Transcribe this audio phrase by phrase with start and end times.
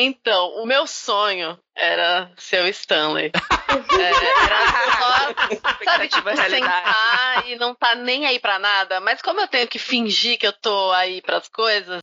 [0.00, 3.32] Então, o meu sonho era ser o Stanley.
[3.68, 4.10] É,
[4.44, 8.98] era só, sabe, tipo, sentar e não tá nem aí pra nada.
[8.98, 12.00] Mas como eu tenho que fingir que eu tô aí pras coisas.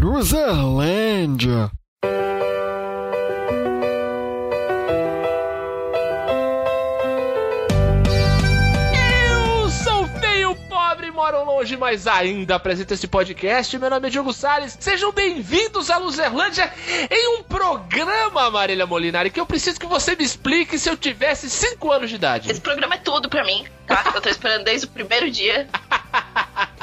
[0.00, 1.70] Luzerlândia.
[11.88, 13.78] Mas ainda apresento esse podcast.
[13.78, 14.76] Meu nome é Diogo Salles.
[14.78, 16.70] Sejam bem-vindos à Luzerlândia
[17.10, 21.48] em um programa, Marília Molinari, que eu preciso que você me explique se eu tivesse
[21.48, 22.50] 5 anos de idade.
[22.50, 24.04] Esse programa é tudo pra mim, tá?
[24.14, 25.66] Eu tô esperando desde o primeiro dia.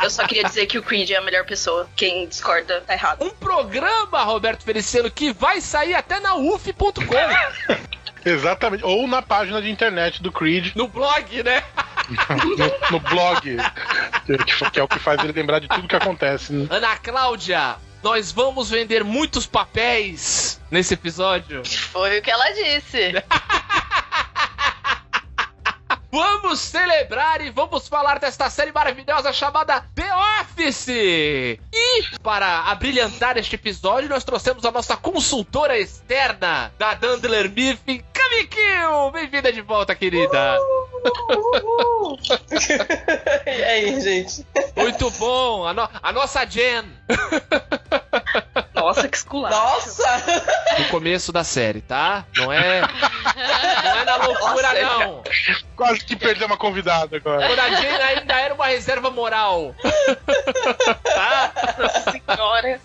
[0.01, 1.87] Eu só queria dizer que o Creed é a melhor pessoa.
[1.95, 3.23] Quem discorda tá errado.
[3.23, 6.95] Um programa, Roberto Feliciano, que vai sair até na uf.com.
[8.25, 8.83] Exatamente.
[8.83, 11.63] Ou na página de internet do Creed, no blog, né?
[12.09, 16.53] No, no blog, que, que é o que faz ele lembrar de tudo que acontece.
[16.53, 16.67] né?
[16.69, 21.63] Ana Cláudia, nós vamos vender muitos papéis nesse episódio.
[21.65, 23.13] Foi o que ela disse.
[26.11, 30.87] Vamos celebrar e vamos falar desta série maravilhosa chamada The Office!
[30.89, 39.11] E para abrilhantar este episódio, nós trouxemos a nossa consultora externa da Dandler Miffin, Kamikil!
[39.11, 40.57] Bem-vinda de volta, querida!
[43.45, 44.43] e aí, gente?
[44.75, 45.67] Muito bom!
[45.67, 46.85] A, no- a nossa Jen!
[48.73, 49.55] Nossa, que esculacho.
[49.55, 50.23] Nossa!
[50.79, 52.25] No começo da série, tá?
[52.35, 52.81] Não é.
[52.81, 55.23] Não é na loucura, Nossa, não!
[55.75, 57.45] Quase que perdeu uma convidada agora.
[57.45, 59.75] Quando a Jen ainda era uma reserva moral.
[61.03, 61.51] tá?
[61.77, 62.81] Nossa senhora.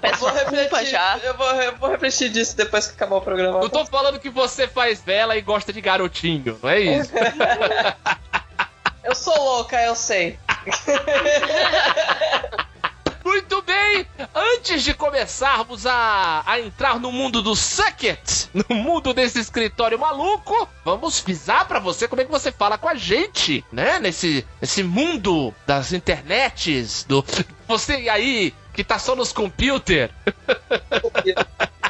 [0.00, 1.18] Peço Vou desculpa refletir, já.
[1.22, 3.60] eu vou, eu vou refletir disso depois que acabar o programa.
[3.60, 7.12] Não tô falando que você faz vela e gosta de garotinho, não é isso?
[9.04, 10.38] Eu sou louca, eu sei.
[13.24, 14.06] Muito bem!
[14.34, 20.68] Antes de começarmos a, a entrar no mundo do Sucket, no mundo desse escritório maluco,
[20.84, 23.98] vamos avisar pra você como é que você fala com a gente, né?
[23.98, 27.24] Nesse, nesse mundo das internets, do.
[27.66, 30.10] Você aí que tá só nos computer.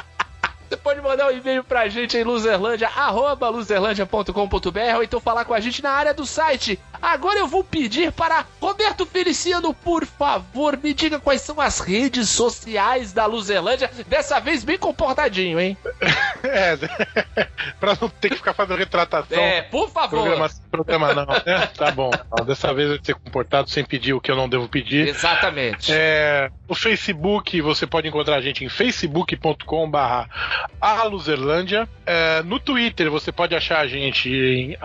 [0.75, 5.59] Você pode mandar um e-mail pra gente em luzerlandia, arroba ou então falar com a
[5.61, 6.77] gente na área do site.
[7.01, 12.29] Agora eu vou pedir para Roberto Feliciano, por favor, me diga quais são as redes
[12.29, 13.89] sociais da Luzerlândia.
[14.07, 15.77] Dessa vez bem comportadinho, hein?
[16.45, 16.77] É,
[17.79, 19.41] pra não ter que ficar fazendo retratação.
[19.41, 20.21] É, por favor.
[20.21, 21.25] Programa, programa não.
[21.25, 21.67] né?
[21.75, 22.11] Tá bom.
[22.45, 25.07] Dessa vez eu vou ser comportado sem pedir o que eu não devo pedir.
[25.07, 25.91] Exatamente.
[25.91, 28.69] É, no Facebook, você pode encontrar a gente em
[30.79, 31.87] facebook.com.br aluzerlândia.
[32.05, 34.77] É, no Twitter, você pode achar a gente em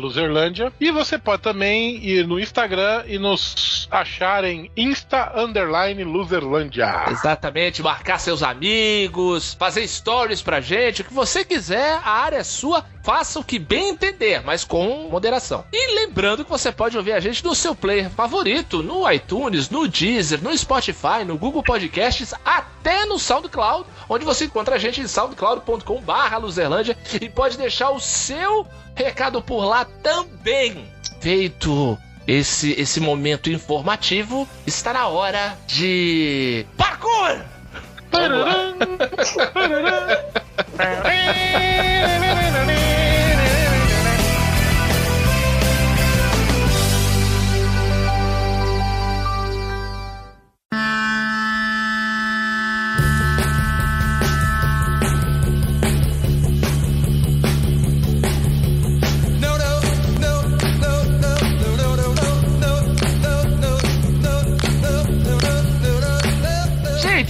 [0.00, 0.72] luzerlândia.
[0.80, 7.04] E você pode também ir no Instagram e nos achar em insta underline luzerlândia.
[7.08, 12.44] Exatamente, marcar seus amigos, fazer stories pra gente, o que você quiser, a área é
[12.44, 15.64] sua, faça o que bem entender, mas com moderação.
[15.72, 19.86] E lembrando que você pode ouvir a gente no seu player favorito, no iTunes, no
[19.86, 26.00] Deezer, no Spotify, no Google Podcasts, até no SoundCloud, onde você encontra a gente soundcloud.com
[26.00, 30.86] barra Luzerlândia e pode deixar o seu recado por lá também.
[31.20, 37.40] Feito esse, esse momento informativo, está na hora de parkour!
[38.10, 38.74] Vamos lá.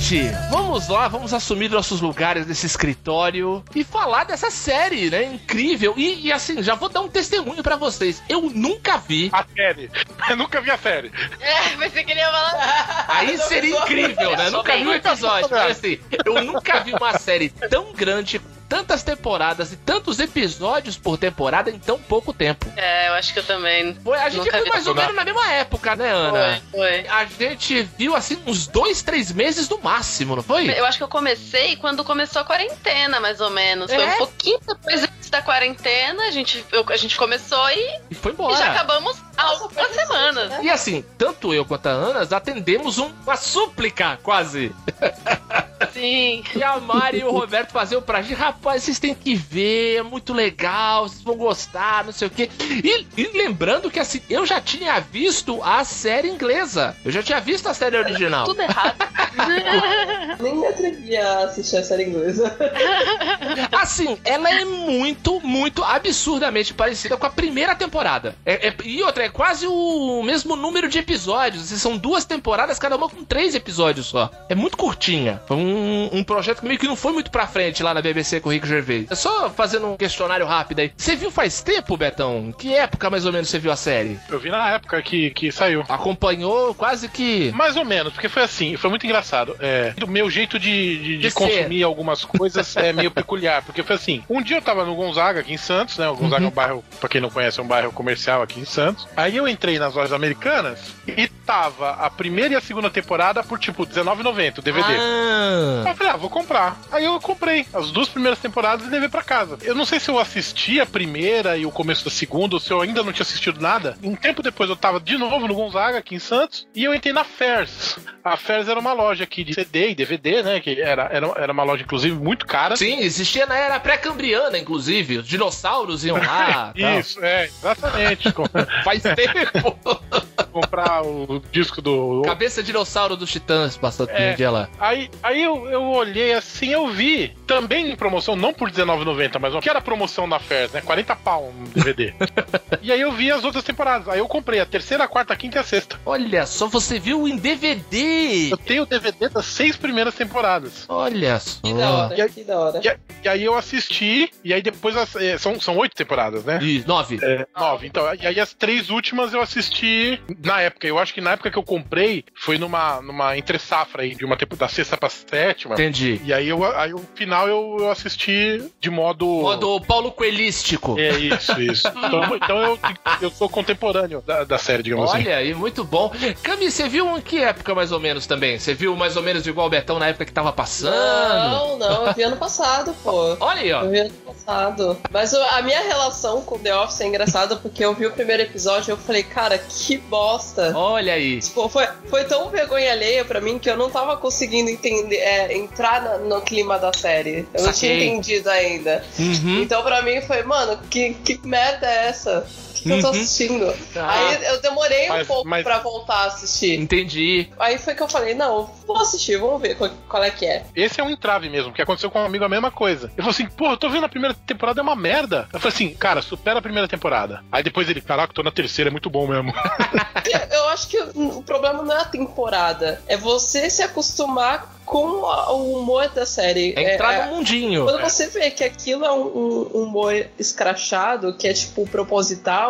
[0.09, 5.25] Gente, vamos lá, vamos assumir nossos lugares nesse escritório e falar dessa série, né?
[5.25, 5.93] Incrível.
[5.99, 8.23] E, e assim, já vou dar um testemunho pra vocês.
[8.27, 9.29] Eu nunca vi.
[9.31, 9.91] A série.
[10.31, 11.13] Eu nunca vi a série.
[11.41, 13.05] É, mas você queria falar.
[13.07, 14.49] Aí seria incrível, né?
[14.49, 15.49] Nunca vi um episódio.
[15.51, 21.17] Mas assim, eu nunca vi uma série tão grande, tantas temporadas e tantos episódios por
[21.17, 22.67] temporada em tão pouco tempo.
[22.77, 23.95] É, eu acho que eu também.
[24.05, 24.69] Foi, a gente vi.
[24.69, 26.61] mais ou menos na mesma época, né, Ana?
[26.71, 27.09] Foi, foi.
[27.09, 30.69] A gente viu assim uns dois, três meses no máximo, não foi?
[30.71, 33.91] Eu acho que eu comecei quando começou a quarentena, mais ou menos.
[33.93, 34.15] Foi É?
[34.15, 38.33] um pouquinho depois antes da quarentena, a gente, eu- a gente começou e, E foi
[38.33, 38.57] e embora.
[38.57, 40.53] já acabamos há algumas semanas.
[40.63, 44.75] E assim, tanto eu quanto a Ana atendemos um- uma súplica, quase.
[45.93, 46.43] Sim.
[46.55, 50.03] E a Mari e o Roberto faziam pra gente, rapaz, vocês têm que ver, é
[50.03, 52.51] muito legal, vocês vão gostar, não sei o quê.
[52.61, 56.97] E, e lembrando que assim, eu já tinha visto a série inglesa.
[57.05, 58.45] Eu já tinha visto a série original.
[58.45, 58.97] Tudo errado.
[60.41, 62.57] Nem me atrevi a assistir a série inglesa.
[63.73, 68.35] Assim, ela é muito, muito absurdamente parecida com a primeira temporada.
[68.45, 71.65] É- é- e outra, é quase o mesmo número de episódios.
[71.65, 74.31] Assim, são duas temporadas, cada uma com três episódios só.
[74.49, 75.41] É muito curtinha.
[75.47, 75.68] Foi um,
[76.13, 78.53] um projeto que meio que não foi muito pra frente lá na BBC com o
[78.53, 79.07] Rick Gervais.
[79.11, 80.93] É só fazendo um questionário rápido aí.
[80.97, 82.53] Você viu faz tempo, Betão?
[82.57, 84.19] Que época mais ou menos você viu a série?
[84.29, 85.85] Eu vi na época que, que saiu.
[85.89, 87.51] Acompanhou quase que.
[87.53, 89.57] Mais ou menos, porque foi assim, foi muito engraçado.
[89.61, 93.97] É, o meu jeito de, de, de consumir algumas coisas é meio peculiar, porque foi
[93.97, 96.09] assim, um dia eu tava no Gonzaga, aqui em Santos, né?
[96.09, 98.65] O Gonzaga é um bairro, pra quem não conhece, é um bairro comercial aqui em
[98.65, 99.07] Santos.
[99.17, 103.59] Aí eu entrei nas lojas americanas e tava a primeira e a segunda temporada por
[103.59, 104.87] tipo R$19,90 o DVD.
[104.89, 106.81] Ah, Aí eu falei, ah, vou comprar.
[106.91, 109.59] Aí eu comprei as duas primeiras temporadas e levei pra casa.
[109.63, 112.71] Eu não sei se eu assisti a primeira e o começo da segunda, ou se
[112.71, 113.97] eu ainda não tinha assistido nada.
[114.03, 117.13] Um tempo depois eu tava de novo no Gonzaga, aqui em Santos, e eu entrei
[117.13, 117.99] na Fairs.
[118.25, 120.61] A Fairs era uma loja aqui de CD e DVD, né?
[120.61, 122.77] Que era, era, era uma loja, inclusive, muito cara.
[122.77, 125.19] sim, existia na era pré-cambriana, inclusive.
[125.19, 126.73] Os dinossauros iam lá.
[126.99, 128.33] Isso, é, exatamente.
[128.85, 129.79] Faz tempo.
[130.53, 132.23] comprar o disco do.
[132.25, 134.33] Cabeça dinossauro dos Titãs passando É.
[134.33, 134.69] um dia lá.
[134.79, 139.55] Aí, aí eu, eu olhei assim, eu vi, também em promoção, não por R$19,90, mas
[139.61, 140.81] que era promoção da Fairs, né?
[140.81, 142.13] 40 pau um DVD.
[142.83, 144.09] e aí eu vi as outras temporadas.
[144.09, 145.99] Aí eu comprei a terceira, a quarta, a quinta e a sexta.
[146.05, 148.49] Olha só, você viu em DVD.
[148.51, 150.85] Eu tenho o DVD das seis primeiras temporadas.
[150.89, 151.61] Olha só.
[151.63, 152.81] Que da hora, que da hora.
[152.85, 156.59] E, e aí eu assisti, e aí depois as- é, são, são oito temporadas, né?
[156.63, 157.19] Ih, nove.
[157.23, 157.87] É, nove.
[157.87, 160.87] Então, e aí as três últimas eu assisti na época.
[160.87, 164.25] Eu acho que na época que eu comprei foi numa, numa entre safra aí, de
[164.25, 165.38] uma da sexta pra sétima.
[165.75, 166.21] Entendi.
[166.25, 169.27] E aí, eu, aí o final eu, eu assisti de modo.
[169.27, 170.99] Modo Paulo Coelístico.
[170.99, 171.89] É isso, isso.
[172.09, 172.79] Então, então eu,
[173.21, 175.25] eu sou contemporâneo da, da série, digamos assim.
[175.25, 176.11] Olha aí, muito bom.
[176.43, 178.59] Cami, você viu em que época mais ou menos também?
[178.59, 180.95] Você viu mais ou menos igual o Betão na época que tava passando?
[180.95, 183.37] Não, não, eu vi ano passado, pô.
[183.41, 183.83] Olha aí, ó.
[183.83, 184.99] Eu vi ano passado.
[185.11, 188.91] Mas a minha relação com The Office é engraçada porque eu vi o primeiro episódio
[188.91, 190.73] e eu falei, cara, que bosta.
[190.75, 191.41] Olha aí.
[191.41, 195.57] Tipo, foi, foi tão vergonha alheia pra mim que eu não tava conseguindo entender, é,
[195.57, 197.47] entrar na- no clima da série.
[197.55, 198.09] Eu não tinha Saquei.
[198.09, 199.05] entendido ainda.
[199.19, 199.63] Uhum.
[199.63, 202.47] Então pra mim foi, mano, que, que merda é essa?
[202.79, 203.11] Que, que eu tô Uhum.
[203.13, 203.75] assistindo?
[203.97, 204.11] Ah.
[204.11, 206.79] Aí eu demorei um Mas- pouco mas- pra voltar a assistir.
[206.79, 207.49] Entendi.
[207.59, 210.65] Aí foi que eu falei, não, vou assistir, vamos ver qual, qual é que é.
[210.77, 213.07] Esse é um entrave mesmo, que aconteceu com um amigo a mesma coisa.
[213.07, 215.49] Ele falou assim, porra, eu tô vendo a primeira temporada, é uma merda.
[215.53, 217.43] Eu falei assim, cara, supera a primeira temporada.
[217.51, 219.53] Aí depois ele, caraca, tô na terceira, é muito bom mesmo.
[220.51, 225.79] Eu acho que o problema não é a temporada, é você se acostumar com o
[225.79, 226.75] humor da série.
[226.77, 227.85] É entrar É- no mundinho.
[227.85, 232.68] Quando você vê que aquilo é um, um- um humor escrachado, que é tipo proposital,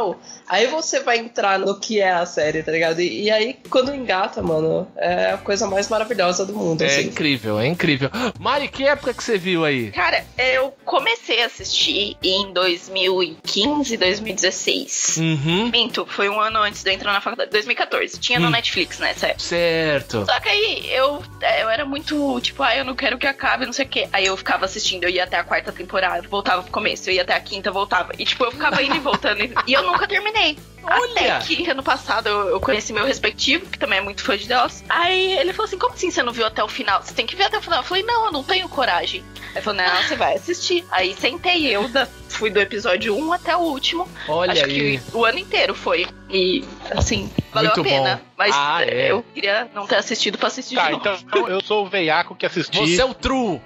[0.49, 3.01] aí você vai entrar no que é a série, tá ligado?
[3.01, 7.03] E, e aí, quando engata, mano, é a coisa mais maravilhosa do mundo, É assim.
[7.09, 8.11] incrível, é incrível.
[8.39, 9.91] Mari, que época que você viu aí?
[9.93, 15.17] Cara, eu comecei a assistir em 2015, 2016.
[15.19, 15.71] Uhum.
[15.71, 18.19] Minto, foi um ano antes de eu entrar na faculdade, 2014.
[18.19, 18.51] Tinha no Hum.
[18.51, 19.43] Netflix nessa época.
[19.43, 20.25] Certo.
[20.25, 23.67] Só que aí eu, é, eu era muito, tipo, ah, eu não quero que acabe,
[23.67, 24.09] não sei o quê.
[24.13, 27.23] Aí eu ficava assistindo, eu ia até a quarta temporada, voltava pro começo, eu ia
[27.23, 28.13] até a quinta, voltava.
[28.19, 29.39] E tipo, eu ficava indo e voltando.
[29.67, 30.59] e eu nunca terminei.
[30.83, 31.37] Olha!
[31.37, 34.63] Até que ano passado eu, conheci meu respectivo, que também é muito fã de The
[34.65, 34.85] Office.
[34.89, 37.03] Aí ele falou assim: como assim você não viu até o final?
[37.03, 37.81] Você tem que ver até o final.
[37.81, 39.23] Eu falei, não, eu não tenho coragem.
[39.41, 40.85] Aí ele falou, não, você vai assistir.
[40.91, 44.09] Aí sentei eu, da- fui do episódio 1 até o último.
[44.29, 44.99] Olha Acho aí.
[44.99, 46.07] que o ano inteiro foi.
[46.31, 48.17] E assim, valeu Muito a pena.
[48.17, 48.23] bom.
[48.37, 49.11] Mas Ah, é.
[49.11, 51.09] eu queria não ter assistido pra assistir tá, de novo.
[51.27, 53.61] então eu sou o veiaco que assisti Você é o true.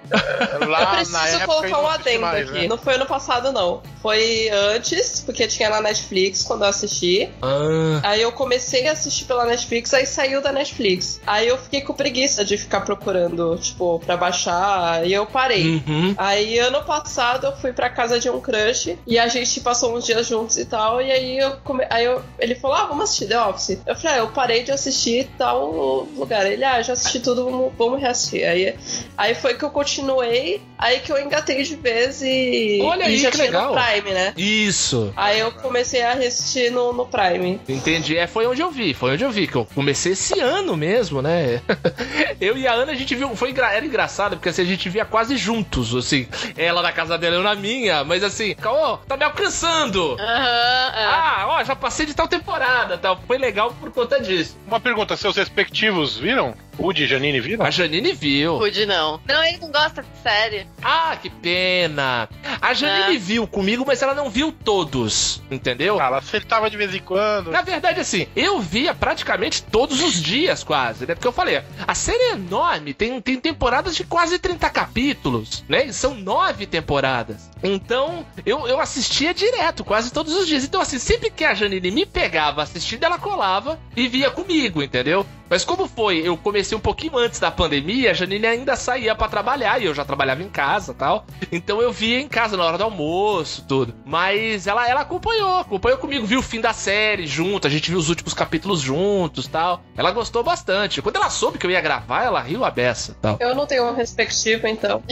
[0.69, 2.61] lá Eu na preciso colocar um adendo mais, aqui.
[2.61, 2.69] né?
[2.69, 3.83] Não foi ano passado, não.
[4.00, 7.28] Foi antes, porque tinha na Netflix quando eu assisti.
[7.42, 11.21] Ah, Aí eu comecei a assistir pela Netflix, aí saiu da Netflix.
[11.26, 15.83] Aí eu fiquei com preguiça de ficar procurando, tipo, pra baixar, e eu parei.
[15.87, 16.14] uhum.
[16.16, 20.04] Aí ano passado eu fui pra casa de um crush e a gente passou uns
[20.04, 21.00] dias juntos e tal.
[21.00, 21.85] E aí eu come...
[21.88, 22.23] aí eu...
[22.38, 23.78] ele falou: Ah, vamos assistir The Office.
[23.87, 26.47] Eu falei, ah, eu parei de assistir tal lugar.
[26.47, 28.44] Ele, ah, já assisti tudo, vamos, vamos reassistir.
[28.44, 28.75] Aí,
[29.16, 32.80] aí foi que eu continuei, aí que eu engatei de vez e.
[32.82, 33.75] Olha e aí, já que tinha legal.
[33.75, 34.35] no Prime, né?
[34.37, 35.12] Isso.
[35.16, 37.61] Aí eu comecei a assistir no, no Prime.
[37.68, 38.16] Entendi.
[38.16, 41.23] É, foi onde eu vi, foi onde eu vi, que eu comecei esse ano mesmo,
[41.23, 41.61] né?
[42.40, 45.04] Eu e a Ana, a gente viu, foi era engraçado, porque assim, a gente via
[45.04, 49.25] quase juntos, assim, ela na casa dela, eu na minha, mas assim, ó, tá me
[49.25, 50.16] alcançando!
[50.18, 51.04] Aham, é.
[51.04, 53.20] Ah, ó, já passei de tal temporada, tal.
[53.26, 54.56] Foi legal por conta disso.
[54.66, 56.54] Uma pergunta, seus respectivos viram?
[56.79, 57.64] Rude e Janine viram?
[57.64, 58.57] A Janine viu.
[58.57, 59.21] Rude não.
[59.29, 60.67] Não, ele não gosta de série.
[60.83, 62.29] Ah, que pena.
[62.61, 63.19] A Janine É.
[63.19, 66.00] viu comigo, mas ela não viu todos, entendeu?
[66.00, 67.50] Ah, ela acertava de vez em quando.
[67.50, 71.14] Na verdade, assim, eu via praticamente todos os dias, quase, né?
[71.14, 75.87] Porque eu falei, a série é enorme, tem, tem temporadas de quase 30 capítulos, né?
[75.87, 77.50] E são nove temporadas.
[77.62, 80.64] Então, eu, eu assistia direto, quase todos os dias.
[80.64, 85.25] Então, assim, sempre que a Janine me pegava assistindo, ela colava e via comigo, entendeu?
[85.49, 86.26] Mas como foi?
[86.26, 89.95] Eu comecei um pouquinho antes da pandemia, a Janine ainda saía pra trabalhar e eu
[89.95, 91.26] já trabalhava em casa tal.
[91.50, 93.95] Então eu via em casa na hora do almoço, tudo.
[94.04, 97.99] Mas ela, ela acompanhou, acompanhou comigo, viu o fim da série junto, a gente viu
[97.99, 99.83] os últimos capítulos juntos tal.
[99.97, 101.02] Ela gostou bastante.
[101.02, 103.37] Quando ela soube que eu ia gravar, ela riu a beça tal.
[103.40, 105.02] Eu não tenho uma perspectiva, então.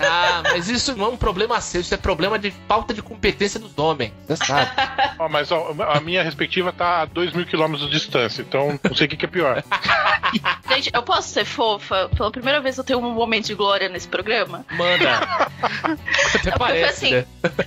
[0.00, 3.58] Ah, mas isso não é um problema seu, isso é problema de falta de competência
[3.58, 4.12] dos homens.
[4.26, 4.70] Você sabe.
[5.18, 8.94] Ó, mas ó, a minha respectiva tá a 2 mil quilômetros de distância, então não
[8.94, 9.62] sei o que, que é pior.
[10.68, 12.08] Gente, eu posso ser fofa?
[12.16, 14.64] Pela primeira vez eu tenho um momento de glória nesse programa.
[14.70, 15.20] Manda.
[16.34, 17.26] Até parece, assim, né?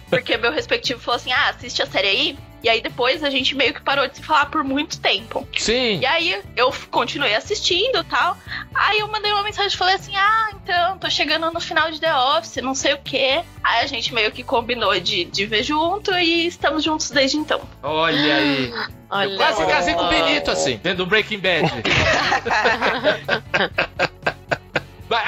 [0.10, 2.38] Porque meu respectivo falou assim: ah, assiste a série aí.
[2.63, 5.48] E aí depois a gente meio que parou de se falar por muito tempo.
[5.58, 6.00] Sim.
[6.00, 8.38] E aí eu continuei assistindo e tal.
[8.74, 12.00] Aí eu mandei uma mensagem e falei assim: ah, então, tô chegando no final de
[12.00, 13.41] The Office, não sei o quê.
[13.63, 17.62] Aí a gente meio que combinou de, de ver junto e estamos juntos desde então.
[17.82, 18.74] Olha aí.
[19.13, 21.70] Olha Eu quase casei com o Benito, assim, dentro do Breaking Bad.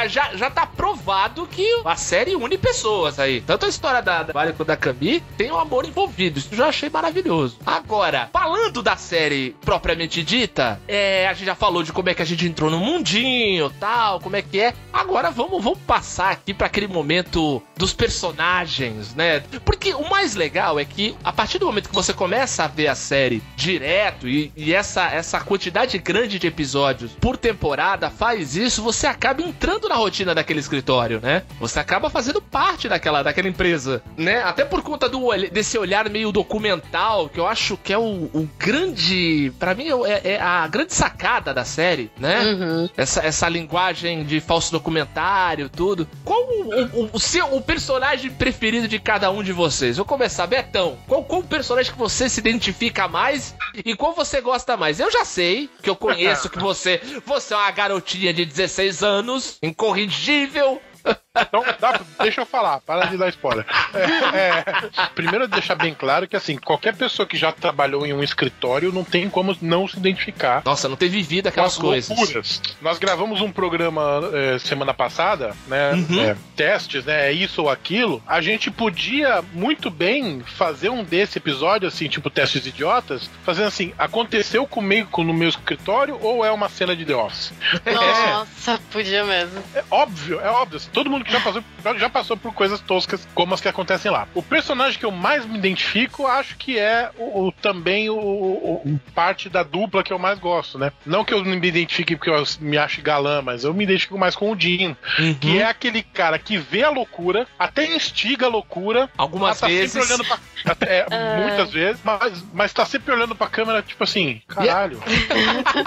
[0.08, 3.42] Já, já tá provado que a série une pessoas aí.
[3.42, 6.40] Tanto a história da, Vale quanto da Cami tem um amor envolvido.
[6.40, 7.58] Isso eu já achei maravilhoso.
[7.66, 12.22] Agora, falando da série propriamente dita, é, a gente já falou de como é que
[12.22, 14.74] a gente entrou no mundinho tal, como é que é.
[14.92, 19.42] Agora vamos, vamos passar aqui pra aquele momento dos personagens, né?
[19.66, 22.88] Porque o mais legal é que a partir do momento que você começa a ver
[22.88, 28.82] a série direto e, e essa, essa quantidade grande de episódios por temporada faz isso,
[28.82, 31.44] você acaba entrando na rotina daquele escritório, né?
[31.60, 34.42] Você acaba fazendo parte daquela, daquela empresa, né?
[34.44, 38.50] Até por conta do, desse olhar meio documental, que eu acho que é o, o
[38.58, 39.51] grande.
[39.60, 42.44] Pra mim, é, é a grande sacada da série, né?
[42.44, 42.89] Uhum.
[42.98, 46.08] essa, essa linguagem de falso documentário, tudo.
[46.24, 49.98] Qual o, o- o seu o personagem preferido de cada um de vocês?
[49.98, 50.98] Vou começar, Betão.
[51.08, 55.00] Qual, qual o personagem que você se identifica mais e qual você gosta mais?
[55.00, 59.58] Eu já sei que eu conheço que você você é uma garotinha de 16 anos,
[59.63, 60.82] incorrigível.
[61.36, 63.66] Então, dá- deixa eu falar, para de dar spoiler.
[63.96, 68.22] É, é, primeiro, deixar bem claro que, assim, qualquer pessoa que já trabalhou em um
[68.24, 72.16] escritório não tem como não se identificar Nossa, não ter vivido aquelas as coisas.
[72.16, 72.62] loucuras.
[72.84, 75.94] Nós gravamos um programa é, semana passada, né?
[75.94, 76.22] Uhum.
[76.24, 77.30] é, testes, né?
[77.30, 78.22] É isso ou aquilo.
[78.28, 83.92] A gente podia muito bem fazer um desse episódio, assim, tipo testes idiotas, fazendo assim:
[83.98, 87.52] aconteceu comigo no meu escritório ou é uma cena de The Office?
[87.92, 89.63] Nossa, podia mesmo.
[89.74, 90.78] É óbvio, é óbvio.
[90.78, 91.63] assim, Todo mundo que já passou,
[91.98, 94.27] já passou por coisas toscas como as que acontecem lá.
[94.34, 98.82] O personagem que eu mais me identifico, acho que é o, o- também o, o-
[98.86, 100.92] o- parte da dupla que eu mais gosto, né?
[101.06, 104.18] Não que eu não me identifique porque eu me acho galã, mas eu me identifico
[104.18, 105.34] mais com o Dean, Uhum.
[105.36, 109.68] que é aquele cara que vê a loucura, até instiga a loucura, Algumas mas tá
[109.68, 109.92] vezes.
[109.92, 110.38] sempre olhando pra.
[110.72, 111.06] até- é,
[111.42, 115.00] muitas vezes, mas, mas tá sempre olhando pra câmera, tipo assim, caralho.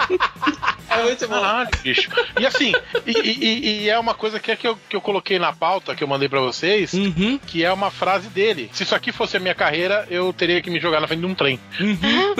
[0.89, 1.35] É muito bom.
[1.41, 2.09] Caralho, bicho.
[2.39, 2.71] E assim,
[3.05, 5.51] e, e- e- e é uma coisa que, é que, eu, que eu coloquei na
[5.53, 7.37] pauta, que eu mandei pra vocês, Uhum.
[7.45, 8.69] que é uma frase dele.
[8.73, 11.25] Se isso aqui fosse a minha carreira, eu teria que me jogar na frente de
[11.25, 11.59] um trem.
[11.79, 12.35] Uhum.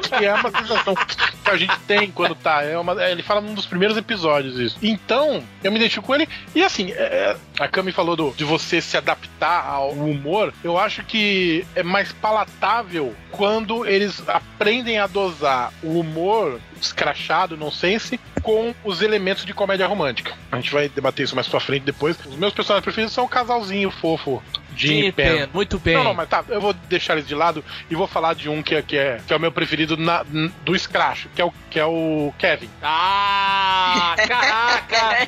[0.00, 2.62] que é uma sensação que a gente tem quando tá.
[2.62, 4.76] É uma, é, ele fala num dos primeiros episódios isso.
[4.82, 6.28] Então, eu me identifico com ele.
[6.54, 10.52] E assim, é, a Cami falou do, de você se adaptar ao humor.
[10.64, 18.18] Eu acho que é mais palatável quando eles aprendem a dosar o humor escrachado, nonsense,
[18.42, 20.32] com os elementos de comédia romântica.
[20.50, 22.16] A gente vai debater isso mais pra frente depois.
[22.26, 24.42] Os meus personagens preferidos são o casalzinho fofo.
[24.74, 25.48] Jim e Pen.
[25.52, 25.94] Muito bem.
[25.94, 28.62] Não, não, mas tá, eu vou deixar eles de lado e vou falar de um
[28.62, 30.24] que é, que é, que é o meu preferido na-
[30.64, 32.68] do Scratch, que é o, que é o Kevin.
[32.82, 35.26] Ah, caraca!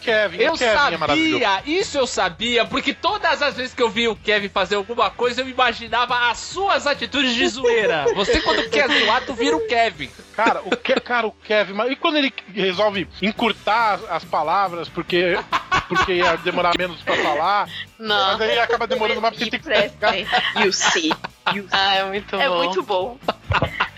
[0.00, 1.42] Kevin, Eu o Kevin é maravilhoso.
[1.44, 5.10] sabia, isso eu sabia, porque todas as vezes que eu vi o Kevin fazer alguma
[5.10, 8.04] coisa, eu imaginava as suas atitudes de zoeira.
[8.14, 10.08] Você, quando quer zoar, tu vira o Kevin.
[10.36, 14.88] Cara, o, Ke- cara, o Kevin, mas e quando ele resolve encurtar as, as palavras
[14.88, 15.38] porque,
[15.88, 18.32] porque ia demorar menos pra falar, Não.
[18.38, 20.16] mas aí acaba demorando mais porque tem que pegar.
[20.64, 21.12] You see.
[21.52, 21.68] You see.
[21.72, 22.56] Ah, é muito É bom.
[22.64, 23.18] muito bom.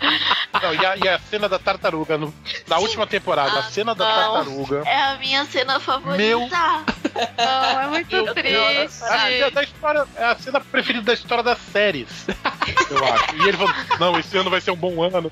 [0.62, 2.34] Não, e, a, e a cena da tartaruga no-
[2.66, 4.32] na última temporada, a cena da não.
[4.34, 4.82] tartaruga.
[4.86, 6.16] É a minha cena favorita.
[6.22, 9.02] Meu- Não, é muito Eu- triste.
[9.04, 12.08] a- a- da história, é a cena preferida da história das séries,
[12.90, 13.36] eu acho.
[13.36, 15.30] E ele falou: Não, esse ano vai ser um bom ano.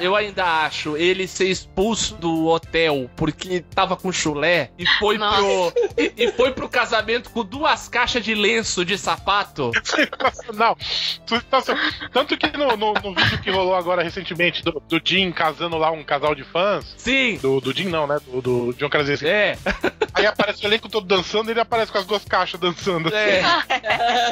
[0.00, 5.38] eu ainda acho ele ser expulso do hotel porque tava com chulé e foi Nossa.
[5.38, 5.72] pro.
[5.96, 9.70] E, e foi pro casamento com duas caixas de lenço de sapato.
[9.84, 10.76] Sensacional.
[11.26, 11.84] Sensacional.
[12.12, 15.90] Tanto que no, no- no vídeo que rolou agora recentemente do, do Jim casando lá
[15.90, 16.94] um casal de fãs.
[16.96, 17.38] Sim.
[17.40, 18.18] Do, do Jim não, né?
[18.26, 19.26] Do, do John Krasinski.
[19.26, 19.56] É,
[20.14, 23.14] Aí aparece o elenco todo dançando e ele aparece com as duas caixas dançando.
[23.14, 23.42] é.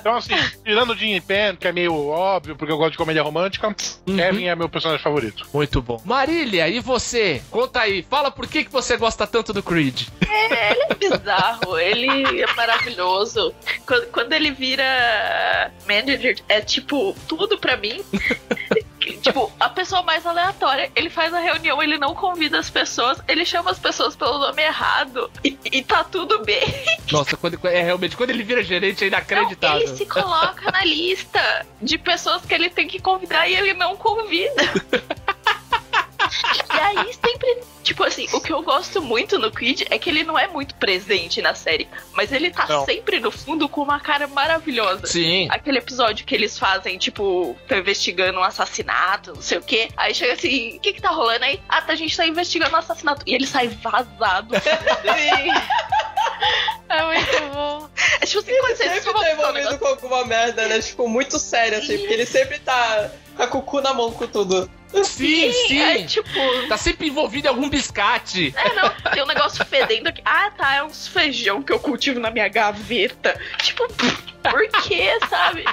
[0.00, 2.98] Então, assim, tirando o Jim e Pen, que é meio óbvio, porque eu gosto de
[2.98, 3.74] comédia romântica,
[4.06, 4.16] Uhum.
[4.16, 5.46] Kevin é meu personagem favorito.
[5.52, 6.00] Muito bom.
[6.04, 7.42] Marília, e você?
[7.50, 10.02] Conta aí, fala por que, que você gosta tanto do Creed.
[10.28, 13.52] É, ele é bizarro, ele é maravilhoso.
[13.84, 18.00] Quando, quando ele vira manager, é tipo tudo pra mim.
[19.22, 20.90] Tipo, a pessoa mais aleatória.
[20.94, 24.62] Ele faz a reunião, ele não convida as pessoas, ele chama as pessoas pelo nome
[24.62, 25.30] errado.
[25.44, 26.62] E, e tá tudo bem.
[27.10, 29.80] Nossa, quando, é realmente, quando ele vira gerente é Não, inacreditável.
[29.80, 33.96] ele se coloca na lista de pessoas que ele tem que convidar e ele não
[33.96, 34.62] convida.
[36.74, 40.24] E aí sempre, tipo assim, o que eu gosto muito no Creed é que ele
[40.24, 42.84] não é muito presente na série, mas ele tá Não.
[42.84, 45.06] sempre no fundo com uma cara maravilhosa.
[45.06, 45.48] Sim.
[45.50, 49.88] Aquele episódio que eles fazem, tipo, tá investigando um assassinato, não sei o quê.
[49.96, 51.60] Aí chega assim, o que que tá rolando aí?
[51.68, 53.22] Ah, tá, a gente tá investigando um assassinato.
[53.26, 54.54] E ele sai vazado.
[54.58, 55.50] Sim.
[56.88, 57.88] É muito bom.
[58.20, 60.80] é tipo assim, quando Ele você sempre tá envolvido com alguma merda, né?
[60.80, 64.70] Tipo, muito sério, assim, porque ele sempre tá com a cucu na mão com tudo.
[65.04, 65.80] Sim, sim.
[65.80, 66.28] É tipo,
[66.68, 68.54] Tá sempre envolvido em algum biscate.
[68.56, 70.22] É, não, tem um negócio fedendo aqui.
[70.24, 73.38] Ah, tá, é uns feijão que eu cultivo na minha gaveta.
[73.58, 75.64] Tipo, por quê, sabe?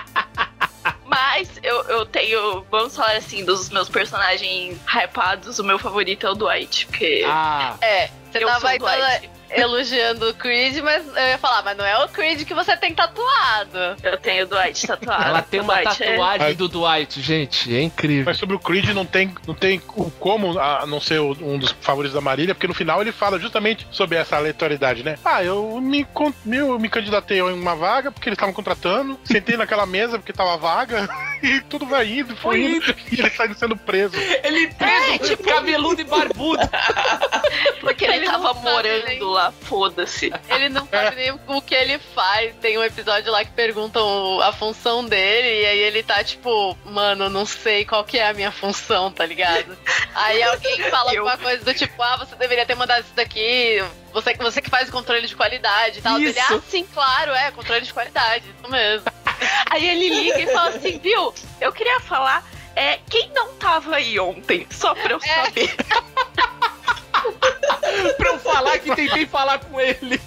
[1.05, 2.65] Mas eu, eu tenho.
[2.71, 6.87] Vamos falar assim, dos meus personagens hypados, o meu favorito é o Dwight.
[6.87, 7.23] Porque.
[7.25, 8.97] Ah, É, você Eu tava sou aí Dwight.
[8.97, 12.75] toda elogiando o Creed, mas eu ia falar, mas não é o Creed que você
[12.77, 13.77] tem tatuado.
[14.03, 15.23] Eu tenho o Dwight tatuado.
[15.23, 17.75] ela tem uma Dwight é- tatuagem Mas- do Dwight, gente.
[17.75, 18.25] É incrível.
[18.25, 21.71] Mas sobre o Creed não tem, não tem o como a não ser um dos
[21.81, 25.17] favoritos da Marília, porque no final ele fala justamente sobre essa aleatoriedade, né?
[25.23, 26.05] Ah, eu me,
[26.51, 30.57] eu me candidatei a uma vaga porque eles estavam contratando, sentei naquela mesa porque tava
[30.57, 31.07] vaga,
[31.43, 34.15] e tudo vai indo, foi indo, e ele sai sendo preso.
[34.43, 36.63] Ele preso, tipo, cabeludo e barbudo.
[37.81, 40.31] Porque ele, Ele tava morando nem- lá, foda-se.
[40.49, 42.55] Ele não sabe nem o que ele faz.
[42.61, 47.29] Tem um episódio lá que perguntam a função dele, e aí ele tá tipo, mano,
[47.29, 49.77] não sei qual que é a minha função, tá ligado?
[50.15, 53.83] Aí alguém fala Eu- alguma coisa do tipo, ah, você deveria ter mandado isso daqui,
[54.13, 56.17] você, você que faz o controle de qualidade e tal.
[56.17, 56.39] Ele, Isso.
[56.55, 59.05] ah, sim, claro, é, controle de qualidade, isso mesmo.
[59.69, 61.33] Aí ele liga e fala assim, viu?
[61.59, 62.43] Eu queria falar.
[62.75, 64.65] É, quem não tava aí ontem?
[64.71, 65.75] Só pra eu saber.
[68.17, 70.19] pra eu falar que tentei falar com ele.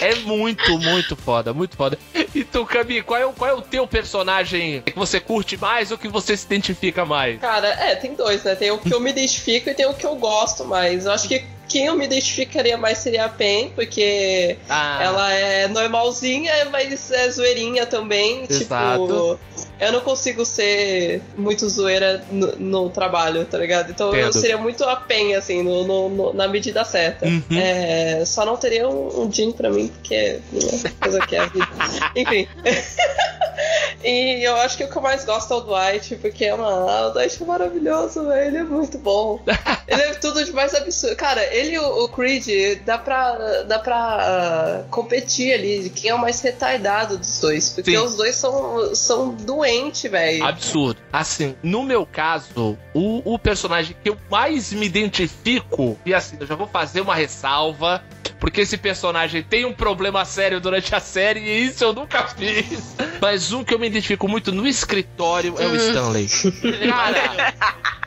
[0.00, 1.98] É muito, muito foda, muito foda.
[2.34, 5.98] Então, Cami, qual é, o- qual é o teu personagem que você curte mais ou
[5.98, 7.40] que você se identifica mais?
[7.40, 8.54] Cara, é, tem dois, né?
[8.54, 11.06] Tem o que eu me identifico e tem o que eu gosto mais.
[11.06, 15.68] Eu acho que quem eu me identificaria mais seria a Pen, porque Ah, ela é
[15.68, 18.46] normalzinha, mas é zoeirinha também.
[18.48, 19.02] Exato.
[19.06, 19.38] Tipo,
[19.80, 23.90] eu não consigo ser muito zoeira no, no trabalho, tá ligado?
[23.90, 24.40] Então eu Entendo.
[24.40, 27.26] seria muito a Pen, assim, no, no- no- na medida certa.
[27.26, 27.42] Uhum.
[27.56, 31.46] É, só não teria um, um Jim pra mim, porque né, coisa que é a
[31.46, 31.68] vida.
[32.16, 32.48] Enfim.
[34.04, 36.68] e eu acho que o que eu mais gosto é o Dwight, porque é uma,
[36.90, 38.46] ah, o Dwight é maravilhoso, velho.
[38.48, 39.40] Ele é muito bom.
[39.86, 41.16] Ele é tudo de mais absurdo.
[41.16, 46.10] Cara, ele e o, o Creed dá pra, dá pra ah, competir ali de quem
[46.10, 47.70] é o mais retardado dos dois.
[47.70, 47.98] Porque Sim.
[47.98, 50.44] os dois são, são doentes, velho.
[50.44, 51.00] Absurdo.
[51.12, 56.46] Assim, no meu caso, o, o personagem que eu mais me identifico, e assim, eu
[56.46, 58.02] já vou fazer uma ressalva,
[58.40, 62.96] porque esse personagem tem um problema sério durante a série, e isso eu nunca fiz.
[63.20, 66.28] Mas um que eu me identifico muito no escritório é o Stanley.
[66.88, 67.54] Cara,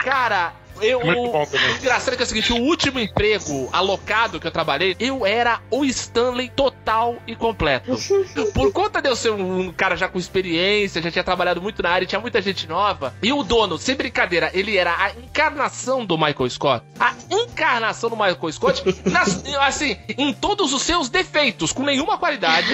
[0.03, 1.03] cara, eu.
[1.03, 4.51] Muito bom O engraçado é que é o seguinte: o último emprego alocado que eu
[4.51, 7.91] trabalhei, eu era o Stanley total e completo.
[8.53, 11.89] Por conta de eu ser um cara já com experiência, já tinha trabalhado muito na
[11.89, 13.13] área, tinha muita gente nova.
[13.21, 16.85] E o dono, sem brincadeira, ele era a encarnação do Michael Scott.
[16.99, 17.13] A
[17.61, 22.67] encarnação do Michael Scott, nas- assim, em todos os seus defeitos, com nenhuma qualidade.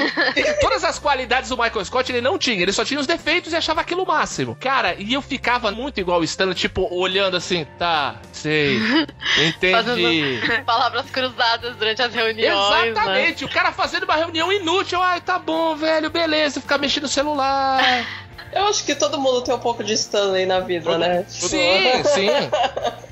[0.62, 3.56] Todas as qualidades do Michael Scott ele não tinha, ele só tinha os defeitos e
[3.56, 4.56] achava aquilo o máximo.
[4.56, 8.80] Cara, e eu ficava muito igual o Stanley, tipo, olhando assim, tá, sei,
[9.46, 10.40] entendi.
[10.66, 12.48] Palavras cruzadas durante as reuniões.
[12.72, 12.88] Né?
[12.90, 15.02] Exatamente, o cara fazendo uma reunião inútil.
[15.02, 17.82] Ai, tá bom, velho, beleza, ficar mexendo no celular.
[18.52, 21.24] Eu acho que todo mundo tem um pouco de Stanley na vida, né?
[21.24, 22.30] Tipo, Sim, sim.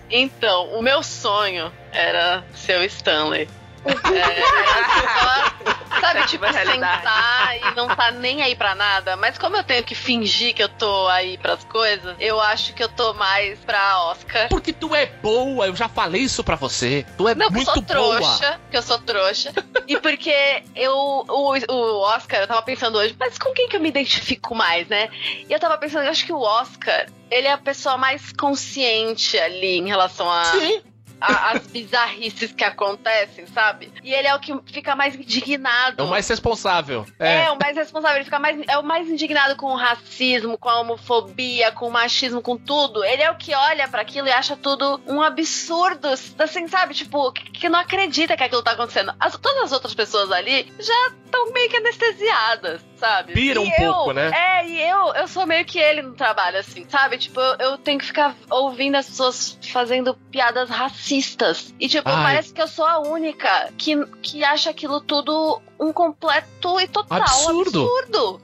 [0.10, 3.48] Então, o meu sonho era ser o Stanley.
[3.86, 9.16] É, Sabe, tipo, sentar e não tá nem aí pra nada.
[9.16, 12.84] Mas como eu tenho que fingir que eu tô aí pras coisas, eu acho que
[12.84, 14.50] eu tô mais pra Oscar.
[14.50, 17.06] Porque tu é boa, eu já falei isso pra você.
[17.18, 18.18] Tu é Não, muito eu sou boa.
[18.18, 19.54] trouxa, que eu sou trouxa.
[19.88, 20.94] e porque eu,
[21.28, 24.88] o, o Oscar, eu tava pensando hoje, mas com quem que eu me identifico mais,
[24.88, 25.10] né?
[25.48, 29.38] E eu tava pensando, eu acho que o Oscar, ele é a pessoa mais consciente
[29.40, 30.44] ali em relação a.
[30.46, 30.82] Sim.
[31.20, 33.92] A- as bizarrices que acontecem, sabe?
[34.04, 36.02] E ele é o que fica mais indignado.
[36.02, 37.06] É o mais responsável.
[37.20, 40.70] É, o mais responsável, ele fica mais, é o mais indignado com o racismo, com
[40.70, 43.04] a homofobia, com o machismo, com tudo.
[43.04, 46.08] Ele é o que olha pra aquilo e acha tudo um absurdo,
[46.40, 46.94] assim, sabe?
[46.94, 49.14] Tipo, que, que não acredita que aquilo tá acontecendo.
[49.20, 53.34] As- todas as outras pessoas ali já estão meio que anestesiadas, sabe?
[53.34, 54.32] Pira E um eu- pouco, né?
[54.34, 57.18] É, e eu, eu sou meio que ele no trabalho, assim, sabe?
[57.18, 61.74] Tipo, eu, eu tenho que ficar ouvindo as pessoas fazendo piadas racistas.
[61.80, 62.24] E, tipo, Ai.
[62.24, 67.22] parece que eu sou a única que, que acha aquilo tudo um completo e total
[67.22, 67.82] Absurdo.
[67.82, 68.42] absurdo.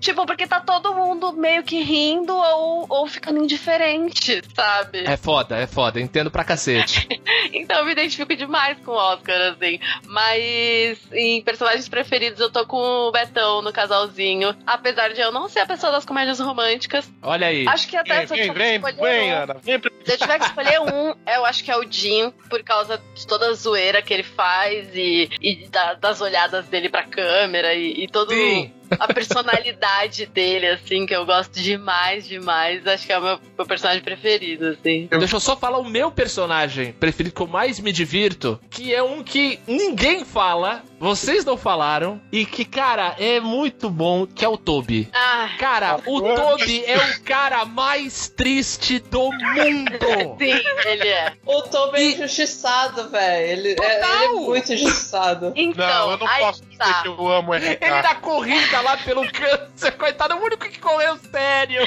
[0.00, 5.04] Tipo, porque tá todo mundo meio que rindo ou, ou ficando indiferente, sabe?
[5.06, 6.00] É foda, é foda.
[6.00, 7.06] Entendo pra cacete.
[7.54, 9.78] Então eu me identifico demais com o Oscar, assim.
[10.06, 12.76] Mas em personagens preferidos eu tô com
[13.08, 14.54] o Betão no casalzinho.
[14.66, 17.10] Apesar de eu não ser a pessoa das comédias românticas.
[17.22, 17.66] Olha aí.
[17.68, 19.54] Acho que até Vem, se eu vem, tiver que vem, escolher vem, um, Ana.
[19.62, 19.90] Vem pra...
[20.04, 23.26] se eu tiver que escolher um, eu acho que é o Jim, por causa de
[23.26, 28.04] toda a zoeira que ele faz e, e da- das olhadas dele pra câmera e,
[28.04, 28.72] e todo Sim.
[28.98, 32.86] A personalidade dele, assim, que eu gosto demais, demais.
[32.86, 35.08] Acho que é o meu, meu personagem preferido, assim.
[35.10, 39.02] Deixa eu só falar o meu personagem preferido que eu mais me divirto, que é
[39.02, 44.48] um que ninguém fala, vocês não falaram, e que, cara, é muito bom, que é
[44.48, 45.08] o Toby.
[45.12, 50.36] Ah, Cara, o Toby é o cara mais triste do mundo.
[50.38, 51.32] sim, ele é.
[51.44, 53.46] O Toby é E- injustiçado, velho.
[53.52, 55.52] Ele, é, ele é muito injustiçado.
[55.56, 57.02] Então, Não, eu não aí posso dizer tá.
[57.02, 57.80] que eu amo Ele RK.
[58.02, 61.82] na corrida lá pelo câncer, coitado, é o único que correu sério.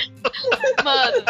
[0.83, 1.23] Mano,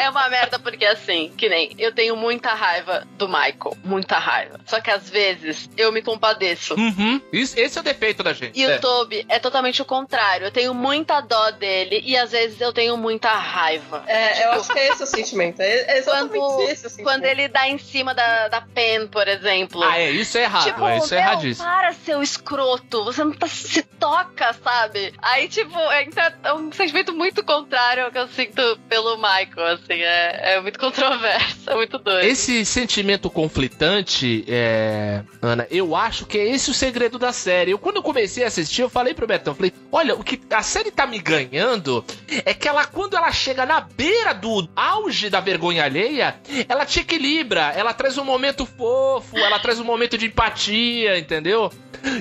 [0.00, 4.60] é uma merda porque assim, que nem eu tenho muita raiva do Michael, muita raiva.
[4.66, 6.74] Só que às vezes eu me compadeço.
[6.74, 7.20] Uhum.
[7.32, 8.58] Isso, esse é o defeito da gente.
[8.58, 8.76] E é.
[8.76, 10.46] o Toby é totalmente o contrário.
[10.46, 14.04] Eu tenho muita dó dele e às vezes eu tenho muita raiva.
[14.06, 15.60] É, eu acho que é esse o sentimento.
[15.60, 17.04] É, exatamente Quando- esse o sentimento.
[17.14, 19.82] Quando ele dá em cima da, da Pen, por exemplo.
[19.82, 21.66] Ah, é, isso é errado, Tipo, é, isso é erradíssimo.
[21.66, 23.04] para, seu escroto.
[23.04, 25.12] Você não tá, se toca, sabe?
[25.20, 29.74] Aí, tipo, é, então, é um sentimento muito contrário ao que eu sinto pelo Michael,
[29.74, 29.89] assim.
[29.94, 32.24] É, é muito controverso, é muito doido.
[32.24, 37.72] Esse sentimento conflitante, é, Ana, eu acho que é esse o segredo da série.
[37.72, 40.62] Eu, quando eu comecei a assistir, eu falei pro Betão, falei, olha, o que a
[40.62, 42.04] série tá me ganhando
[42.44, 46.36] é que ela, quando ela chega na beira do auge da vergonha alheia,
[46.68, 51.70] ela te equilibra, ela traz um momento fofo, ela traz um momento de empatia, entendeu?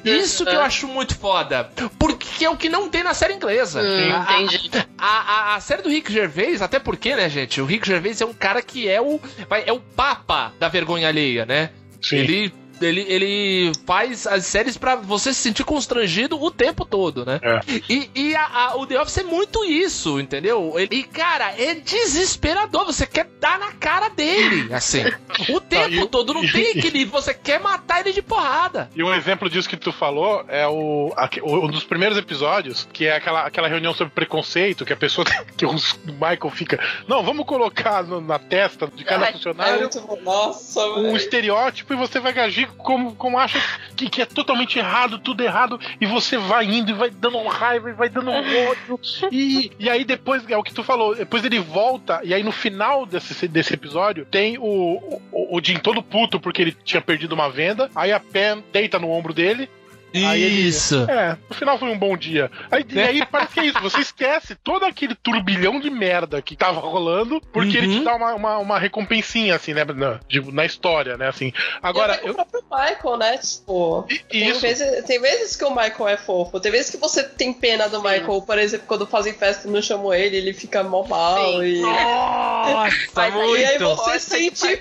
[0.04, 1.70] Isso que eu acho muito foda.
[1.98, 3.82] Porque é o que não tem na série inglesa.
[3.82, 4.72] Hum, A- a- entendi.
[4.98, 5.08] a,
[5.52, 7.62] a, a série do Rick Gervais, até porque, né, gente?
[7.62, 9.20] O Rick Gervais é um cara que é o,
[9.66, 11.70] é o papa da vergonha alheia, né?
[12.02, 12.18] Sim.
[12.18, 17.40] Ele, ele, ele faz as séries pra você se sentir constrangido o tempo todo, né?
[17.42, 17.60] É.
[17.90, 20.74] E, e a- a- o The Office é muito isso, entendeu?
[20.78, 22.86] Ele- E, cara, é desesperador.
[22.86, 25.04] Você quer dar na cara dele, assim.
[25.50, 26.34] O tempo e o- todo.
[26.34, 27.10] Não tem equilíbrio.
[27.12, 28.90] Você quer matar ele de porrada.
[28.96, 31.14] E um exemplo disso que tu falou é o,
[31.44, 35.26] um dos primeiros episódios, que é aquela, aquela reunião sobre preconceito, que a pessoa,
[35.58, 35.74] que o
[36.06, 40.20] Michael fica, não, vamos colocar no- na testa de cada Ai, É funcionário muito bom.
[40.22, 41.18] Nossa, um velho.
[41.18, 43.60] estereótipo e você vai agir como, como acha
[43.96, 47.90] que, que é totalmente errado, tudo errado, e você vai indo e vai dando raiva
[47.90, 49.00] e vai dando ódio.
[49.32, 52.52] E, e aí depois, é o que tu falou, depois ele volta, e aí no
[52.52, 57.34] final desse, desse episódio tem o, o, o Jim todo puto porque ele tinha perdido
[57.34, 59.70] uma venda, aí a Pen deita no ombro dele.
[60.14, 61.06] Aí ele- Isso.
[61.10, 62.50] É, no final foi um bom dia.
[62.72, 66.56] Aí, e aí parece que é isso, você esquece todo aquele turbilhão de merda que
[66.56, 67.84] tava rolando, porque Uhum.
[67.84, 69.84] ele te dá uma, uma, uma recompensinha, assim, né?
[69.86, 71.28] Na, tipo, na história, né?
[71.28, 71.54] Assim.
[71.82, 72.32] Agora, e eu.
[72.32, 73.38] o próprio Michael, né?
[73.38, 74.06] Tipo.
[74.10, 74.60] e- Tem Isso.
[74.62, 78.02] vezes, tem vezes que o Michael é fofo, tem vezes que você tem pena do
[78.02, 81.64] Michael, por exemplo, quando fazem festa e não chamam ele, ele fica mó mal Sim.
[81.64, 81.82] e.
[81.82, 83.96] Nossa, Mas aí E aí muito.
[83.96, 84.78] você de sente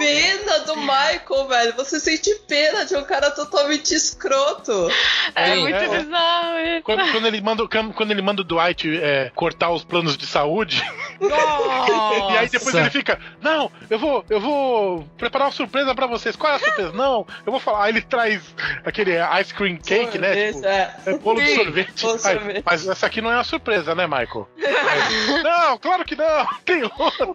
[0.00, 1.74] pena do Michael, velho.
[1.76, 4.51] Você sente pena de um cara totalmente escroto.
[5.34, 5.88] É Sim, muito é.
[5.98, 6.82] bizarro isso.
[6.82, 7.62] Quando, quando ele manda,
[7.94, 10.82] quando ele manda o Dwight é, cortar os planos de saúde,
[11.20, 16.36] e aí depois ele fica, não, eu vou, eu vou preparar uma surpresa pra vocês.
[16.36, 16.92] Qual é a surpresa?
[16.92, 17.84] Não, eu vou falar.
[17.84, 18.42] Aí ele traz
[18.84, 20.52] aquele ice cream cake, né?
[20.52, 20.96] Sorvete, Tipo, é.
[21.06, 22.02] é bolo de sorvete.
[22.02, 22.62] bolo de Aí, sorvete.
[22.64, 24.48] mas essa aqui não é uma surpresa, né, Michael?
[24.58, 26.46] Aí, não, claro que não.
[26.64, 27.34] Tem outro.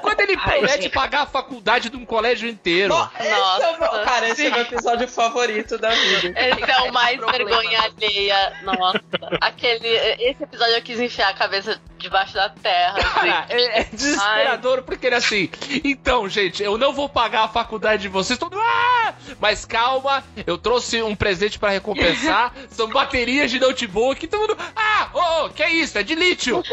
[0.00, 0.92] Quando ele Ai, promete gente.
[0.92, 2.94] pagar a faculdade de um colégio inteiro.
[3.18, 6.38] Esse é Nossa, cara, esse é o meu episódio favorito da vida.
[6.38, 7.50] Esse é o mais Problema.
[7.50, 8.52] vergonha alheia.
[8.62, 9.02] Nossa.
[9.40, 12.98] Aquele, esse episódio eu quis enfiar a cabeça debaixo da terra.
[12.98, 13.30] assim.
[13.30, 15.48] Cara, é, é desesperador porque ele é assim.
[15.84, 18.38] Então, gente, eu não vou pagar a faculdade de vocês.
[18.38, 19.14] Todo ah!
[19.40, 22.52] Mas calma, eu trouxe um presente pra recompensar.
[22.70, 24.26] São baterias de notebook.
[24.26, 24.56] Todo mundo.
[24.76, 25.96] Ah, ô, ô, que é isso?
[25.98, 26.62] É de lítio.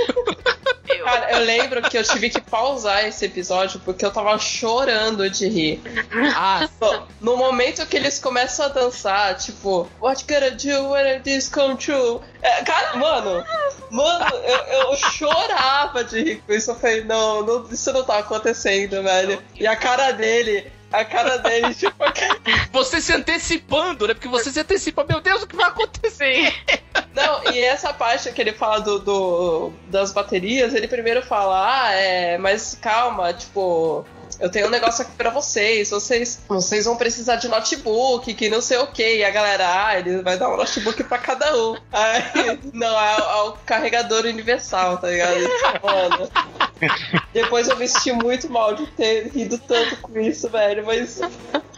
[1.03, 5.47] Cara, eu lembro que eu tive que pausar esse episódio porque eu tava chorando de
[5.47, 5.81] rir.
[6.35, 11.47] Ah, Bom, No momento que eles começam a dançar, tipo, What gonna do when this
[11.47, 12.21] come true?
[12.41, 13.43] É, cara, mano,
[13.91, 14.57] mano, eu,
[14.91, 16.71] eu chorava de rir com isso.
[16.71, 19.41] Eu falei, não, não, isso não tá acontecendo, velho.
[19.55, 21.95] E a cara dele, a cara dele, tipo,
[22.71, 24.13] você se antecipando, né?
[24.13, 26.53] Porque você se antecipa, meu Deus, o que vai acontecer?
[27.13, 31.91] Não, e essa parte que ele fala do, do- das baterias, ele primeiro fala, ah,
[31.91, 34.05] é, mas calma, tipo,
[34.39, 38.61] eu tenho um negócio aqui pra vocês, vocês, vocês vão precisar de notebook, que não
[38.61, 41.75] sei o que, e a galera, ah, ele vai dar um notebook pra cada um.
[41.91, 45.39] Aí, não, é, o- é o carregador universal, tá ligado?
[45.83, 46.29] Mano.
[47.33, 51.19] Depois eu me senti muito mal de ter rido tanto com isso, velho, mas.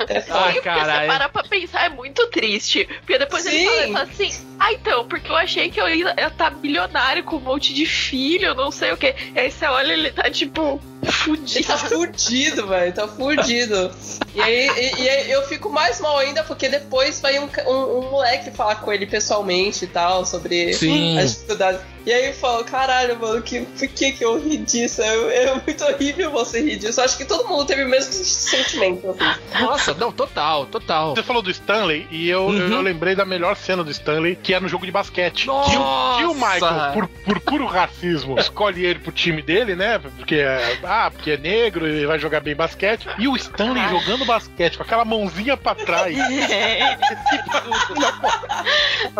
[0.07, 0.39] É foda.
[0.39, 1.07] Ah, Porque você caralho.
[1.07, 2.85] para pra pensar, é muito triste.
[2.99, 3.65] Porque depois ele Sim.
[3.65, 7.37] fala, ele fala assim, ah, então, porque eu achei que eu ia estar bilionário com
[7.37, 9.15] um monte de filho, não sei o quê.
[9.35, 11.67] E aí você olha, ele tá, tipo, Ele fudido.
[11.67, 12.93] tá fudido, velho.
[12.93, 13.91] Tá fudido.
[14.35, 17.99] E aí, e- e aí eu fico mais mal ainda porque depois vai um, um-
[17.99, 21.17] um moleque falar com ele pessoalmente e tal, sobre Sim.
[21.17, 21.81] as dificuldades.
[22.05, 25.01] E aí eu falo, caralho, mano, que, por que, que eu ri disso?
[25.01, 26.99] É, é muito horrível você rir disso.
[26.99, 29.09] Acho que todo mundo teve o mesmo sentimento.
[29.11, 29.63] assim.
[29.63, 31.15] Nossa, não, total, total.
[31.15, 32.71] Você falou do Stanley e eu, Uhum.
[32.71, 35.45] eu lembrei da melhor cena do Stanley, que é no jogo de basquete.
[35.45, 35.69] Nossa!
[35.69, 39.99] Que o, que o Michael, por, por puro racismo, escolhe ele pro time dele, né?
[39.99, 43.07] Porque é, ah, porque é negro e vai jogar bem basquete.
[43.19, 46.17] E o Stanley jogando basquete com aquela mãozinha pra trás.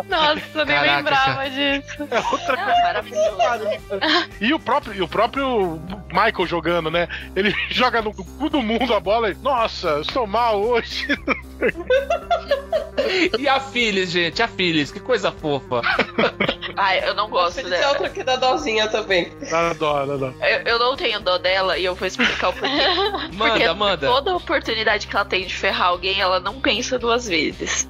[0.10, 2.08] Nossa, eu nem Caraca, lembrava disso.
[2.10, 2.71] É outra coisa.
[2.84, 3.38] Maravilhoso.
[4.40, 7.08] E o próprio, e o próprio Michael jogando, né?
[7.36, 11.08] Ele joga no cu do mundo a bola e, nossa, estou mal hoje.
[13.38, 15.82] E a Phyllis, gente, a Phyllis, que coisa fofa.
[16.78, 17.94] Ai, eu não gosto Ele é dela.
[17.94, 19.32] outro que dá dozinha também.
[19.52, 20.36] Adoro, adoro.
[20.42, 22.68] Eu, eu não tenho dó dela e eu vou explicar o porquê.
[22.70, 24.08] Porque Manda, manda.
[24.08, 27.88] toda oportunidade que ela tem de ferrar alguém, ela não pensa duas vezes.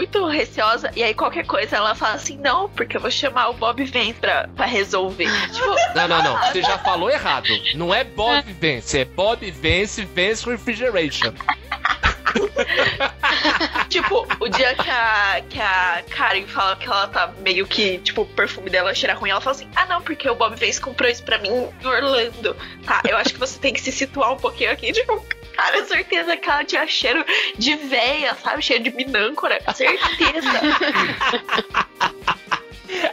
[0.00, 3.52] Muito receosa e aí qualquer coisa ela fala assim, não, porque eu vou chamar o
[3.52, 5.28] Bob Vance pra, pra resolver.
[5.52, 6.38] Tipo, Não, não, não.
[6.46, 7.48] Você já falou errado.
[7.74, 11.34] Não é Bob Vance, é Bob Vance Vance Refrigeration.
[13.90, 18.22] tipo, o dia que a, que a Karen fala que ela tá meio que, tipo,
[18.22, 21.10] o perfume dela cheira ruim, ela fala assim, ah não, porque o Bob Vance comprou
[21.10, 22.56] isso pra mim em Orlando.
[22.86, 25.22] Tá, eu acho que você tem que se situar um pouquinho aqui, tipo,
[25.60, 27.24] cara, certeza que ela tinha cheiro
[27.58, 28.62] de veia, sabe?
[28.62, 30.48] Cheiro de minâncora, certeza.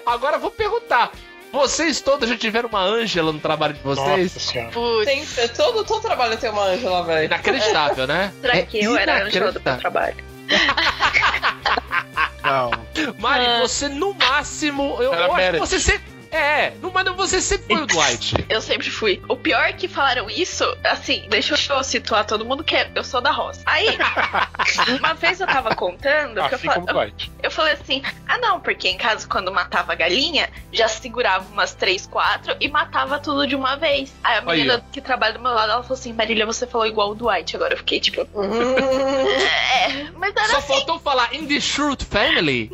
[0.06, 1.12] Agora eu vou perguntar.
[1.52, 4.34] Vocês todos já tiveram uma Ângela no trabalho de vocês?
[4.36, 5.06] Nossa.
[5.06, 7.26] Tem, todo, todo trabalho tem uma Ângela, velho.
[7.26, 8.34] Inacreditável, né?
[8.42, 10.16] Será É que eu era a Angela do meu trabalho?
[12.44, 12.72] Não.
[13.18, 13.60] Mari, Ah.
[13.62, 14.98] você no máximo.
[15.00, 16.17] Eu, eu acho que você sempre.
[16.32, 18.46] É, no mas você sempre foi o Dwight.
[18.50, 19.22] Eu sempre fui.
[19.30, 23.04] O pior é que falaram isso, assim, deixa eu situar todo mundo que é- eu
[23.04, 23.62] sou da roça.
[23.66, 23.98] Aí,
[25.00, 27.32] uma vez eu tava contando que eu, Assim fa- como Dwight.
[27.42, 31.74] eu falei assim: ah, não, porque em casa, quando matava a galinha, já segurava umas
[31.74, 34.14] três, quatro e matava tudo de uma vez.
[34.24, 34.92] Aí a Aí, menina ó.
[34.92, 37.56] que trabalha do meu lado, ela falou assim: Marília, você falou igual o Dwight.
[37.56, 42.70] Agora eu fiquei tipo, é, mas era Só assim, faltou falar In the Shroot Family.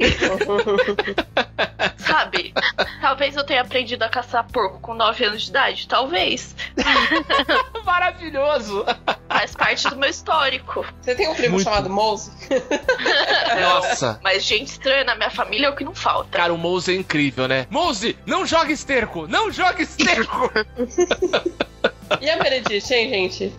[1.97, 2.53] sabe?
[3.01, 6.55] Talvez eu tenha aprendido a caçar porco com 9 anos de idade, talvez.
[7.85, 8.85] Maravilhoso.
[9.27, 10.85] Faz parte do meu histórico.
[11.01, 11.63] Você tem um primo Muito.
[11.63, 12.31] chamado Mose?
[13.61, 14.19] Nossa.
[14.23, 16.37] Mas gente estranha na minha família é o que não falta.
[16.37, 17.67] Cara, o Mose é incrível, né?
[17.69, 19.27] Mose, não joga esterco!
[19.27, 20.51] Não joga esterco!
[22.21, 23.53] E a Meredith, hein, gente?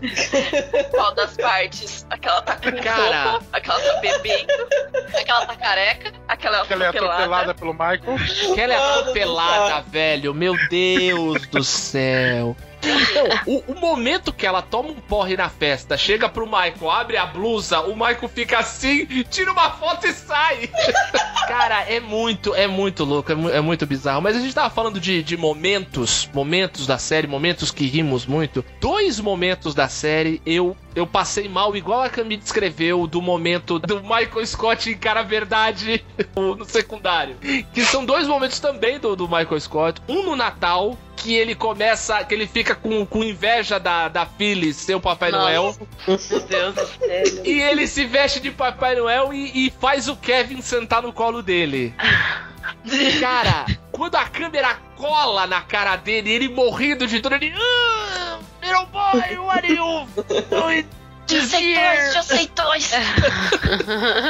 [0.90, 2.06] Qual das partes?
[2.10, 3.30] Aquela tá com Cara.
[3.32, 4.52] roupa, aquela tá bebendo,
[5.18, 6.12] Aquela tá careca.
[6.28, 7.14] aquela é Ela é atropelada.
[7.24, 8.52] atropelada pelo Michael.
[8.52, 10.34] Aquela é atropelada, velho.
[10.34, 12.56] Meu Deus do céu.
[13.14, 17.16] Não, o, o momento que ela toma um porre na festa, chega pro Michael, abre
[17.16, 20.68] a blusa, o Michael fica assim, tira uma foto e sai.
[21.48, 24.22] Cara, é muito, é muito louco, é, mu- é muito bizarro.
[24.22, 28.64] Mas a gente tava falando de, de momentos, momentos da série, momentos que rimos muito.
[28.80, 34.00] Dois momentos da série eu eu passei mal, igual a Camille descreveu, do momento do
[34.00, 36.04] Michael Scott encara a verdade
[36.36, 37.34] no secundário.
[37.72, 40.00] Que são dois momentos também do, do Michael Scott.
[40.08, 44.76] Um no Natal, que ele começa, que ele fica com, com inveja da, da Phyllis
[44.76, 45.42] ser o Papai Nossa.
[45.42, 45.76] Noel.
[46.06, 47.44] Meu Deus do céu.
[47.46, 51.42] E ele se veste de Papai Noel e, e faz o Kevin sentar no colo
[51.42, 51.94] dele.
[53.18, 57.54] Cara, quando a câmera cola na cara dele, ele morrendo de dor, ele.
[57.56, 60.06] Ah, little boy, what are you
[60.50, 60.84] doing
[61.26, 62.90] this here?" aceitões.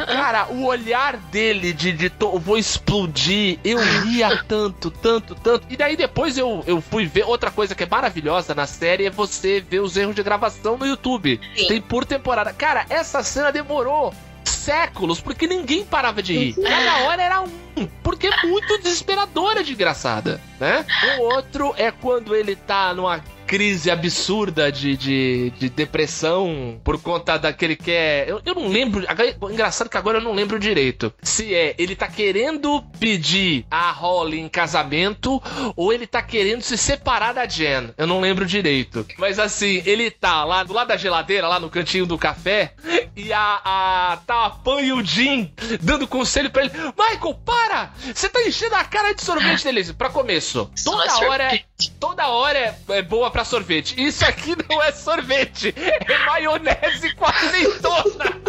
[0.07, 5.67] Cara, o olhar dele de, de to- vou explodir, eu ria tanto, tanto, tanto.
[5.71, 9.11] E daí depois eu, eu fui ver outra coisa que é maravilhosa na série é
[9.11, 11.41] você ver os erros de gravação no YouTube.
[11.57, 11.67] Sim.
[11.67, 12.53] Tem por temporada.
[12.53, 16.55] Cara, essa cena demorou séculos porque ninguém parava de rir.
[16.63, 20.85] Cada hora era um, porque é muito desesperadora de engraçada, né?
[21.19, 23.23] O outro é quando ele tá numa
[23.55, 28.25] crise absurda de, de, de depressão por conta daquele que é.
[28.27, 29.05] Eu, eu não lembro.
[29.07, 31.15] agora- Engraçado que agora eu não lembro direito.
[31.23, 35.41] Se é ele tá querendo pedir a Holly em casamento
[35.77, 37.91] ou ele tá querendo se separar da Jen.
[37.97, 39.07] Eu não lembro direito.
[39.19, 42.75] Mas assim, ele tá lá do lado da geladeira, lá no cantinho do café,
[43.15, 46.73] e a, a tá a Pan e o Jim dando conselho pra ele.
[46.99, 47.93] Michael, para!
[48.13, 49.85] Você tá enchendo a cara de sorvete dele.
[49.93, 51.63] Pra começo, é toda hora é,
[52.01, 53.95] toda hora é, é boa pra sorvete.
[54.01, 58.43] Isso aqui não é sorvete, é maionese com azeitona.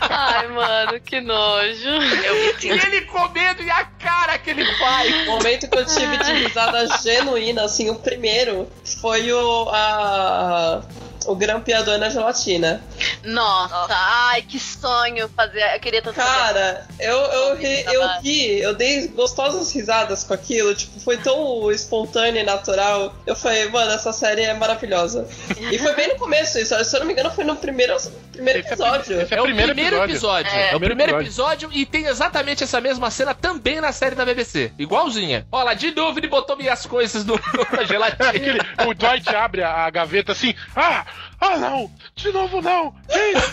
[0.00, 1.88] Ai, mano, que nojo.
[1.88, 5.28] Eu E ele comendo e a cara que ele faz.
[5.28, 8.68] O momento que eu tive de risada genuína, assim, o primeiro
[9.00, 9.68] foi o.
[9.70, 10.82] A,
[11.26, 12.80] o grampeador na gelatina.
[13.24, 13.94] Nossa, Nossa.
[13.96, 15.62] ai, que sonho fazer.
[15.74, 16.14] Eu queria tanto.
[16.16, 21.70] Cara, eu, eu, ri, eu ri, eu dei gostosas risadas com aquilo, tipo, foi tão
[21.70, 23.14] espontâneo e natural.
[23.26, 25.26] Eu falei, mano, essa série é maravilhosa.
[25.70, 27.96] E foi bem no começo isso, se eu não me engano, foi no primeiro,
[28.32, 29.20] primeiro é episódio.
[29.30, 30.50] É, o primeiro episódio.
[30.52, 31.70] É, o Primeiro primeiro episódio.
[31.72, 34.72] e tem exatamente essa mesma cena também na série da BBC.
[34.78, 35.46] Igualzinha.
[35.50, 37.34] Olha lá, de novo ele botou minhas coisas no,
[37.72, 38.28] na É, gelatina.
[38.28, 41.04] aquele, o Dwight abre a, a gaveta assim, ah,
[41.40, 42.94] ah não, de novo não.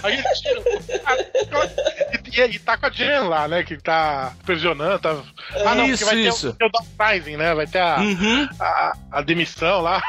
[0.04, 0.62] Aí ele tira.
[2.34, 5.16] E, e, e tá com a Jen lá, né, que tá pressionando, tá...
[5.66, 6.54] Ah não, Isso, porque vai isso.
[6.54, 8.48] ter o, ter o downsizing, né, vai ter a, Uhum.
[8.60, 10.02] a, a demissão lá.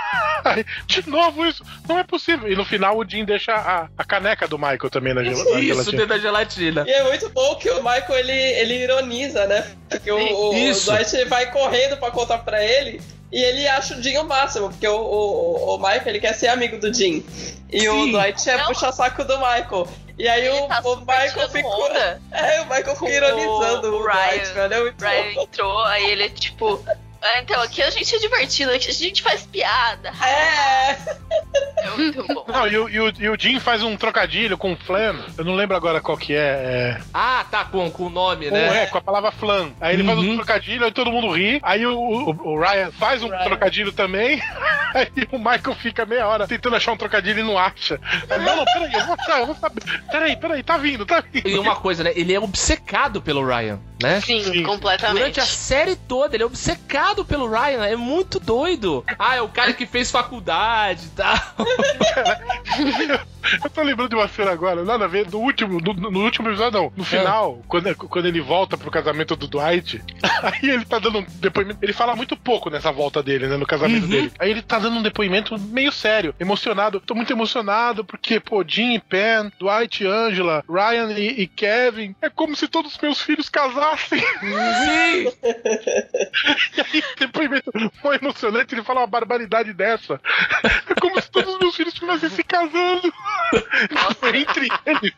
[0.44, 2.50] Aí, de novo isso, não é possível.
[2.50, 5.60] E no final o Jim deixa a, a caneca do Michael também na, gel- na
[5.60, 5.92] Isso, gelatina.
[5.92, 6.84] dentro da gelatina.
[6.86, 9.70] E é muito bom que o Michael ele, ele ironiza, né?
[9.88, 10.90] Porque o, o, o Isso.
[10.90, 13.00] Dwight vai correndo pra contar pra ele
[13.36, 16.48] e ele acha o Jim o máximo, porque o, o, o Michael ele quer ser
[16.48, 17.22] amigo do Jim.
[17.70, 18.12] E o Sim.
[18.12, 18.66] Dwight é Não.
[18.68, 19.86] puxa-saco do Michael.
[20.18, 22.22] E aí o, tá o Michael onda.
[22.32, 24.54] É, o Michael fica ironizando o o, Dwight, Ryan.
[24.54, 24.74] velho.
[24.74, 25.42] É muito Ryan bom.
[25.42, 26.82] entrou, aí ele é tipo.
[27.22, 30.12] "Ah, então, aqui a gente é divertido, aqui a gente faz piada.
[30.24, 30.96] É,
[31.84, 32.44] É muito bom.
[32.48, 35.16] Não, e o, e, o, e o Jim faz um trocadilho com flan.
[35.36, 36.38] Eu não lembro agora qual que é.
[36.38, 38.82] é Ah, tá, com, com o nome, com, né?
[38.82, 39.70] é, com a palavra flan.
[39.80, 40.32] Aí ele faz Uhum.
[40.32, 41.60] um trocadilho, aí todo mundo ri.
[41.62, 43.44] Aí o, o, o Ryan faz um Ryan.
[43.44, 44.40] trocadilho também.
[44.94, 48.00] Aí o Michael fica meia hora tentando achar um trocadilho e não acha.
[48.30, 49.82] Não, não, peraí, eu vou achar, eu vou saber.
[50.10, 51.46] Peraí, peraí, tá vindo, tá vindo.
[51.46, 52.12] E uma coisa, né?
[52.16, 54.20] Ele é obcecado pelo Ryan, né?
[54.20, 54.62] Sim, Sim.
[54.62, 55.18] completamente.
[55.18, 57.84] Durante a série toda, ele é obcecado pelo Ryan.
[57.86, 59.04] É muito doido.
[59.18, 61.36] Ah, é o cara que fez faculdade e tal.
[63.62, 66.48] Eu tô lembrando de uma cena agora, nada a ver, no último, no, no último
[66.48, 70.02] episódio não, no final, quando, quando ele volta pro casamento do Dwight,
[70.42, 73.66] aí ele tá dando um depoimento, ele fala muito pouco nessa volta dele, né, no
[73.66, 74.08] casamento Uhum.
[74.10, 74.32] dele.
[74.38, 78.94] Aí ele tá dando um depoimento meio sério, emocionado, tô muito emocionado porque, pô, Jim
[78.94, 83.20] e Pen, Dwight e Angela, Ryan e, e Kevin, é como se todos os meus
[83.20, 84.18] filhos casassem.
[84.20, 85.32] Sim!
[86.76, 87.70] E aí, depoimento
[88.02, 90.20] foi emocionante, ele fala uma barbaridade dessa.
[90.88, 93.12] É como se todos os meus filhos estivessem se casando.
[93.90, 95.12] Entre eles.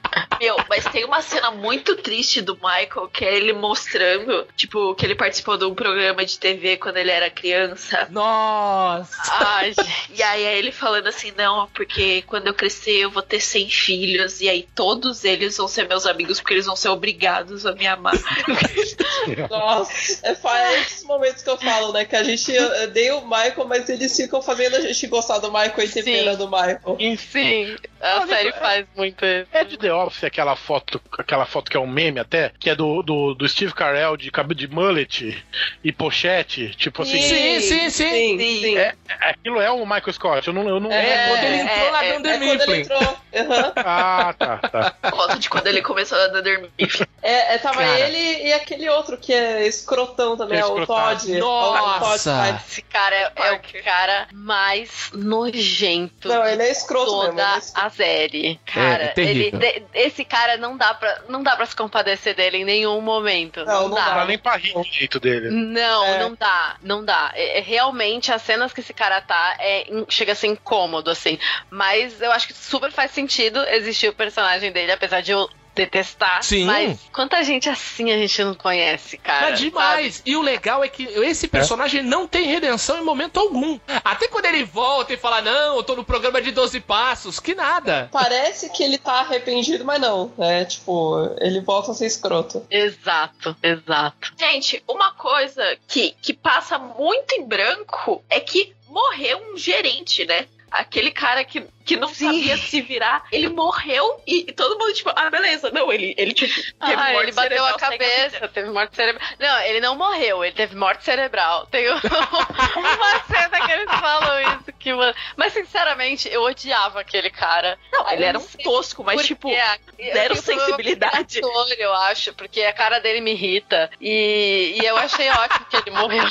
[0.40, 5.04] Meu, mas tem uma cena muito triste do Michael que é ele mostrando, tipo, que
[5.04, 8.08] ele participou de um programa de TV quando ele era criança.
[8.10, 9.16] Nossa!
[9.28, 9.74] Ai.
[10.14, 13.68] E aí é ele falando assim, não, porque quando eu crescer eu vou ter 100
[13.70, 17.72] filhos, e aí todos eles vão ser meus amigos porque eles vão ser obrigados a
[17.72, 18.14] me amar.
[19.50, 22.04] Nossa, é, fa- é esses momentos que eu falo, né?
[22.04, 22.52] Que a gente
[22.92, 26.36] dei o Michael, mas eles ficam fazendo a gente gostar do Michael e ter pena
[26.36, 26.96] do Michael.
[27.18, 29.48] Sim, a Olha, série faz muito isso.
[29.52, 32.74] É de The Office aquela foto, aquela foto que é um meme até, que é
[32.74, 35.44] do, do, do Steve Carell de cabelo de mullet
[35.84, 37.20] e pochete, tipo assim.
[37.22, 38.38] Sim, sim, sim.
[38.38, 38.76] sim, sim.
[38.78, 42.04] É, aquilo é o Michael Scott, eu não, eu não É, quando ele entrou na
[42.04, 42.80] é, Dunder É quando ele Mifflin.
[42.80, 43.16] entrou.
[43.36, 43.72] Aham.
[43.92, 45.10] Ah, tá, tá.
[45.10, 47.06] Foto de quando ele começou a Dunder Mifflin.
[47.22, 48.00] É, é, tava Cara.
[48.00, 50.86] ele e aquele outro que é escrotão também, é é o.
[50.86, 51.38] Todd.
[51.38, 51.96] Nossa!
[51.96, 52.62] O Todd Hyde.
[52.66, 57.30] Esse cara é, é o cara mais nojento Não, de ele é escroto mesmo.
[57.30, 57.86] toda ele é escroto.
[57.86, 58.60] a série.
[58.66, 59.60] Cara, É, terrível.
[59.60, 63.00] ele, de- esse cara não dá, pra, não dá pra se compadecer dele em nenhum
[63.00, 63.64] momento.
[63.64, 64.04] Não, Não, não dá.
[64.06, 65.50] Não dá nem pra rir direito dele.
[65.50, 66.18] Não, É.
[66.18, 67.32] não dá, não dá.
[67.34, 71.38] É, é realmente as cenas que esse cara tá é, chega a ser incômodo, assim.
[71.68, 75.48] Mas eu acho que super faz sentido existir o personagem dele, apesar de eu
[75.80, 76.42] detestar.
[76.42, 76.64] Sim.
[76.64, 79.50] Mas quanta gente assim a gente não conhece, cara.
[79.50, 80.22] Mas demais.
[80.26, 83.78] E o legal é que esse personagem não tem redenção em momento algum.
[84.04, 87.54] Até quando ele volta e fala, não, eu tô no programa de 12 passos, que
[87.54, 88.08] nada.
[88.12, 90.32] Parece que ele tá arrependido, mas não.
[90.38, 92.66] É tipo, ele volta a ser escroto.
[92.70, 94.32] Exato, exato.
[94.38, 100.46] Gente, uma coisa que, que passa muito em branco é que morreu um gerente, né?
[100.70, 102.26] Aquele cara que, que não Sim.
[102.26, 105.70] sabia se virar, ele morreu e, e todo mundo, tipo, ah, beleza.
[105.72, 108.04] Não, ele, ele tipo, teve Ah, morte ele bateu a cerebral, vida.
[108.04, 109.28] cabeça, teve morte cerebral.
[109.38, 111.66] Não, ele não morreu, ele teve morte cerebral.
[111.66, 111.96] Tem um-
[112.76, 115.14] uma cena que eles falam isso que, mano.
[115.36, 117.76] Mas sinceramente, eu odiava aquele cara.
[117.92, 119.78] Não, ele era um tosco, mas tipo, a-
[120.12, 121.40] zero problema sensibilidade.
[121.78, 123.90] eu acho, porque a cara dele me irrita.
[124.00, 126.24] E, e eu achei ótimo que ele morreu.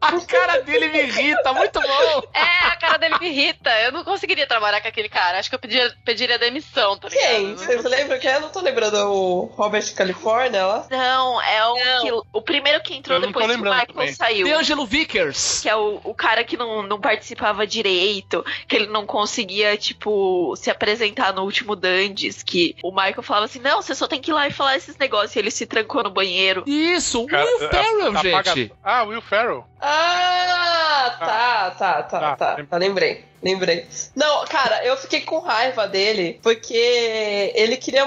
[0.00, 2.22] A cara dele me irrita, muito bom.
[2.32, 3.70] É, a cara dele me irrita.
[3.80, 5.38] Eu não conseguiria trabalhar com aquele cara.
[5.38, 7.26] Acho que eu pediria, pediria demissão, tá ligado?
[7.28, 7.54] Quem?
[7.56, 8.30] Vocês lembram quem?
[8.30, 10.86] Eu não tô lembrando o Robert California lá.
[10.90, 12.02] Não, é o, Não.
[12.22, 14.12] que- o primeiro que entrou Eu não tô depois que o Michael também.
[14.14, 14.46] saiu.
[14.46, 15.60] De Angelo Vickers.
[15.62, 20.54] Que é o, o cara que não, não participava direito, que ele não conseguia, tipo,
[20.56, 24.30] se apresentar no último Dandes, que o Michael falava assim, não, você só tem que
[24.30, 26.62] ir lá e falar esses negócios, e ele se trancou no banheiro.
[26.66, 28.72] Isso, Cara, Will Ferrell, apaga- gente.
[28.84, 29.64] Ah, Will Ferrell.
[29.80, 32.48] Ah, tá, tá, tá, Tá, tá.
[32.56, 32.66] lembrei.
[32.66, 33.86] tá lembrei, lembrei.
[34.14, 38.04] Não, cara, eu fiquei com raiva dele porque ele queria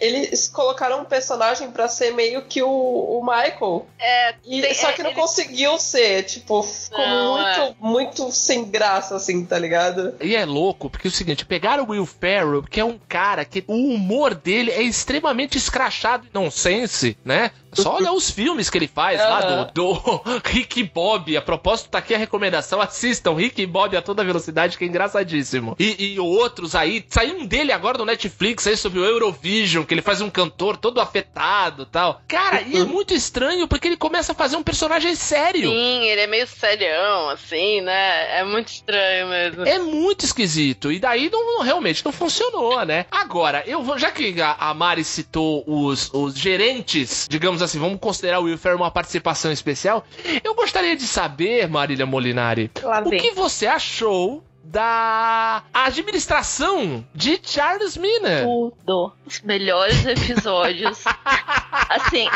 [0.00, 3.86] eles colocaram um personagem pra ser meio que o, o Michael.
[3.98, 7.74] É, E, Tem- só é, que não ele- conseguiu ser, tipo, ficou Não, muito, é.
[7.80, 10.14] muito sem graça, assim, tá ligado?
[10.20, 13.44] E é louco, porque é o seguinte, pegaram o Will Ferrell, que é um cara
[13.44, 17.50] que o humor dele é extremamente escrachado e nonsense, né?
[17.82, 21.36] Só olha os filmes que ele faz lá do, do Rick e Bob.
[21.36, 22.80] A propósito, tá aqui a recomendação.
[22.80, 25.76] Assistam Rick e Bob a toda velocidade, que é engraçadíssimo.
[25.78, 27.04] E, e outros aí.
[27.08, 30.76] Saiu um dele agora no Netflix aí sobre o Eurovision, que ele faz um cantor
[30.76, 32.20] todo afetado e tal.
[32.26, 35.70] Cara, e é muito estranho porque ele começa a fazer um personagem sério.
[35.70, 38.40] sim, ele é meio serião, assim, né?
[38.40, 39.64] É muito estranho mesmo.
[39.64, 40.90] É muito esquisito.
[40.92, 43.06] E daí não, realmente não funcionou, né?
[43.10, 43.98] Agora, eu vou.
[43.98, 48.58] Já que a, a Mari citou os, os gerentes, digamos assim, vamos considerar o Will
[48.58, 50.04] Ferrell uma participação especial.
[50.42, 57.96] Eu gostaria de saber, Marília Molinari, Lá o que você achou da administração de Charles
[57.96, 58.42] Miner?
[58.44, 59.12] Tudo.
[59.24, 61.04] Os melhores episódios.
[61.88, 62.28] assim,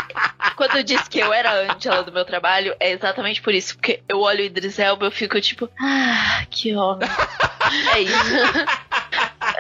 [0.57, 3.74] quando eu disse que eu era a Angela do meu trabalho, é exatamente por isso.
[3.74, 7.09] Porque eu olho o Idris Elba e eu fico tipo, ah, que homem.
[7.95, 8.14] é isso.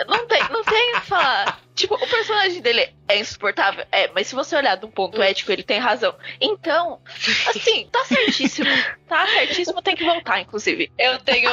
[0.06, 1.60] Não tem, não tem o que falar.
[1.74, 3.86] Tipo, o personagem dele é insuportável.
[3.90, 6.14] É, mas se você olhar de um ponto ético, ele tem razão.
[6.38, 7.00] Então,
[7.48, 8.68] assim, tá certíssimo.
[9.08, 10.92] Tá certíssimo, tem que voltar, inclusive.
[10.98, 11.48] Eu tenho,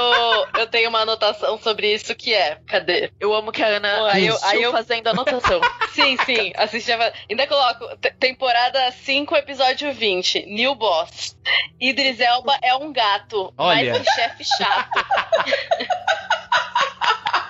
[0.57, 2.59] eu tenho uma anotação sobre isso que é.
[2.67, 3.09] Cadê?
[3.21, 5.61] Eu amo que a Ana Pô, aí eu- aí eu- fazendo anotação.
[5.91, 6.91] Sim, sim, assisti.
[6.91, 10.45] a- Ainda coloco te- temporada 5, episódio 20.
[10.45, 11.37] New Boss.
[11.79, 13.93] Idris Elba é um gato, Olha.
[13.93, 14.91] mas um chefe chato.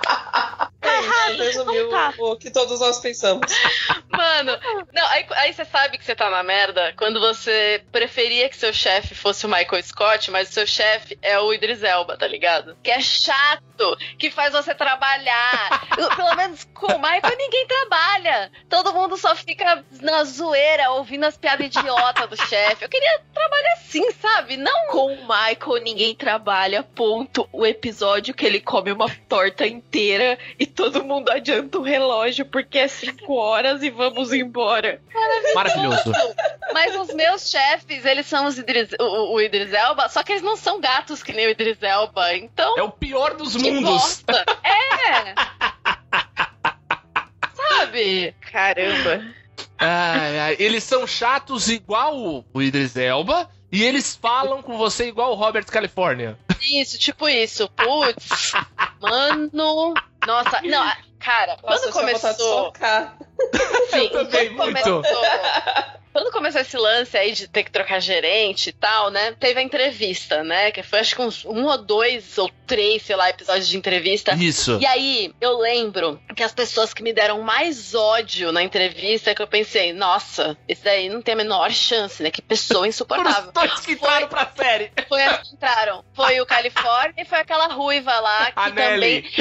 [1.36, 2.14] Resumiu tá.
[2.20, 3.52] o que todos nós pensamos.
[4.10, 4.58] Mano,
[4.94, 8.72] não, aí, aí você sabe que você tá na merda quando você preferia que seu
[8.72, 12.78] chefe fosse o Michael Scott, mas o seu chefe é o Idris Elba, tá ligado?
[12.84, 15.88] Que é chato, que faz você trabalhar.
[16.16, 18.52] Pelo menos com o Michael ninguém trabalha.
[18.70, 22.86] Todo mundo só fica na zoeira, ouvindo as piadas idiotas do chefe.
[22.86, 24.58] Eu queria trabalhar assim, sabe?
[24.58, 26.84] Não Com o Michael, ninguém trabalha.
[26.84, 27.48] Ponto.
[27.52, 32.78] O episódio que ele come uma torta inteira e todo mundo adianta o relógio porque
[32.78, 35.02] é 5 horas e vamos embora.
[35.56, 36.12] Maravilhoso.
[36.72, 40.44] Mas os meus chefes, eles são os Idris, o, o Idris Elba, só que eles
[40.44, 42.36] não são gatos que nem o Idris Elba.
[42.36, 43.90] Então, É o pior dos que mundos.
[43.90, 44.46] bosta.
[44.64, 45.34] É!
[47.56, 48.36] Sabe?
[48.52, 49.26] Caramba.
[49.80, 55.32] Ai, ai, eles são chatos igual o Idris Elba e eles falam com você igual
[55.32, 56.38] o Robert California.
[56.62, 57.70] Isso, tipo isso.
[57.70, 58.52] Putz,
[59.02, 59.94] mano.
[60.28, 60.86] Nossa, não,
[61.20, 62.74] Cara, quando começou.
[63.90, 64.84] Sim, também quando muito.
[64.84, 65.04] começou.
[66.14, 69.36] Quando começou esse lance aí de ter que trocar gerente e tal, né?
[69.40, 70.72] Teve a entrevista, né?
[70.72, 74.34] Que foi acho que uns um ou dois ou três, sei lá, episódios de entrevista.
[74.34, 74.80] Isso.
[74.82, 79.42] E aí, eu lembro que as pessoas que me deram mais ódio na entrevista, que
[79.44, 82.32] eu pensei, nossa, esse daí não tem a menor chance, né?
[82.32, 83.48] Que pessoa Foram insuportável.
[83.50, 84.92] os dois que entraram pra série.
[85.08, 86.04] Foi as que entraram.
[86.16, 88.98] Foi o Califórnia e foi aquela ruiva lá, que A também.
[88.98, 89.34] Nelly.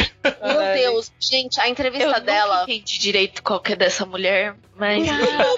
[0.42, 0.74] Meu.
[0.74, 2.64] Deus, gente, a Eu entrevista nunca dela.
[2.64, 5.07] entendi direito qual que é dessa mulher, mas...
[5.07, 5.55] Cara,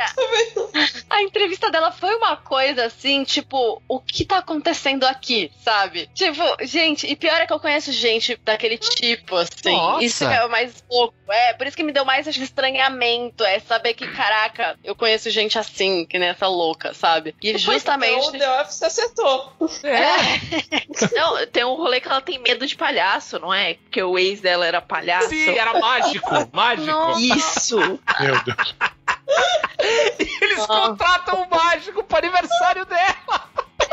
[1.09, 6.09] a entrevista dela foi uma coisa assim, tipo, o que tá acontecendo aqui, sabe?
[6.15, 9.73] Tipo, gente, e pior é que eu conheço gente daquele tipo, assim.
[9.73, 10.05] Nossa.
[10.05, 11.15] Isso é o mais louco.
[11.31, 13.45] É, por isso que me deu mais esse estranhamento.
[13.45, 17.35] É saber que, caraca, eu conheço gente assim, que nem essa louca, sabe?
[17.43, 18.29] E justamente.
[18.29, 19.53] o The Office acertou.
[19.85, 21.17] É.
[21.17, 23.75] Não, tem um rolê que ela tem medo de palhaço, não é?
[23.75, 25.31] Porque o ex dela era palhaço.
[25.31, 26.31] Sim, era mágico.
[26.53, 26.87] Mágico.
[26.87, 27.21] Nossa.
[27.21, 28.01] Isso!
[28.21, 28.75] Meu Deus.
[30.43, 30.67] Eles Ah.
[30.67, 33.49] contratam o mágico pro aniversário dela.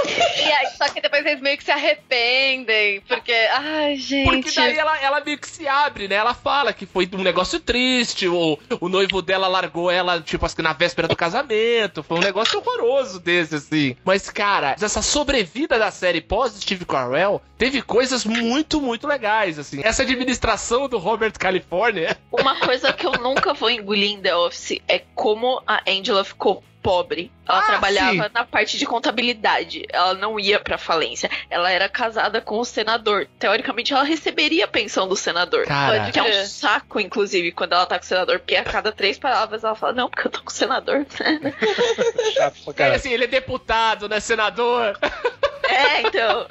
[0.07, 3.31] E aí, só que depois eles meio que se arrependem, porque.
[3.31, 4.25] Ai, gente.
[4.29, 6.15] Porque daí ela, ela meio que se abre, né?
[6.15, 10.61] Ela fala que foi um negócio triste, o, o noivo dela largou ela, tipo, assim,
[10.61, 12.03] na véspera do casamento.
[12.03, 13.95] Foi um negócio horroroso desse, assim.
[14.03, 19.81] Mas, cara, essa sobrevida da série pós-Steve Carell teve coisas muito, muito legais, assim.
[19.83, 22.17] Essa administração do Robert California.
[22.31, 26.63] Uma coisa que eu nunca vou engolir em The Office é como a Angela ficou
[26.81, 27.31] pobre.
[27.49, 28.29] Ela Ah, trabalhava sim.
[28.31, 29.85] na parte de contabilidade.
[29.89, 31.27] Ela não ia pra falência.
[31.49, 33.27] Ela era casada com o senador.
[33.39, 35.65] Teoricamente, ela receberia a pensão do senador.
[35.65, 38.91] Cara, Que é um saco, inclusive, quando ela tá com o senador, porque a cada
[38.91, 41.07] três palavras ela fala, não, porque eu tô com o senador.
[42.35, 42.95] Chato Cara, caralho.
[42.97, 44.19] assim, ele é deputado, né?
[44.19, 44.95] Senador.
[45.67, 46.45] é, então.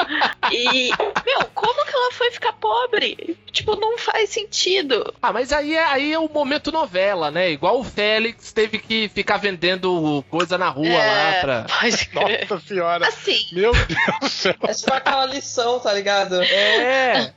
[0.57, 0.91] E,
[1.27, 3.37] meu, como que ela foi ficar pobre?
[3.55, 5.15] Tipo, não faz sentido.
[5.23, 7.53] Ah, mas aí é, aí é o momento novela, né?
[7.53, 11.67] Igual o Félix teve que ficar vendendo coisa na rua lá pra.
[11.81, 12.47] Pode crer.
[12.51, 13.07] Nossa senhora.
[13.07, 14.57] Assim, Meu Deus do céu.
[14.63, 16.43] É tipo aquela lição, tá ligado?
[16.43, 17.33] É,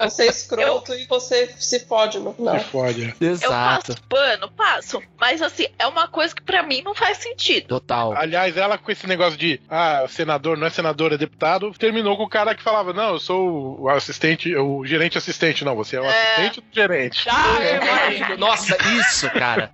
[0.00, 2.56] Você é escroto e você se fode no final.
[2.58, 3.14] Que fode.
[3.20, 3.52] eu exato.
[3.52, 5.02] passo pano, passo.
[5.20, 7.68] Mas assim, é uma coisa que pra mim não faz sentido.
[7.68, 8.12] Total.
[8.16, 12.24] Aliás, ela com esse negócio de ah, senador não é senador, é deputado, terminou com
[12.24, 15.41] o cara que falava: Não, eu sou o assistente, o gerente assistente.
[15.64, 16.08] Não, você é o É.
[16.36, 17.26] assistente do gerente.
[17.28, 18.36] Ah, é.
[18.36, 19.72] Nossa, isso, cara.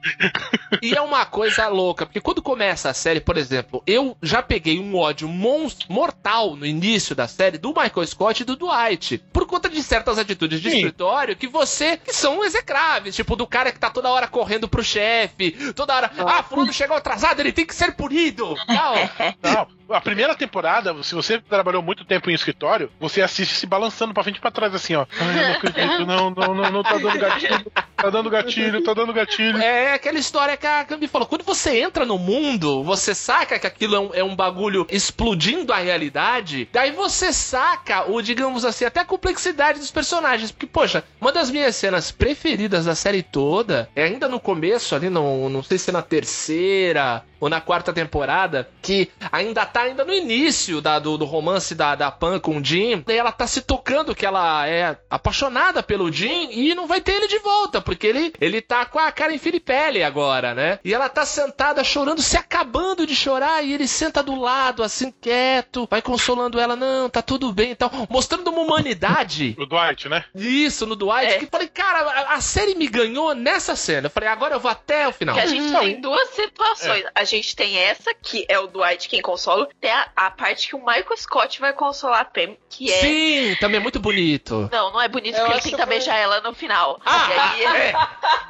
[0.81, 4.79] E é uma coisa louca, porque quando começa a série, por exemplo, eu já peguei
[4.79, 9.47] um ódio monstro, mortal no início da série do Michael Scott e do Dwight, por
[9.47, 10.77] conta de certas atitudes de Sim.
[10.77, 14.83] escritório que você que são execráveis, tipo do cara que tá toda hora correndo pro
[14.85, 18.55] chefe, toda hora, ah, fulano chegou atrasado, ele tem que ser punido.
[18.66, 18.95] Tal.
[19.43, 24.12] Não, a primeira temporada, se você trabalhou muito tempo em escritório, você assiste se balançando
[24.12, 25.07] pra frente e pra trás, assim, ó.
[25.18, 28.95] Ai, eu não acredito, não, não, não, não tá dando gatilho, tá dando gatilho, tá
[28.95, 29.59] dando gatilho.
[29.59, 31.26] É aquela história que a Cambi falou.
[31.26, 35.72] Quando você entra no mundo, você saca que aquilo é um, é um bagulho explodindo
[35.72, 36.68] a realidade.
[36.72, 40.51] Daí você saca o, digamos assim, até a complexidade dos personagens.
[40.51, 45.09] Porque, poxa, uma das minhas cenas preferidas da série toda é ainda no começo, ali,
[45.09, 50.05] no, não sei se é na terceira ou na quarta temporada, que ainda tá ainda
[50.05, 53.03] no início da, do, do romance da, da Pan com o Jim.
[53.07, 57.12] Daí ela tá se tocando que ela é apaixonada pelo Jim e não vai ter
[57.12, 60.78] ele de volta, porque ele, ele tá com a cara em Filipelli agora, né?
[60.84, 65.12] E ela tá sentada chorando, se acabando de chorar, e ele senta do lado, assim,
[65.20, 69.57] quieto, vai consolando ela, não, tá tudo bem e tal, mostrando uma humanidade.
[69.59, 70.24] O Dwight, né?
[70.34, 71.39] Isso, no Dwight, É.
[71.39, 74.07] que falei, cara, a, a série me ganhou nessa cena.
[74.07, 75.34] Eu falei, agora eu vou até o final.
[75.34, 75.80] Que a gente Não.
[75.80, 77.05] tem duas situações.
[77.14, 80.76] A gente tem essa, que é o Dwight quem consola, tem a, a parte que
[80.76, 83.01] o Michael Scott vai consolar a Pam, que é.
[83.01, 84.68] Sim, também é muito bonito.
[84.72, 87.01] Não, não é bonito Eu porque ele tenta que- beijar ela no final.
[87.05, 87.93] Ah, E aí, é.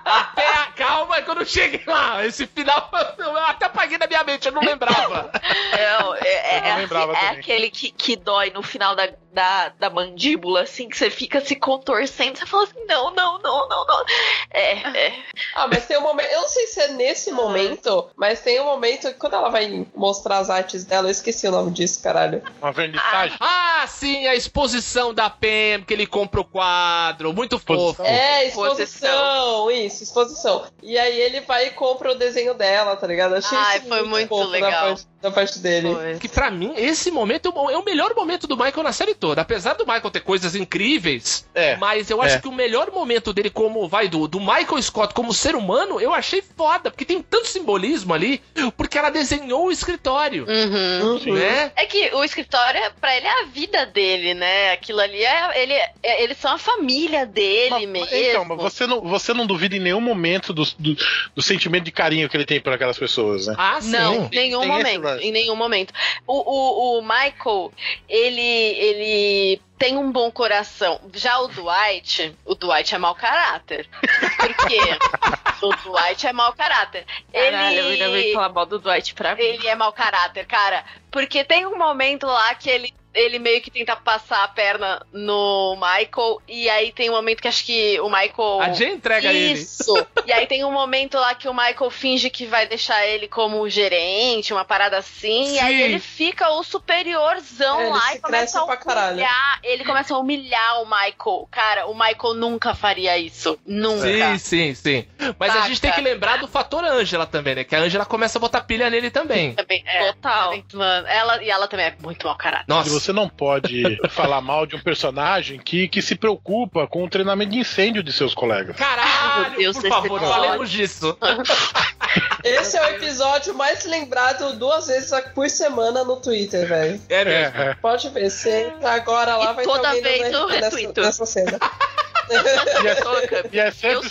[0.05, 2.25] Até a calma quando eu cheguei lá.
[2.25, 5.31] Esse final eu até apaguei na minha mente, eu não lembrava.
[5.79, 9.09] Não, é, é- não é lembrava assim, é aquele que, que dói no final da,
[9.33, 12.39] da, da mandíbula, assim, que você fica se contorcendo.
[12.39, 14.05] Você fala assim: não, não, não, não, não.
[14.51, 14.73] É,
[15.07, 15.23] é.
[15.55, 16.29] Ah, mas tem um momento.
[16.31, 19.87] Eu não sei se é nesse momento, mas tem um momento que quando ela vai
[19.95, 22.43] mostrar as artes dela, eu esqueci o nome disso, caralho.
[22.61, 23.37] Uma vernissagem.
[23.41, 27.33] Ah, sim, a exposição da Pam, que ele compra o quadro.
[27.33, 28.03] Muito fofo.
[28.03, 28.07] Exposição.
[28.07, 30.65] É, exposição, isso, exposição.
[30.83, 33.35] E aí ele vai e compra o desenho dela, tá ligado?
[33.35, 34.71] Achei Ai, isso foi muito fofo legal.
[34.71, 35.95] Da parte, da parte dele.
[35.95, 36.19] Foi.
[36.19, 39.15] Que pra mim, esse momento é o- é o melhor momento do Michael na série
[39.15, 39.41] toda.
[39.43, 42.41] Apesar do Michael ter coisas incríveis, É, mas eu acho é.
[42.41, 46.13] que o melhor momento dele como, vai, do, do Michael Scott como ser humano, eu
[46.15, 48.43] achei foda, porque tem tanto simbolismo ali,
[48.77, 51.35] porque ela desenhou o escritório, Uhum.
[51.35, 51.73] né?
[51.77, 54.73] É que o escritório, é- pra ele, é a vida dele, né?
[54.73, 55.63] Aquilo ali é.
[55.63, 58.09] Ele, é- eles são a família dele Mas- mesmo.
[58.17, 60.97] Então, mas você não, você não duvida em nenhum momento do, do,
[61.35, 63.55] do sentimento de carinho que ele tem por aquelas pessoas, né?
[63.59, 63.91] Ah, sim.
[63.91, 65.09] Não, em nenhum Tem momento.
[65.21, 65.93] Em nenhum momento.
[66.27, 67.73] O, o, o Michael,
[68.09, 71.01] ele, ele tem um bom coração.
[71.15, 73.89] Já o Dwight, o Dwight é mau caráter.
[74.37, 74.79] Por quê?
[75.63, 77.07] o Dwight é mau caráter.
[77.33, 79.43] Caralho, eu ainda veio Ele, falar mal do Dwight pra mim.
[79.43, 80.85] ele é mau caráter, cara.
[81.11, 82.93] Porque tem um momento lá que ele.
[83.15, 87.49] Ele meio que tenta passar a perna no Michael, e aí tem um momento que
[87.49, 88.61] acho que o Michael.
[88.61, 89.53] A Jay entrega ele.
[89.61, 89.95] Isso.
[90.27, 93.69] E aí tem um momento lá que o Michael finge que vai deixar ele como
[93.69, 95.83] gerente, uma parada assim, e aí Sim.
[95.83, 99.13] ele fica o superiorzão É, lá e começa cresce a pra caralho.
[99.15, 99.61] humilhar.
[99.63, 101.49] Ele começa a humilhar o Michael.
[101.51, 103.59] Cara, o Michael nunca faria isso.
[103.67, 104.07] Nunca.
[104.07, 105.07] Sim, sim, sim.
[105.39, 107.65] Mas a gente tem que lembrar do fator Ângela também, né?
[107.65, 109.55] Que a Ângela começa a botar pilha nele também.
[109.55, 110.55] Também, é, Total.
[110.73, 112.67] Mano, ela, e ela também é muito mau caráter.
[112.69, 113.08] Nossa.
[113.09, 117.53] Você não pode falar mal de um personagem que, que se preocupa com o treinamento
[117.53, 118.77] de incêndio de seus colegas.
[118.77, 120.29] Caralho, Meu Deus, por favor, episódio.
[120.43, 121.19] falemos disso.
[122.45, 127.01] Esse é o episódio mais lembrado duas vezes por semana no Twitter, velho.
[127.09, 127.61] É É, mesmo.
[127.63, 127.75] é.
[127.75, 131.01] Pode ver, você agora lá E vai toda ter vez eu RT nessa, retuito.
[131.01, 131.59] nessa cena.
[132.31, 134.11] E é, e é sempre,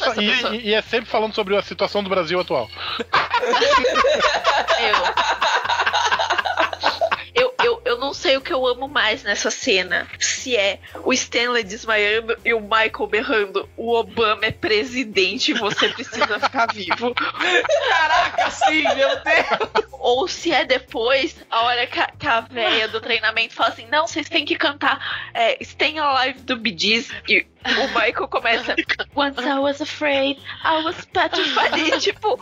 [0.58, 2.68] e- e é sempre falando sobre a situação do Brasil atual.
[4.80, 4.95] Eu,
[7.64, 10.08] eu, eu não sei o que eu amo mais nessa cena.
[10.20, 15.90] Se é o Stanley desmaiando e o Michael berrando: o Obama é presidente e você
[15.90, 17.14] precisa ficar vivo.
[17.14, 19.88] Caraca, sim, meu Deus.
[20.00, 23.88] Ou se é depois, a hora que a, que a véia do treinamento fala assim:
[23.88, 27.12] não, vocês têm que cantar é, Stay Alive do Bee Gees.
[27.28, 28.76] E o Michael começa:
[29.16, 31.78] Once I was afraid, I was petrified.
[31.78, 32.40] E tipo.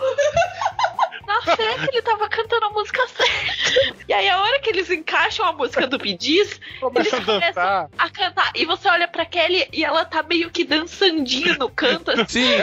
[1.28, 3.96] Na fé, ele tava cantando a música certa.
[4.08, 6.60] E aí, a hora que eles encaixam a música do Gees,
[6.96, 8.52] eles a começam a cantar.
[8.56, 12.12] E você olha pra Kelly e ela tá meio que dançandinha no canto.
[12.12, 12.26] assim.
[12.46, 12.56] Sim,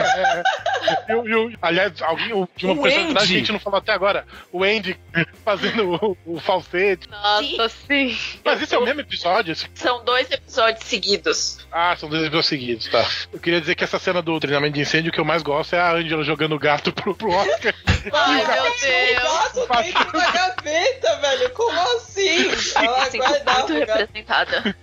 [1.09, 3.13] E o- e o- aliás, alguém, de uma Andy.
[3.13, 4.97] que a gente não falou até agora, o Andy
[5.43, 5.95] fazendo
[6.25, 7.09] o, o falsete.
[7.09, 8.17] Nossa, sim.
[8.43, 9.55] Mas isso é o mesmo episódio?
[9.75, 11.65] São dois episódios seguidos.
[11.71, 13.05] Ah, são dois episódios seguidos, tá.
[13.31, 15.79] Eu queria dizer que essa cena do treinamento de incêndio que eu mais gosto é
[15.79, 17.73] a Angela jogando o gato pro, pro Oscar.
[18.11, 19.23] Ai, meu O Deus.
[19.23, 21.49] gato dentro da gaveta, velho.
[21.51, 22.49] Como assim?
[22.75, 24.75] Ela Sinto guardava muito o representada.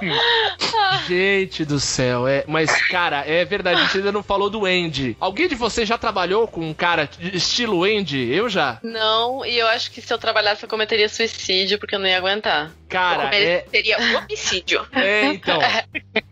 [1.06, 5.16] gente do céu, é, mas cara, é verdade, a gente ainda não falou do Andy.
[5.20, 8.32] Alguém de vocês já trabalhou com um cara de estilo Andy?
[8.32, 8.78] Eu já.
[8.82, 12.18] Não, e eu acho que se eu trabalhasse eu cometeria suicídio, porque eu não ia
[12.18, 12.72] aguentar.
[12.88, 14.86] Cara, é, Seria homicídio.
[14.92, 15.58] é então.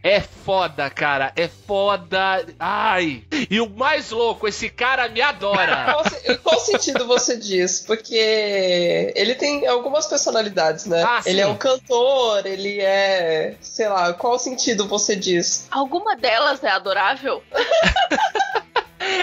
[0.03, 2.47] É foda, cara, é foda.
[2.61, 3.25] Ai.
[3.51, 5.85] E o mais louco, esse cara me adora.
[5.85, 7.81] Qual, se- qual sentido você diz?
[7.81, 11.03] Porque ele tem algumas personalidades, né?
[11.05, 13.56] Ah, ele é um cantor, ele é.
[13.61, 15.67] Sei lá, qual sentido você diz?
[15.71, 17.43] Alguma delas é adorável?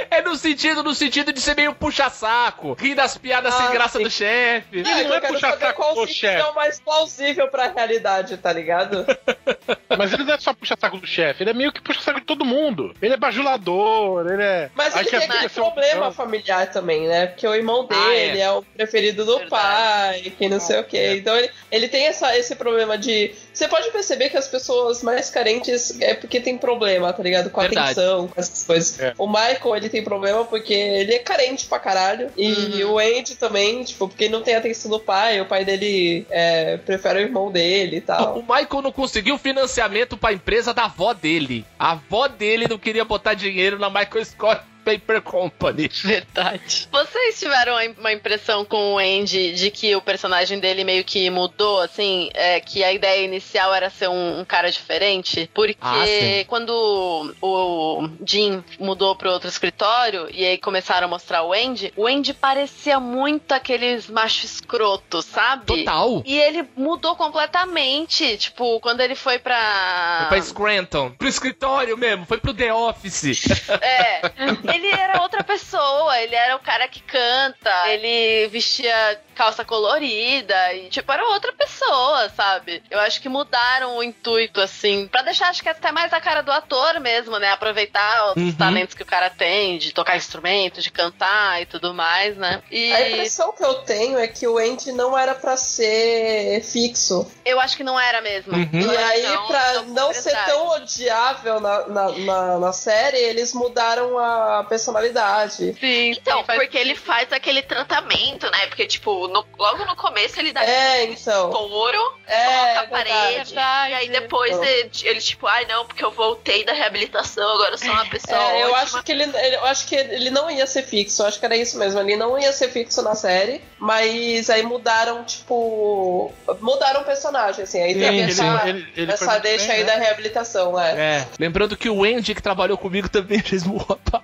[0.10, 3.98] É no sentido, no sentido de ser meio puxa-saco, rir das piadas sem Ah, graça
[3.98, 4.04] sim.
[4.04, 4.80] do chefe.
[4.80, 6.42] É, não é eu quero puxar saber saco qual do sentido chefe.
[6.42, 9.06] é o mais plausível pra realidade, tá ligado?
[9.98, 12.44] Mas ele não é só puxa-saco do chefe, ele é meio que puxa-saco de todo
[12.46, 12.94] mundo.
[13.02, 14.70] Ele é bajulador, ele é.
[14.76, 17.28] Mas ele que tem aquele é problema familiar também, né?
[17.28, 18.44] Porque o irmão Ah, dele é.
[18.44, 18.52] é.
[18.52, 19.50] o preferido do Verdade.
[19.50, 20.98] pai, que não sei o quê.
[20.98, 21.16] É.
[21.18, 23.34] Então ele, ele tem essa, esse problema de.
[23.54, 27.50] Você pode perceber que as pessoas mais carentes é porque tem problema, tá ligado?
[27.52, 27.92] Com a Verdade.
[27.92, 29.00] atenção, com essas coisas.
[29.00, 29.14] É.
[29.18, 32.30] O Michael, ele tem problema porque ele é carente pra caralho.
[32.38, 32.94] E Uhum.
[32.94, 35.40] o Andy também, tipo, porque ele não tem atenção do pai.
[35.42, 38.38] O pai dele é, prefere o irmão dele e tal.
[38.38, 41.66] O Michael não conseguiu financiamento pra empresa da avó dele.
[41.78, 45.90] A avó dele não queria botar dinheiro na Michael Scott Paper Company.
[46.04, 46.88] Verdade.
[46.92, 51.82] Vocês tiveram uma impressão com o Andy de que o personagem dele meio que mudou,
[51.82, 52.30] assim?
[52.34, 55.50] É, que a ideia inicial era ser um, um cara diferente?
[55.54, 61.54] Porque Ah, quando o Jim mudou pro outro escritório e aí começaram a mostrar o
[61.54, 65.66] Andy, o Andy parecia muito aqueles macho escroto, sabe?
[65.66, 66.24] Total.
[66.26, 68.38] E ele mudou completamente.
[68.38, 70.28] Tipo, quando ele foi pra.
[70.30, 71.12] Foi pra Scranton.
[71.12, 72.26] Pro escritório mesmo.
[72.26, 73.46] Foi pro The Office.
[73.82, 74.22] É.
[74.74, 80.90] ele era outra pessoa, ele era o cara que canta, ele vestia calça colorida e,
[80.90, 82.84] tipo, era outra pessoa, sabe?
[82.90, 86.42] Eu acho que mudaram o intuito, assim, para deixar, acho que até mais a cara
[86.42, 87.52] do ator mesmo, né?
[87.52, 88.54] Aproveitar os uhum.
[88.54, 92.62] talentos que o cara tem de tocar instrumento, de cantar e tudo mais, né?
[92.72, 92.94] E...
[92.94, 97.30] A impressão que eu tenho é que o Andy não era para ser fixo.
[97.44, 98.54] Eu acho que não era mesmo.
[98.54, 98.70] Uhum.
[98.74, 103.54] E aí, não, pra não, não ser tão odiável na, na, na, na, série, eles
[103.54, 105.74] mudaram a personalidade.
[105.80, 106.12] Sim.
[106.12, 108.68] Então, sim, porque ele faz aquele tratamento, né?
[108.68, 111.52] Porque, tipo, no, logo no começo ele dá é, então.
[111.52, 113.54] couro, é, a parede.
[113.54, 113.92] Verdade.
[113.92, 117.78] E aí depois ele, ele, tipo, ai não, porque eu voltei da reabilitação, agora eu
[117.78, 118.42] sou uma pessoa.
[118.52, 121.40] É, eu acho que ele, eu acho que ele não ia ser fixo, eu acho
[121.40, 122.00] que era isso mesmo.
[122.00, 126.32] Ele não ia ser fixo na série, mas aí mudaram, tipo.
[126.60, 127.82] Mudaram o personagem, assim.
[127.82, 129.92] Aí tem essa, ele, ele essa deixa bem, aí né?
[129.94, 130.94] da reabilitação, é.
[130.94, 131.28] É.
[131.40, 134.20] Lembrando que o Andy que trabalhou comigo também fez a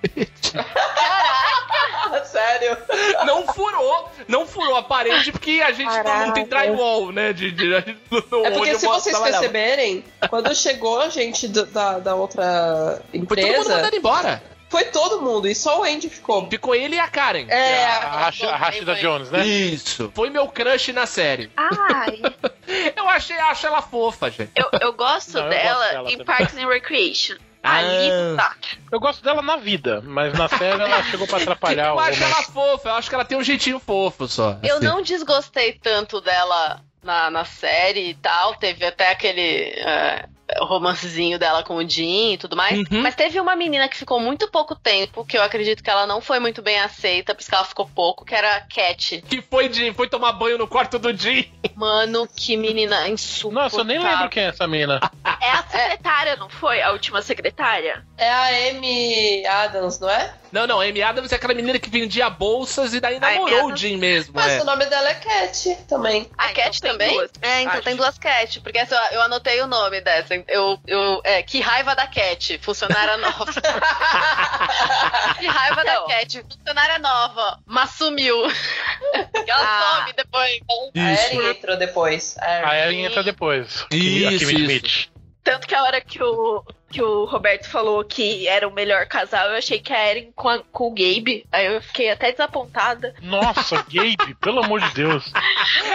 [0.52, 0.68] parede.
[2.24, 2.76] Sério?
[3.26, 6.26] Não furou, não furou a parede porque a gente Caraca.
[6.26, 7.32] não tem drywall, né?
[7.32, 11.98] De, de, de no, é porque se vocês perceberem, quando chegou a gente do, da,
[11.98, 13.46] da outra empresa.
[13.46, 14.42] Foi todo mundo mandando embora.
[14.70, 16.48] Foi todo mundo, e só o Andy ficou.
[16.48, 17.46] Ficou ele e a Karen.
[17.48, 19.44] É, a, a, Rashida Jones, né?
[19.44, 20.12] Isso.
[20.14, 21.50] Foi meu crush na série.
[21.56, 22.22] Ai.
[22.96, 24.52] eu achei, acho ela fofa, gente.
[24.54, 26.36] Eu, eu gosto Não, dela eu gosto em também.
[26.36, 27.36] Parks and Recreation.
[27.62, 28.36] Ali ah.
[28.36, 28.56] tá.
[28.90, 32.42] Eu gosto dela na vida, mas na série ela chegou pra atrapalhar Eu acho ela
[32.42, 34.58] fofa, eu acho que ela tem um jeitinho fofo só.
[34.62, 34.84] Eu assim.
[34.84, 38.54] não desgostei tanto dela na, na série e tal.
[38.56, 39.74] Teve até aquele.
[39.80, 42.78] Uh, o romancezinho dela com o Jim e tudo mais.
[42.78, 43.02] Uhum.
[43.02, 46.20] Mas teve uma menina que ficou muito pouco tempo, que eu acredito que ela não
[46.20, 49.22] foi muito bem aceita, porque ela ficou pouco, que era a Cat.
[49.28, 51.50] Que foi Jim, foi tomar banho no quarto do Jim.
[51.74, 53.62] Mano, que menina insuportável.
[53.62, 55.00] Nossa, eu nem lembro quem é essa menina.
[55.40, 56.82] É a secretária, não foi?
[56.82, 58.04] A última secretária?
[58.16, 60.34] É a Amy Adams, não é?
[60.52, 63.76] Não, não, a Amy Adams é aquela menina que vendia bolsas e daí namorou o
[63.76, 64.32] Jim mesmo.
[64.34, 64.60] Mas é.
[64.60, 66.28] o nome dela é Cat também.
[66.36, 67.12] A ah, Cat então também?
[67.12, 67.30] Duas.
[67.40, 67.82] É, então Acho.
[67.82, 70.34] tem duas Cat, porque essa, eu anotei o nome dessa.
[70.48, 73.46] Eu, eu, é, que raiva da Cat, funcionária nova.
[75.38, 78.36] que raiva da Cat, funcionária nova, mas sumiu.
[79.46, 80.00] ela ah.
[80.00, 80.60] some depois.
[80.62, 80.90] Então.
[80.96, 82.36] A Erin entrou depois.
[82.38, 83.86] A Erin entra depois.
[83.92, 85.10] Isso, isso.
[85.42, 89.48] Tanto que a hora que o, que o Roberto falou que era o melhor casal,
[89.48, 91.46] eu achei que a Erin com, a, com o Gabe.
[91.52, 93.14] Aí eu fiquei até desapontada.
[93.22, 95.32] Nossa, Gabe, pelo amor de Deus.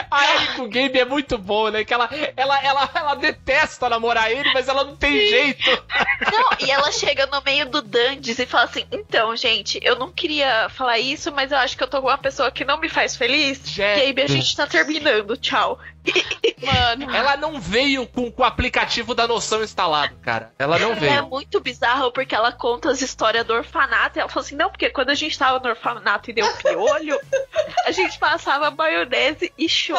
[0.09, 1.83] A Erin com o Gabe é muito boa, né?
[1.83, 5.27] Que ela, ela, ela, ela detesta namorar ele, mas ela não tem Sim.
[5.27, 5.83] jeito.
[6.31, 10.11] Não, e ela chega no meio do Dandes e fala assim: então, gente, eu não
[10.11, 12.87] queria falar isso, mas eu acho que eu tô com uma pessoa que não me
[12.87, 13.61] faz feliz.
[13.65, 14.05] Gente.
[14.05, 15.79] Gabe, a gente tá terminando, tchau.
[16.61, 20.53] Mano, ela não veio com, com o aplicativo da noção instalado, cara.
[20.57, 21.13] Ela não veio.
[21.13, 24.17] É muito bizarro porque ela conta as histórias do orfanato.
[24.17, 27.19] E ela fala assim: não, porque quando a gente tava no orfanato e deu piolho,
[27.85, 29.97] a gente passava maionese e show.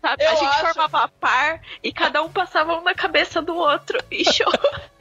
[0.00, 0.24] Sabe?
[0.24, 0.74] a gente acho...
[0.74, 4.50] formava par e cada um passava um na cabeça do outro e show.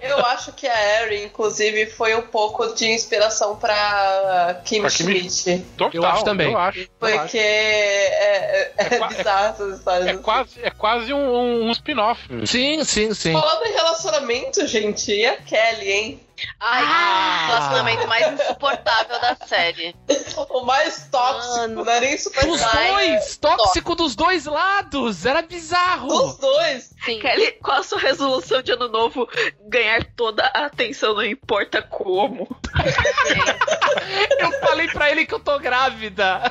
[0.01, 5.59] Eu acho que a Erin, inclusive, foi um pouco de inspiração pra Kim pra Schmidt.
[5.77, 6.51] Total, eu acho também.
[6.51, 10.07] Eu acho, Porque é, é, é, é bizarro essas histórias.
[10.07, 10.21] É, assim.
[10.21, 12.21] quase, é quase um, um spin-off.
[12.45, 13.33] Sim, sim, sim.
[13.33, 16.19] Falando em relacionamento, gente, e a Kelly, hein?
[16.59, 17.43] Ai, ah.
[17.43, 19.95] o relacionamento mais insuportável da série.
[20.49, 21.83] O mais tóxico, Mano.
[21.85, 23.37] não é nem super Os dois!
[23.37, 25.25] Tóxico dos dois lados!
[25.25, 26.07] Era bizarro!
[26.07, 26.95] Dos dois!
[27.03, 27.19] Sim.
[27.19, 29.27] Kelly, qual a sua resolução de ano novo?
[29.67, 32.47] Ganhar toda a atenção, não importa como.
[34.39, 36.41] Eu falei pra ele que eu tô grávida.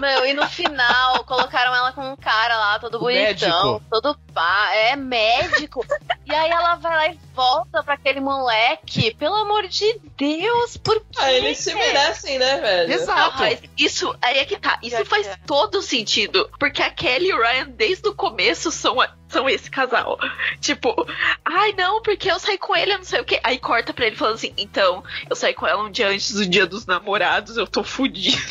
[0.00, 3.82] Meu, e no final colocaram ela com um cara lá, todo bonitão, médico.
[3.90, 5.84] todo pá, é médico.
[6.26, 9.14] e aí ela vai lá e volta pra aquele moleque.
[9.14, 11.18] Pelo amor de Deus, por quê?
[11.18, 12.92] Ah, eles se merecem, né, velho?
[12.92, 13.42] Exato.
[13.42, 14.78] Não, isso, aí é que tá.
[14.82, 16.50] Isso faz todo sentido.
[16.58, 20.18] Porque a Kelly e o Ryan, desde o começo, são são esse casal.
[20.60, 20.94] Tipo,
[21.44, 23.40] ai não, porque eu saí com ele, eu não sei o que.
[23.42, 26.46] Aí corta pra ele falando assim: então, eu saí com ela um dia antes do
[26.46, 28.38] dia dos namorados, eu tô fudido.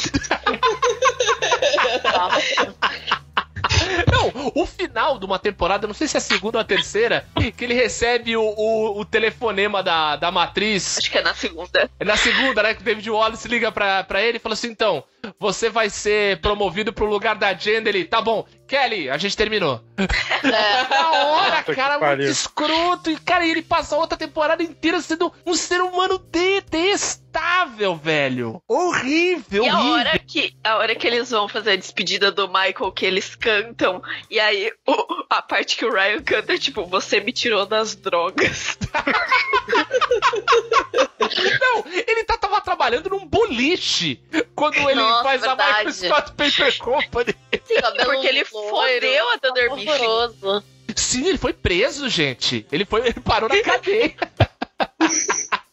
[4.34, 7.26] Não, o final de uma temporada, não sei se é a segunda ou a terceira,
[7.56, 10.98] que ele recebe o, o, o, telefonema da, da matriz.
[10.98, 11.90] Acho que é na segunda.
[12.00, 12.74] É na segunda, né?
[12.74, 15.04] Que o David Wallace liga pra, pra ele e fala assim: então,
[15.40, 17.78] você vai ser promovido pro lugar da Jen.
[17.88, 19.82] Ele, tá bom, Kelly, a gente terminou.
[19.98, 20.88] É.
[20.90, 22.32] Na hora, Puta cara, muito pariu.
[22.32, 23.10] escroto.
[23.12, 28.62] E, cara, ele passa a outra temporada inteira sendo um ser humano detestável, velho.
[28.68, 29.94] Horrível, E a horrível.
[29.94, 34.02] hora, que, a hora que eles vão fazer a despedida do Michael, que eles cantam,
[34.30, 37.96] e aí o- a parte que o Ryan canta é tipo, você me tirou das
[37.96, 38.78] drogas.
[41.62, 44.20] Não, ele tá, tava trabalhando num boliche
[44.56, 45.86] quando ele Nossa, faz a verdade.
[45.88, 47.34] Michael Scott Paper Company.
[47.82, 49.90] Cabelo Porque ele fodeu a Dunder Mifflin.
[49.92, 50.64] horroroso.
[50.96, 52.66] Sim, ele foi preso, gente.
[52.72, 54.16] Ele foi, ele parou na cadeia.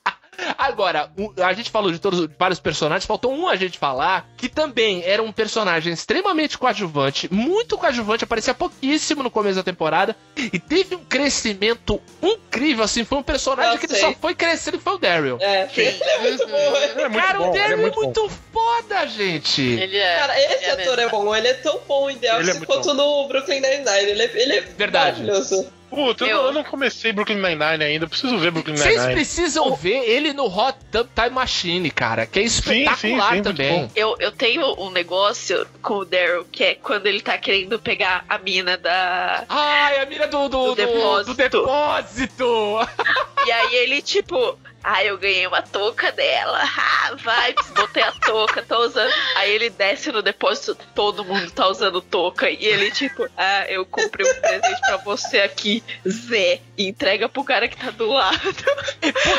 [0.59, 1.11] Agora,
[1.43, 5.23] a gente falou de todos vários personagens, faltou um a gente falar que também era
[5.23, 11.05] um personagem extremamente coadjuvante, muito coadjuvante, aparecia pouquíssimo no começo da temporada e teve um
[11.05, 15.39] crescimento incrível, assim, foi um personagem Eu que ele só foi crescendo foi o Daryl.
[15.41, 16.57] É, ele é muito bom.
[16.57, 18.31] Ele é muito Cara, bom, o é Daryl é muito, muito, bom.
[18.53, 19.63] foda, gente.
[19.63, 20.19] Ele é.
[20.19, 21.01] Cara, esse é ator mesmo.
[21.01, 21.35] é bom.
[21.37, 24.11] Ele é tão bom em The é Office quanto no Brooklyn Nine-Nine.
[24.11, 25.23] Ele é, ele é Verdade.
[25.23, 25.67] maravilhoso.
[25.95, 29.15] Puta, eu, Eu- não- comecei Brooklyn Nine-Nine ainda, eu preciso ver Brooklyn Vocês Nine-Nine.
[29.15, 33.45] precisam ver ele no Hot Tub Time Machine, cara, que é espetacular sim, sim, muito
[33.45, 33.91] também.
[33.95, 38.25] Eu, eu tenho um negócio com o Daryl, que é quando ele tá querendo pegar
[38.29, 39.45] a mina da.
[39.49, 41.35] Ai, a mira do, do, Do do, do depósito.
[41.35, 42.79] depósito.
[43.47, 46.63] E aí ele, tipo, ah, eu ganhei uma touca dela.
[47.07, 49.13] Ah, vai, botei a touca, tô usando.
[49.37, 52.51] Aí ele desce no depósito, todo mundo tá usando touca.
[52.51, 56.61] E ele, tipo, ah, eu comprei um presente pra você aqui, Zé.
[56.79, 58.41] E entrega pro cara que tá do lado.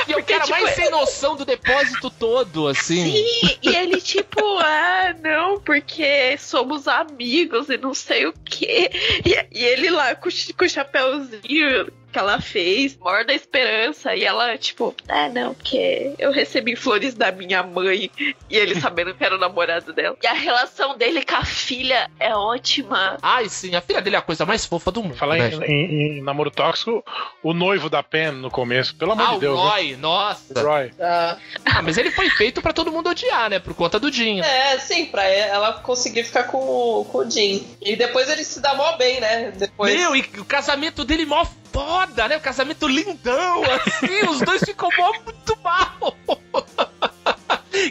[0.08, 3.12] É o cara tipo, mais sem noção do depósito todo, assim.
[3.12, 8.92] Sim, e ele, tipo, ah, não, porque somos amigos e não sei o quê.
[9.26, 14.24] E, e ele lá com, com o chapéuzinho que ela fez, maior da esperança, e
[14.24, 18.10] ela, tipo, ah, não, porque eu recebi flores da minha mãe,
[18.50, 20.16] e ele sabendo que era o namorado dela.
[20.24, 23.18] E a relação dele com a filha é ótima.
[23.22, 25.16] Ai, sim, a filha dele é a coisa mais fofa do mundo.
[25.18, 27.04] Falar né, em, em- em namoro tóxico,
[27.44, 29.60] o noivo da Pen no começo, pelo amor Ah, de o Deus.
[29.60, 29.70] né?
[29.70, 30.62] Roy, nossa.
[30.62, 30.90] Roy.
[30.92, 31.38] Tá.
[31.66, 33.60] Ah, mas ele foi feito pra todo mundo odiar, né?
[33.60, 34.40] Por conta do Jim.
[34.40, 37.68] É, sim, pra ela conseguir ficar com, o- com o Jim.
[37.82, 39.52] E depois ele se dá mó bem, né?
[39.54, 39.94] Depois.
[39.94, 41.46] Meu, e o casamento dele mó
[41.76, 42.38] foda, né?
[42.38, 46.18] O casamento lindão, assim, os dois ficam mó muito mal.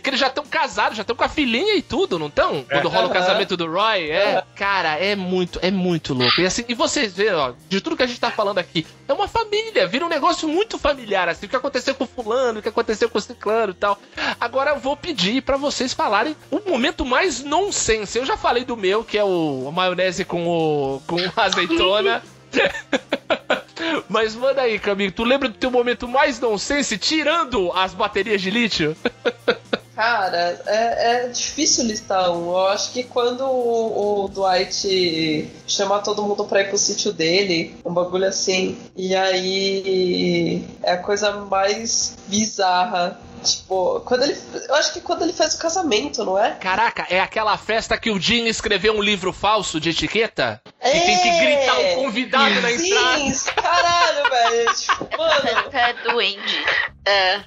[0.02, 2.64] Que eles já estão casados, já estão com a filhinha e tudo, não estão?
[2.64, 4.42] Quando rola o casamento do Roy, é.
[4.56, 6.40] Cara, é muito, é muito louco.
[6.40, 9.12] E assim, e vocês veem, ó, de tudo que a gente tá falando aqui, é
[9.12, 12.62] uma família, vira um negócio muito familiar, assim, o que aconteceu com o fulano, o
[12.62, 14.00] que aconteceu com o ciclano e tal.
[14.40, 18.18] Agora eu vou pedir pra vocês falarem o momento mais nonsense.
[18.18, 22.22] Eu já falei do meu, que é o a maionese com o com azeitona.
[24.08, 28.50] Mas manda aí, Camille, tu lembra do teu momento mais nonsense, tirando as baterias de
[28.50, 28.96] lítio?
[29.94, 32.50] Cara, é, é difícil listar um.
[32.50, 37.76] Eu acho que quando o, o Dwight chama todo mundo pra ir pro sítio dele,
[37.84, 43.20] um bagulho assim, e aí é a coisa mais bizarra.
[43.44, 44.36] Tipo, quando ele.
[44.68, 46.52] Eu acho que quando ele faz o casamento, não é?
[46.52, 50.60] Caraca, é aquela festa que o Jim escreveu um livro falso de etiqueta?
[50.82, 51.40] E tem que É!
[51.40, 53.18] gritar o convidado na entrada.
[53.34, 54.74] Sim, caralho, velho.
[54.74, 55.70] Tipo, mano.
[55.70, 56.64] Festa é do Andy.
[57.06, 57.40] É.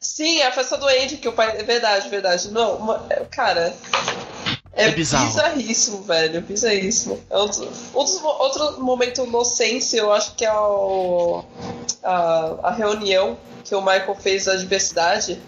[0.00, 1.56] Sim, a festa do Andy, que o pai.
[1.58, 2.50] É verdade, verdade.
[2.50, 3.74] Não, é, cara.
[4.76, 5.26] É, É bizarro.
[5.26, 6.42] bizarríssimo, velho.
[6.42, 7.18] Bizarríssimo.
[7.30, 7.34] É
[8.04, 11.42] dos mo- outro momento nonsense, eu acho que é o,
[12.02, 15.40] a, a reunião que o Michael fez da diversidade.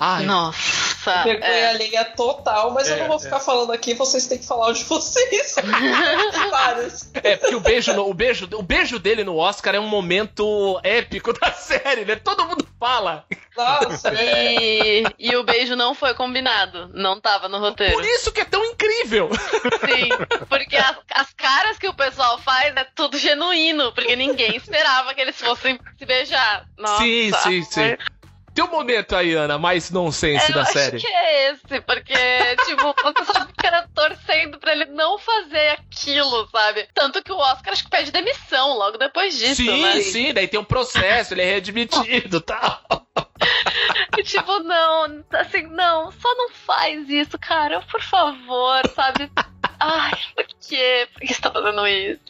[0.00, 1.24] Ai, Nossa.
[1.24, 1.68] Vergonha É.
[1.70, 3.20] alheia total, mas eu É, não vou é.
[3.20, 5.56] ficar falando aqui, vocês têm que falar o de vocês.
[6.50, 7.10] Vários.
[7.14, 10.78] é porque o beijo, no- o, beijo, o beijo dele no Oscar é um momento
[10.82, 12.16] épico da série, né?
[12.16, 13.24] Todo mundo fala.
[13.56, 14.54] Nossa, é.
[15.00, 16.88] E, e o beijo não foi combinado.
[16.94, 17.92] Não tava no roteiro.
[17.94, 19.28] Por isso que é tão incrível.
[19.34, 20.08] Sim.
[20.48, 23.92] Porque as, as caras que o pessoal faz é tudo genuíno.
[23.92, 26.64] Porque ninguém esperava que eles fossem se beijar.
[26.78, 27.02] Nossa.
[27.02, 27.96] sim, sim, sim.
[28.54, 30.96] Tem um momento aí, Ana, mais nonsense É, da eu série.
[30.96, 32.14] acho que é esse, porque,
[32.66, 36.86] tipo, você só fica torcendo pra ele não fazer aquilo, sabe?
[36.94, 40.00] Tanto que o Oscar acho que pede demissão logo depois disso, sim, né?
[40.02, 42.80] sim, daí tem um processo, ele é readmitido e tal.
[44.24, 49.30] Tipo, não, assim, não, só não faz isso, cara, por favor, sabe?
[49.84, 51.08] Ai, por quê?
[51.12, 52.20] Por que você tá fazendo isso?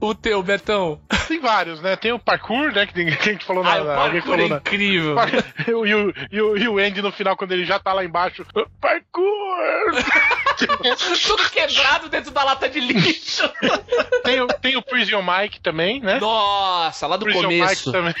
[0.00, 1.00] O, o teu, Betão.
[1.28, 1.94] Tem vários, né?
[1.94, 2.86] Tem o parkour, né?
[2.86, 3.70] Que, tem- que a gente falou na.
[3.72, 4.56] Ai, o alguém parkour é na.
[4.56, 5.16] incrível.
[5.68, 7.92] E o, e, o, e, o, e o Andy no final, quando ele já tá
[7.92, 8.44] lá embaixo.
[8.80, 9.92] Parkour!
[11.26, 13.48] Tudo quebrado dentro da lata de lixo.
[14.24, 16.18] tem, o, tem o Prison Mike também, né?
[16.20, 17.90] Nossa, lá do Prison começo.
[17.90, 18.14] Mike também.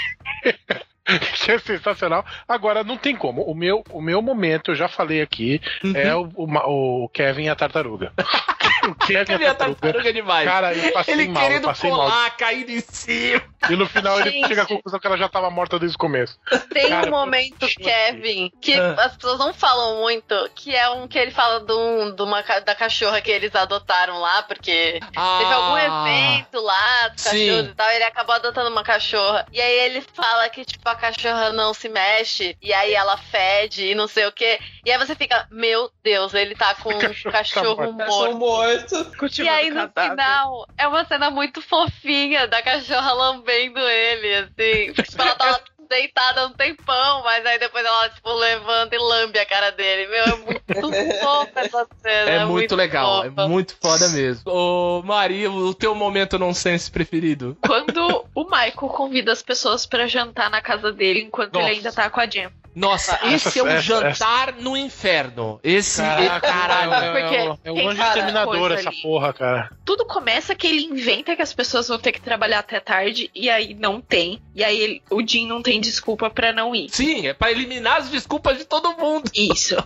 [1.44, 2.24] que é sensacional.
[2.46, 3.42] Agora, não tem como.
[3.42, 5.96] O meu, o meu momento, eu já falei aqui, Uhum.
[5.96, 8.12] é o, o, o Kevin e a tartaruga.
[8.88, 9.80] o Kevin Ele e é a tartaruga.
[9.80, 10.48] tartaruga demais.
[10.48, 12.00] Cara, eu passei ele mal, eu querendo passei mal.
[12.00, 13.42] colar, caindo em cima.
[13.70, 14.48] E no final ele Gente.
[14.48, 16.36] chega à conclusão que ela já tava morta desde o começo.
[16.72, 18.96] Tem Cara, um momento, eu- Kevin, que Ah.
[18.98, 22.42] as pessoas não falam muito, que é um que ele fala de um- de uma,
[22.42, 27.90] da cachorra que eles adotaram lá, porque teve algum evento lá dos cachorros e tal,
[27.90, 29.46] ele acabou adotando uma cachorra.
[29.52, 33.86] E aí ele fala que, tipo, a cachorra não se mexe, e aí ela fede
[33.86, 34.58] e não sei o quê.
[34.84, 38.71] E aí você fica, meu Deus, ele tá com um cachorro tá cachorro Cachorro morto.
[38.78, 39.42] Morto.
[39.42, 44.92] E aí no final é uma cena muito fofinha da cachorra lambendo ele, assim.
[44.92, 49.46] Tipo, ela tava deitada um tempão, mas aí depois ela, tipo, levanta e lambe a
[49.46, 50.08] cara dele.
[50.08, 50.62] Meu, é muito
[51.20, 52.30] fofa essa cena.
[52.30, 53.42] É, muito, legal, fofa.
[53.42, 54.50] é muito foda mesmo.
[54.50, 57.56] Ô, Maria, o teu momento nonsense preferido?
[57.60, 61.66] Quando o Michael convida as pessoas pra jantar na casa dele enquanto Nossa.
[61.66, 62.50] ele ainda tá com a Jen.
[62.74, 65.60] Nossa, Essa- esse é um essa- jantar no inferno.
[65.62, 66.00] Esse,
[66.40, 66.92] caralho.
[66.92, 69.02] é, Porque é, o- é o anjo exterminador essa ali.
[69.02, 69.70] porra, cara.
[69.84, 73.50] Tudo começa que ele inventa que as pessoas vão ter que trabalhar até tarde e
[73.50, 74.40] aí não tem.
[74.54, 76.88] E aí ele- o Jim não tem desculpa pra não ir.
[76.90, 79.30] Sim, é pra eliminar as desculpas de todo mundo.
[79.34, 79.76] Isso.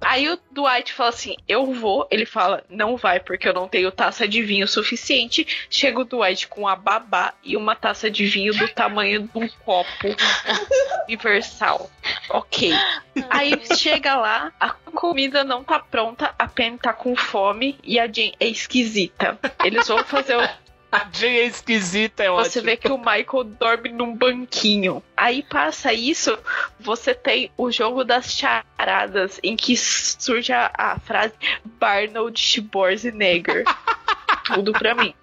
[0.00, 2.08] Aí o Dwight fala assim: Eu vou.
[2.10, 5.46] Ele fala: Não vai, porque eu não tenho taça de vinho suficiente.
[5.70, 9.48] Chega o Dwight com a babá e uma taça de vinho do tamanho de um
[9.64, 9.86] copo
[11.06, 11.88] universal.
[12.32, 12.72] Ok.
[13.30, 18.06] Aí chega lá, a comida não tá pronta, a Pen tá com fome e a
[18.06, 19.38] Jen é esquisita.
[19.64, 20.40] Eles vão fazer o
[20.92, 22.64] A Jay é esquisita, é você ótimo.
[22.64, 25.02] vê que o Michael dorme num banquinho.
[25.16, 26.38] Aí passa isso,
[26.78, 31.32] você tem o jogo das charadas, em que surge a, a frase
[31.64, 33.64] Barnold Schwarzenegger.
[34.44, 35.14] Tudo pra mim.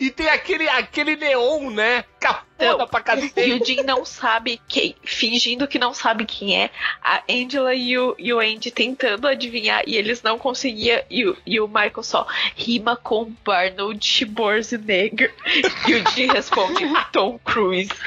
[0.00, 2.04] E tem aquele, aquele neon, né?
[2.56, 3.52] Então, pra E cacete.
[3.52, 6.70] o Jim não sabe quem, fingindo que não sabe quem é.
[7.02, 11.02] A Angela e o, e o Andy tentando adivinhar e eles não conseguiam.
[11.10, 15.34] E o, e o Michael só rima com Barnold Schwarzenegger.
[15.88, 17.90] E o Jim responde Tom Cruise.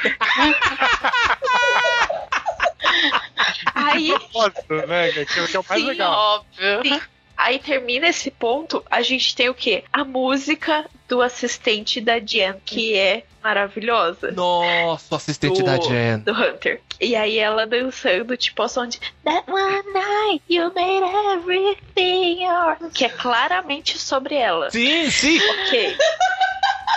[3.73, 5.11] Aí Gosto, né?
[5.11, 6.13] Que, que é o mais Sim, legal.
[6.13, 7.01] Óbvio.
[7.37, 9.83] Aí termina esse ponto, a gente tem o quê?
[9.91, 14.31] A música do assistente da Jen, que é maravilhosa.
[14.31, 16.19] Nossa, assistente Do- da Jen.
[16.19, 16.81] Do Hunter.
[16.99, 21.03] E aí ela dançando, tipo, ao som de That one night you made
[21.37, 22.93] everything yours.
[22.93, 24.71] Que é claramente sobre ela.
[24.71, 25.37] Sim, sim.
[25.39, 25.95] Ok.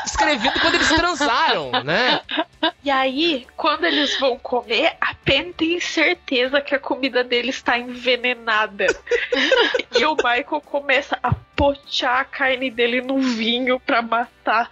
[0.08, 2.22] Escrevendo quando eles transaram, né?
[2.82, 7.78] E aí, quando eles vão comer, a Pen tem certeza que a comida dele está
[7.78, 8.86] envenenada.
[9.98, 14.70] e o Michael começa a pochar a carne dele no vinho pra matar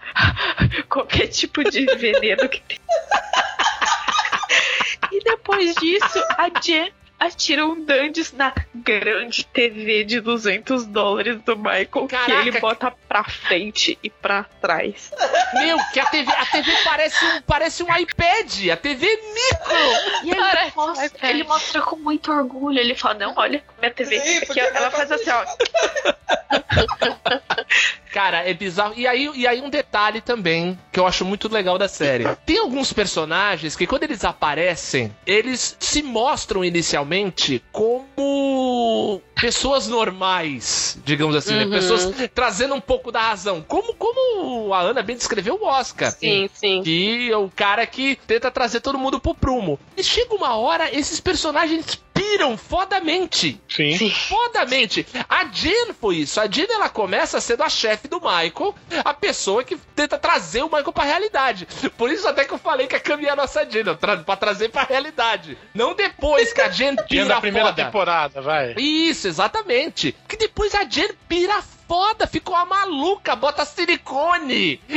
[0.89, 2.81] qualquer tipo de veneno que tem.
[5.13, 11.57] e depois disso, a Jen atira um Dandes na grande TV de 200 dólares do
[11.57, 12.33] Michael que Caraca.
[12.33, 15.11] ele bota pra frente e pra trás.
[15.55, 18.69] Meu, que a TV, a TV parece um, parece um iPad.
[18.73, 20.25] A TV é micro.
[20.25, 22.79] E ele Parece mostra, ele mostra com muito orgulho.
[22.79, 24.21] Ele fala: Não, olha, minha TV.
[24.21, 25.45] Sim, Aqui, porque ela faz assim, ó.
[28.17, 28.95] Cara, é bizarro.
[28.97, 32.25] E aí, e aí um detalhe também que eu acho muito legal da série.
[32.47, 41.37] Tem alguns personagens que quando eles aparecem, eles se mostram inicialmente como pessoas normais, digamos
[41.37, 41.65] assim, né?
[41.67, 41.71] Uhum.
[41.71, 43.63] Pessoas trazendo um pouco da razão.
[43.69, 46.11] Como, como a Ana bem descreveu o Oscar.
[46.11, 46.83] Sim, sim.
[46.83, 49.79] Que é o cara que tenta trazer todo mundo pro prumo.
[49.95, 53.61] E chega uma hora, esses personagens piram fodamente.
[53.69, 53.97] Sim.
[53.97, 54.11] Sim.
[54.11, 55.07] Fodamente.
[55.29, 56.41] A Jen foi isso.
[56.41, 58.75] A Jen ela começa sendo a chefe do Michael,
[59.05, 61.67] a pessoa que tenta trazer o Michael pra realidade.
[61.97, 64.37] Por isso até que eu falei que a Cami é a nossa Jen, tra pra
[64.37, 65.57] trazer pra realidade.
[65.75, 67.85] Não depois que a Jen Tinha pira da primeira foda.
[67.85, 68.75] temporada, vai.
[68.77, 70.15] Isso, exatamente.
[70.29, 74.81] Que depois a Jen pira foda, ficou a maluca, bota silicone.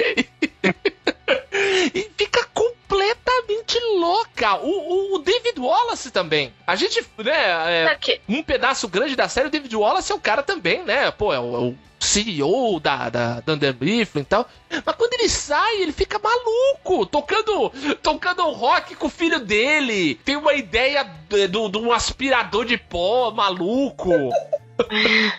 [1.93, 2.43] e fica
[2.89, 4.55] completamente louca.
[4.57, 6.53] O, o- o David Wallace também.
[6.65, 10.15] A gente, né, é, Sabe que- um pedaço grande da série, o David Wallace é
[10.15, 11.11] o cara também, né?
[11.11, 14.47] Pô, é o, é o CEO da, da Dunder Mifflin e tal.
[14.85, 17.69] Mas quando ele sai, ele fica maluco, tocando,
[18.01, 20.15] tocando rock com o filho dele.
[20.25, 24.09] Tem uma ideia de, do- de um aspirador de pó maluco.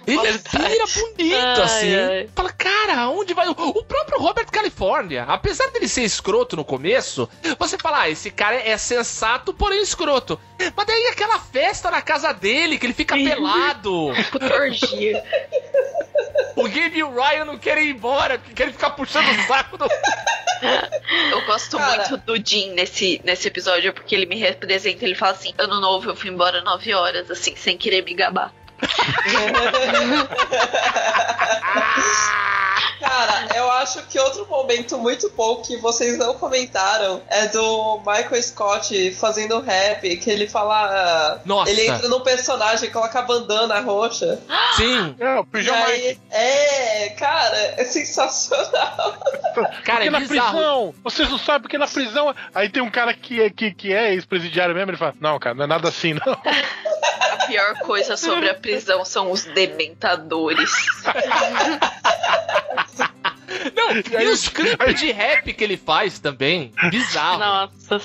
[0.06, 1.94] Ele vira bonito, Ai, assim.
[1.94, 2.28] ai.
[2.34, 3.48] Fala, cara, onde vai?
[3.48, 7.28] O próprio Robert California, apesar dele ser escroto no começo,
[7.58, 10.38] você fala, ah, esse cara é sensato, porém escroto.
[10.76, 14.12] Mas daí aquela festa na casa dele, que ele fica pelado.
[14.30, 15.22] Puta orgia.
[16.56, 19.78] O Gabe e o Ryan não querem ir embora, porque querem ficar puxando o saco
[19.78, 19.86] do.
[21.30, 22.08] Eu gosto Cara.
[22.08, 25.04] muito do Jim nesse, nesse episódio, porque ele me representa.
[25.04, 28.52] Ele fala assim: Ano novo, eu fui embora 9 horas, assim, sem querer me gabar.
[33.00, 38.42] Cara, eu acho que outro momento muito bom que vocês não comentaram é do Michael
[38.42, 41.40] Scott fazendo rap, que ele fala.
[41.44, 41.70] Nossa.
[41.70, 44.38] Ele entra num personagem, coloca a bandana roxa.
[44.76, 45.16] Sim.
[45.20, 48.70] É, o E pijama aí, é, cara, é sensacional.
[49.54, 50.56] Cara, porque é na bizarro.
[50.58, 52.34] prisão, vocês não sabem porque na prisão.
[52.54, 55.54] Aí tem um cara que é, que, que é ex-presidiário mesmo, ele fala: Não, cara,
[55.54, 56.20] não é nada assim, não.
[57.50, 60.70] A pior coisa sobre a prisão são os dementadores.
[63.74, 66.72] Não, E e aí- os clipes de rap que ele faz também.
[66.90, 67.38] Bizarro.
[67.38, 68.00] Nossa.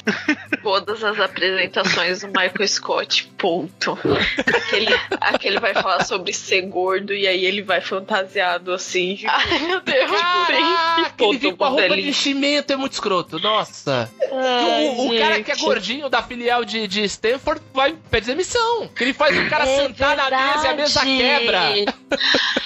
[0.64, 3.98] Todas as apresentações do Michael Scott, ponto.
[4.38, 9.16] Aquele, aquele vai falar sobre ser gordo e aí ele vai fantasiado assim.
[9.16, 10.12] de- Ai, meu Deus.
[10.12, 12.02] Caraca, todo ele vem com a roupa ali.
[12.04, 13.40] de enchimento, é muito escroto.
[13.40, 14.12] Nossa.
[14.32, 18.88] Ai, o, o cara que é gordinho da filial de, de Stanford vai pedir demissão.
[18.88, 21.86] Que ele faz o cara É sentar na mesa e a mesa verdade.
[21.86, 21.96] quebra.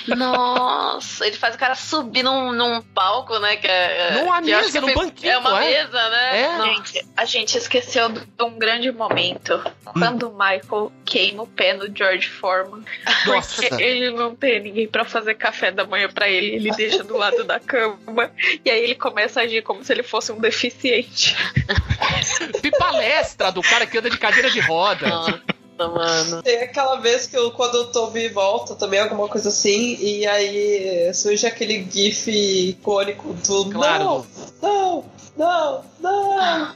[0.16, 3.56] Nossa, ele faz o cara subir num, num palco, né?
[3.58, 5.84] Que é, Numa que mesa, num foi- banquinho, É uma é?
[5.84, 6.42] mesa, né?
[6.42, 6.62] É.
[6.64, 9.62] Gente, a gente esqueceu de um grande momento.
[9.86, 12.84] Quando o Michael queima o pé no George Foreman.
[13.26, 13.62] Nossa.
[13.62, 16.56] Porque ele não tem ninguém pra fazer café da manhã pra ele.
[16.56, 18.32] Ele deixa do lado da cama.
[18.64, 21.36] E aí ele começa a agir como se ele fosse um deficiente.
[22.62, 25.08] Que palestra do cara que anda de cadeira de roda.
[25.08, 25.42] Nossa,
[25.88, 26.44] mano.
[26.44, 31.14] Tem aquela vez que eu, quando o Toby volta, também alguma coisa assim, e aí
[31.14, 34.04] surge aquele gif icônico do Claro.
[34.04, 34.26] não,
[34.62, 35.06] não,
[35.40, 36.76] não, não.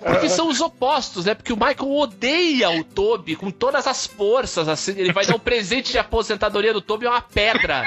[0.00, 1.34] Porque são os opostos, né?
[1.34, 4.92] Porque o Michael odeia o Toby com todas as forças, assim.
[4.96, 7.84] Ele vai dar um presente de aposentadoria do Toby é uma pedra.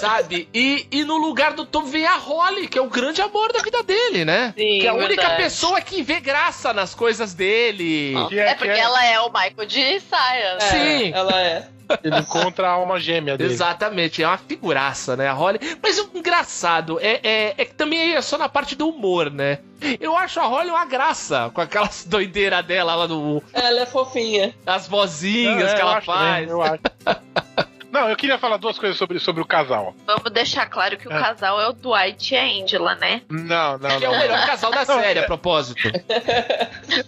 [0.00, 0.48] sabe?
[0.54, 3.60] E, e no lugar do Toby vem a Holly, que é o grande amor da
[3.60, 4.54] vida dele, né?
[4.56, 5.42] Sim, que é a única verdade.
[5.42, 8.14] pessoa que vê graça nas coisas dele.
[8.32, 10.54] É que porque ela é o Michael de saia.
[10.54, 10.58] né?
[10.60, 11.12] É, Sim.
[11.12, 11.68] Ela é.
[12.02, 13.52] Ele encontra a alma gêmea dele.
[13.52, 15.28] Exatamente, é uma figuraça, né?
[15.28, 15.58] A Holly.
[15.82, 19.58] Mas o engraçado é, é, é que também é só na parte do humor, né?
[20.00, 23.42] Eu acho a Holly uma graça, com aquelas doideiras dela lá no.
[23.52, 24.54] Ela é fofinha.
[24.66, 26.48] as vozinhas É, que ela acho faz.
[26.50, 26.80] eu acho.
[27.96, 29.94] Não, eu queria falar duas coisas sobre, sobre o casal.
[30.06, 31.18] Vamos deixar claro que o É.
[31.18, 33.22] casal é o Dwight e a Angela, né?
[33.30, 34.18] Não, não, Que é o não.
[34.18, 35.88] melhor casal da Não, série, é- a propósito.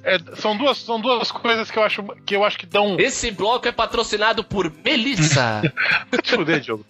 [0.03, 2.97] É, são, duas, são duas coisas que eu acho que eu acho que dão.
[2.99, 5.61] Esse bloco é patrocinado por Melissa.
[6.23, 6.87] Te fuder, Diogo.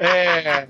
[0.00, 0.66] É,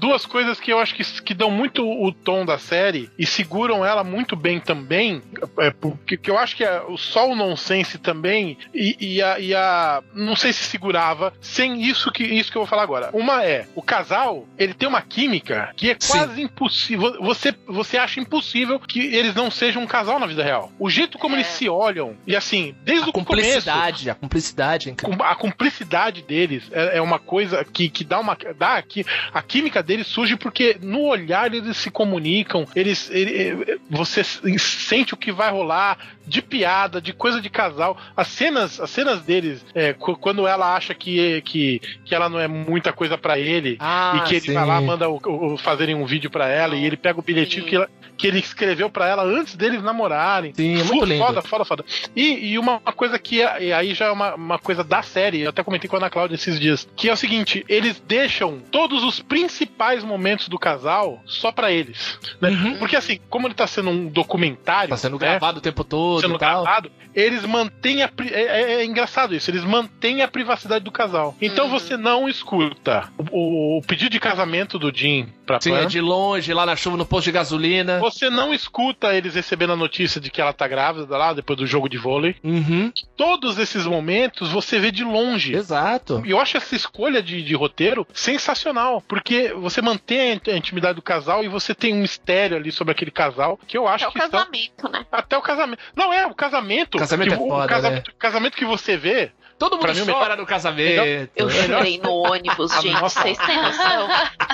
[0.00, 3.84] duas coisas que eu acho que, que dão muito o tom da série e seguram
[3.84, 5.22] ela muito bem também.
[5.58, 9.54] É, porque que eu acho que é, o Sol Nonsense também e, e a, e
[9.54, 13.10] a- Não sei se segurava sem isso que, isso que eu vou falar agora.
[13.12, 16.12] Uma é: o casal, ele tem uma química que é Sim.
[16.18, 17.16] quase impossível.
[17.22, 20.70] Você, você acha impossível que eles não sejam um casal na vida real.
[20.78, 21.38] O jeito como É.
[21.38, 23.26] eles se olham, e assim, desde A o começo.
[23.26, 28.36] cumplicidade, a cumplicidade é a cumplicidade deles é, é uma coisa que, que dá uma.
[28.58, 33.10] Dá aqui, a química deles surge porque no olhar eles se comunicam, eles.
[33.10, 37.96] ele- eh, você sente o que vai rolar de piada, de coisa de casal.
[38.16, 42.38] As cenas, as cenas deles, é, qu- quando ela acha que, que, que ela não
[42.38, 43.76] é muita coisa pra ele.
[43.80, 44.52] Ah, e que ele sim.
[44.54, 47.64] vai lá, manda o, o- fazerem um vídeo pra ela e ele pega o bilhetinho
[47.66, 50.52] que, ela- que ele escreveu pra ela antes deles namorarem.
[50.54, 51.24] Sim, é muito lindo.
[51.24, 51.84] Foda, foda, foda.
[52.14, 55.02] E, e uma, uma coisa que é, e aí já é uma, uma coisa da
[55.02, 58.02] série, eu até comentei com a Ana Cláudia esses dias, que é o seguinte, eles
[58.06, 62.18] deixam todos os principais momentos do casal só pra eles.
[62.40, 62.50] né?
[62.50, 62.78] Uhum.
[62.78, 66.20] Porque assim, como ele tá sendo um documentário, Tá sendo né, gravado o tempo todo
[66.20, 66.62] sendo e tal.
[66.62, 68.10] gravado, eles mantêm a.
[68.30, 71.34] É, é- é engraçado isso, eles mantêm a privacidade do casal.
[71.40, 71.70] Então Uhum.
[71.70, 75.78] você não escuta o, o pedido de casamento do Jim pra Sim, Pam.
[75.80, 77.98] é de longe, lá na chuva, no posto de gasolina.
[77.98, 81.66] Você não escuta eles recebendo a notícia de que ela tá grávida lá depois do
[81.66, 82.36] jogo de vôlei.
[82.44, 85.54] Uhum, Todos esses momentos você vê de longe.
[85.54, 86.22] exato.
[86.24, 90.56] E eu acho essa escolha de, de roteiro sensacional, porque você mantém a int- a
[90.56, 94.04] intimidade do casal e você tem um mistério ali sobre aquele casal que eu acho
[94.04, 95.04] É o que são- casamento, né?
[95.10, 95.80] até o casamento.
[95.96, 96.98] Não é o casamento.
[96.98, 99.32] Casamento que, é o- foda, o casamento, casamento que você vê.
[99.60, 101.30] Todo mundo Pra chora no casamento.
[101.36, 102.98] Eu chorei no ônibus, Ah, gente.
[102.98, 104.08] Vocês têm noção?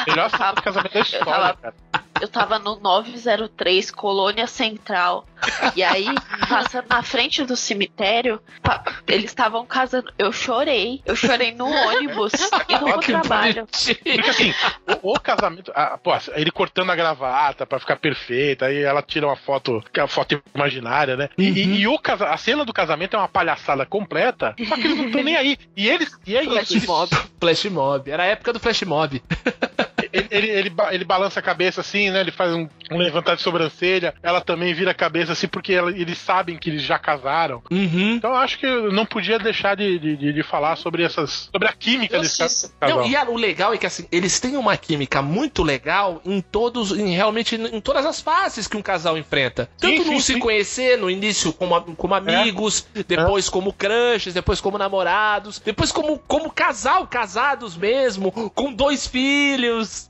[0.09, 1.74] Melhor cena do casamento da história, tava- cara.
[2.20, 5.26] Eu tava no 903, Colônia Central.
[5.74, 6.06] E aí,
[6.48, 10.12] passando na frente do cemitério, pa- eles estavam casando.
[10.18, 11.00] Eu chorei.
[11.04, 13.68] Eu chorei no ônibus Ó, pro que trabalho.
[13.70, 14.54] assim,
[15.02, 15.70] o, o casamento.
[15.74, 20.00] ah, pô, ele cortando a gravata pra ficar perfeita, aí ela tira uma foto, que
[20.00, 21.28] é uma foto imaginária, né?
[21.36, 21.56] E, Uhum.
[21.56, 24.96] e- e o casa, a cena do casamento é uma palhaçada completa, só que eles
[24.96, 25.58] não estão nem aí.
[25.76, 26.16] E eles.
[26.26, 26.50] E é isso.
[26.52, 27.10] Flash eles- mob.
[27.40, 28.10] Flash mob.
[28.10, 29.22] Era a época do flash mob.
[30.16, 32.20] ele, ele, ele, ele balança a cabeça assim, né?
[32.20, 34.14] Ele faz um, um levantar de sobrancelha.
[34.22, 37.62] Ela também vira a cabeça assim, porque ela- eles sabem que eles já casaram.
[37.70, 38.14] Uhum.
[38.16, 41.48] Então eu acho que eu não podia deixar de, de, de- de falar sobre essas.
[41.52, 42.70] sobre a química desse casal.
[42.80, 46.40] Não, e a- o legal é que assim, eles têm uma química muito legal em
[46.40, 49.68] todos, em realmente em todas as fases que um casal enfrenta.
[49.78, 50.38] Tanto Sim, no sim, se sim.
[50.38, 56.50] conhecer, no início como, como amigos, depois como crushes, depois como namorados, depois como, como
[56.50, 60.05] casal, casados mesmo, com dois filhos.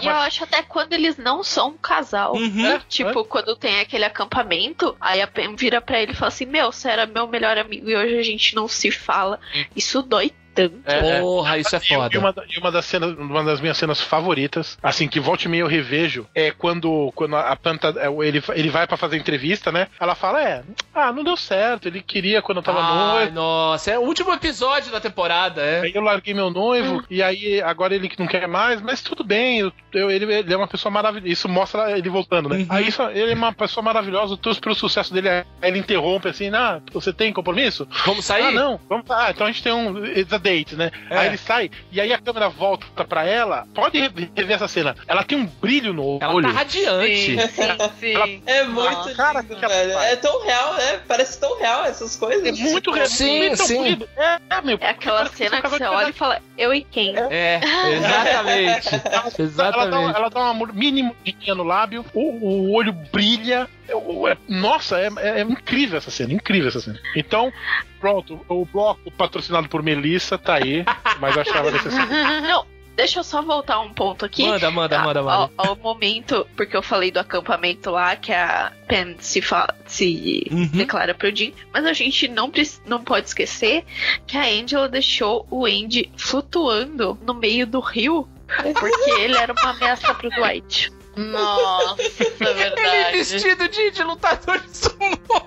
[0.00, 2.34] E eu acho até quando eles não são um casal.
[2.34, 2.66] Uhum.
[2.66, 6.46] É, Tipo, quando tem aquele acampamento, aí a Pam vira pra ele e fala assim:
[6.46, 9.40] Meu, você era meu melhor amigo e hoje a gente não se fala.
[9.74, 10.32] Isso dói
[10.64, 10.74] tanto.
[10.86, 11.20] É, é.
[11.20, 12.18] Porra, isso é E- E foda.
[12.18, 15.60] uma, e uma das cenas, uma das minhas cenas favoritas, assim, que volta e meia
[15.62, 19.88] eu revejo, é quando, quando a planta, é, ele, ele vai pra fazer entrevista, né?
[20.00, 20.62] Ela fala, é,
[20.94, 23.32] ah, não deu certo, ele queria quando eu tava Ai, noivo.
[23.34, 25.80] nossa, é o último episódio da temporada, é.
[25.82, 29.22] Aí eu larguei meu noivo, e aí agora ele que não quer mais, mas tudo
[29.22, 31.28] bem, eu, eu- ele, ele é uma pessoa maravilhosa.
[31.30, 32.56] Isso mostra ele voltando, né?
[32.58, 32.66] Uhum.
[32.68, 35.28] Aí isso, ele é uma pessoa maravilhosa, torço pelo sucesso dele.
[35.28, 37.86] Aí ele interrompe assim, ah, você tem compromisso?
[38.04, 38.46] Vamos sair?
[38.46, 39.04] Ah, não, vamos.
[39.10, 40.04] Ah, então a gente tem um.
[40.46, 40.90] Date, né?
[41.10, 41.18] É.
[41.18, 43.66] Aí ele sai, e aí a câmera volta pra ela.
[43.74, 44.94] Pode re- rever essa cena.
[45.06, 46.46] Ela tem um brilho no Ela olho.
[46.48, 47.16] tá radiante.
[47.16, 48.12] Sim, sim, sim.
[48.14, 49.98] Ela- É muito cara, velho.
[49.98, 51.00] É tão real, né?
[51.08, 52.46] Parece tão real essas coisas.
[52.46, 53.06] É muito real.
[53.06, 53.98] Sim, muito sim.
[54.16, 54.78] É, é, meu.
[54.80, 57.14] É aquela cena que você de olha e fala: Eu e quem?
[57.30, 57.60] É,
[57.92, 58.88] exatamente.
[58.94, 60.16] Ela dá, um- exatamente.
[60.16, 63.68] ela dá uma mini mudinha no lábio, o, o olho brilha.
[63.88, 66.98] É- nossa, é, é- é incrível essa cena, incrível essa cena.
[67.14, 67.52] Então,
[68.00, 70.84] pronto, o bloco patrocinado por Melissa tá aí,
[71.20, 72.10] mas eu achava necessário.
[72.42, 74.46] Não, deixa eu só voltar um ponto aqui.
[74.46, 75.50] Manda, manda, manda, manda.
[75.56, 80.46] Ao, ao momento, porque eu falei do acampamento lá, que a Pen se, fa- se
[80.50, 80.66] Uhum.
[80.68, 82.50] declara pro Jim, mas a gente não,
[82.86, 83.84] não pode esquecer
[84.26, 88.28] que a Angela deixou o Andy flutuando no meio do rio,
[88.78, 90.90] porque ele era uma ameaça pro Dwight.
[91.16, 92.04] Nossa, é
[92.44, 93.16] Ele verdade.
[93.16, 95.42] vestido de, de lutador de sumô.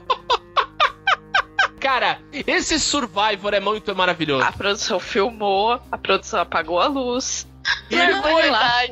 [1.79, 4.43] Cara, esse Survivor é muito maravilhoso.
[4.43, 7.47] A produção filmou, a produção apagou a luz.
[7.89, 8.83] E É foi lá.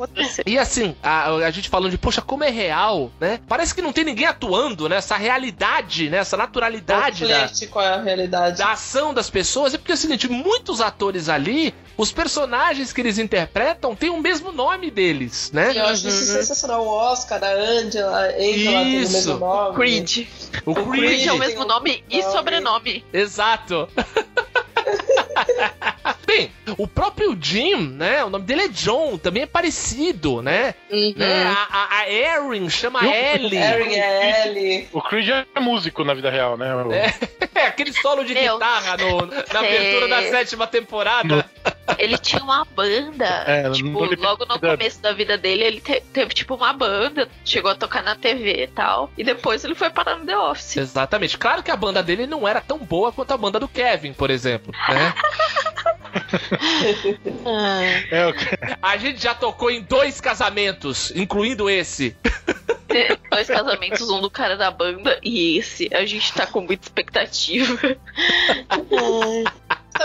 [0.45, 3.39] E assim, a, a gente falando de, poxa, como é real, né?
[3.47, 4.97] Parece que não tem ninguém atuando, né?
[4.97, 6.17] Essa realidade, né?
[6.17, 8.57] Essa naturalidade da, com a realidade.
[8.57, 9.73] da ação das pessoas.
[9.73, 14.19] É porque é o seguinte, muitos atores ali, os personagens que eles interpretam têm o
[14.19, 15.73] mesmo nome deles, né?
[15.73, 16.83] E eu acho isso sensacional.
[16.83, 19.13] O Oscar, a Angela, a Angela tem o Isso.
[19.13, 19.75] mesmo nome.
[19.75, 20.27] Creed.
[20.65, 21.05] O O Creed.
[21.05, 22.31] Creed é o mesmo um nome e nome.
[22.31, 23.05] sobrenome.
[23.13, 23.87] Exato.
[26.25, 28.23] Bem, o próprio Jim, né?
[28.23, 30.75] O nome dele é John, também é parecido, né?
[30.91, 31.13] Uhum.
[31.15, 31.43] né?
[31.45, 33.57] A, a, a Erin chama Eu- Ellie.
[33.57, 34.89] Erin é Ellie.
[34.91, 36.75] O Creed é músico na vida real, né?
[36.75, 36.91] O-
[37.57, 37.65] É.
[37.67, 41.49] Aquele solo de Meu, guitarra no- na abertura da sétima temporada.
[41.97, 43.27] Ele tinha uma banda.
[43.47, 47.71] É, tipo, logo no começo da vida dele, ele te- teve tipo uma banda, chegou
[47.71, 49.09] a tocar na TV e tal.
[49.17, 50.77] E depois ele foi parar no The Office.
[50.77, 51.37] Exatamente.
[51.37, 54.29] Claro que a banda dele não era tão boa quanto a banda do Kevin, por
[54.29, 54.73] exemplo.
[54.89, 55.13] Né?
[58.11, 58.33] É, o-
[58.81, 62.15] A gente já tocou em dois casamentos, incluindo esse.
[63.29, 65.89] Dois casamentos, um do cara da banda e esse.
[65.93, 67.77] A gente tá com muita expectativa.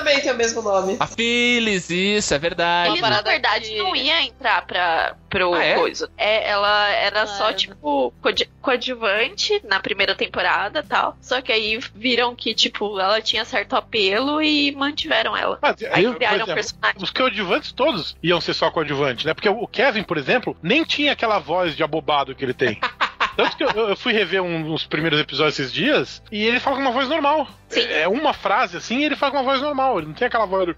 [0.03, 0.97] Também tem o mesmo nome.
[0.99, 2.91] A Phyllis, isso, é verdade.
[2.93, 5.75] Ele, na verdade, que- não ia entrar pra, pro Ah, é?
[5.75, 6.11] coisa.
[6.19, 11.17] É, ela era só, tipo, coad- coadjuvante na primeira temporada e tal.
[11.21, 15.59] Só que aí viram que, tipo, ela tinha certo apelo e mantiveram ela.
[15.63, 17.03] Mas, Aí por criaram um exemplo, personagem.
[17.03, 19.35] Os coadjuvantes todos iam ser só coadjuvantes, né?
[19.35, 22.81] Porque o Kevin, por exemplo, nem tinha aquela voz de abobado que ele tem.
[23.37, 26.77] Tanto que eu, eu fui rever um, uns primeiros episódios esses dias e ele fala
[26.77, 27.49] com uma voz normal.
[27.69, 27.81] Sim.
[27.81, 29.99] É uma frase assim e ele fala com uma voz normal.
[29.99, 30.69] Ele não tem aquela voz.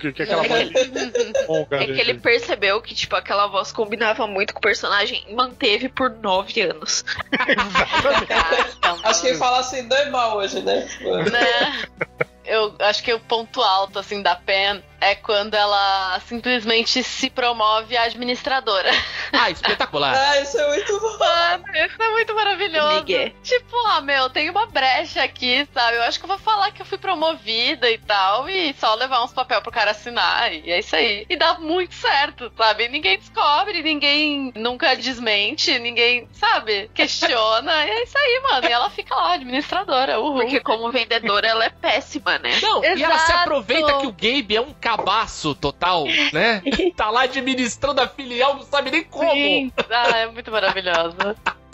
[0.00, 0.70] Que, que é aquela É voz.
[1.70, 5.88] É que ele percebeu que, tipo, aquela voz combinava muito com o personagem e manteve
[5.88, 7.04] por nove anos.
[7.30, 10.86] Caraca, Acho que ele fala assim, normal hoje, né?
[11.30, 12.28] né?
[12.44, 17.96] Eu acho que o ponto alto assim da Pen é quando ela simplesmente se promove
[17.96, 18.90] a administradora.
[19.36, 20.14] Ah, espetacular.
[20.16, 21.18] Ah, isso é muito bom.
[21.18, 22.94] Mano, isso é muito maravilhoso.
[23.00, 23.32] Miguel.
[23.42, 25.96] Tipo, ah, meu, tem uma brecha aqui, sabe?
[25.96, 29.24] Eu acho que eu vou falar que eu fui promovida e tal, e só levar
[29.24, 31.26] uns papel pro cara assinar, e é isso aí.
[31.28, 32.88] E dá muito certo, sabe?
[32.88, 36.88] Ninguém descobre, ninguém nunca desmente, ninguém, sabe?
[36.94, 38.68] Questiona, e é isso aí, mano.
[38.68, 40.42] E ela fica lá, administradora, uhul.
[40.42, 42.58] Porque como vendedora ela é péssima, né?
[42.60, 43.40] Não, e ela se Exato.
[43.40, 46.62] aproveita que o Gabe é um cabaço total, né?
[46.96, 49.30] Tá lá administrando a filial, não sabe nem como.
[49.30, 49.72] Sim.
[49.90, 51.36] Ah, é muito maravilhosa.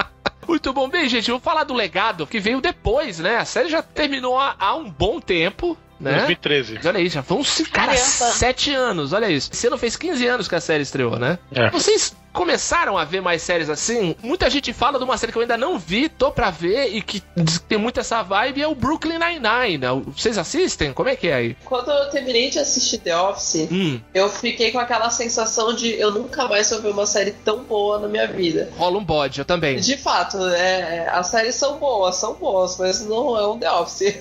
[0.48, 0.88] Muito bom.
[0.88, 3.36] Bem, gente, eu vou falar do legado que veio depois, né?
[3.36, 5.76] A série já terminou há, há um bom tempo.
[6.00, 6.12] né?
[6.14, 6.80] 2013.
[6.84, 7.98] Olha aí, já vão cara, Caramba.
[8.32, 9.50] sete anos, olha isso.
[9.52, 11.38] Esse ano fez 15 anos que a série estreou, né?
[11.54, 11.70] É.
[11.70, 14.14] Vocês começaram a ver mais séries assim?
[14.22, 17.02] Muita gente fala de uma série que eu ainda não vi, tô pra ver e
[17.02, 17.20] que
[17.68, 19.78] tem muito essa vibe, é o Brooklyn Nine-Nine.
[19.78, 19.88] né?
[20.16, 20.92] Vocês assistem?
[20.92, 21.56] Como é que é aí?
[21.64, 26.10] Quando eu terminei de assistir The Office, Hum, eu fiquei com aquela sensação de eu
[26.12, 28.70] nunca mais vou ver uma série tão boa na minha vida.
[28.76, 29.76] rola um bode, eu também.
[29.80, 34.14] De fato, é, as séries são boas, são boas, mas não é um The Office.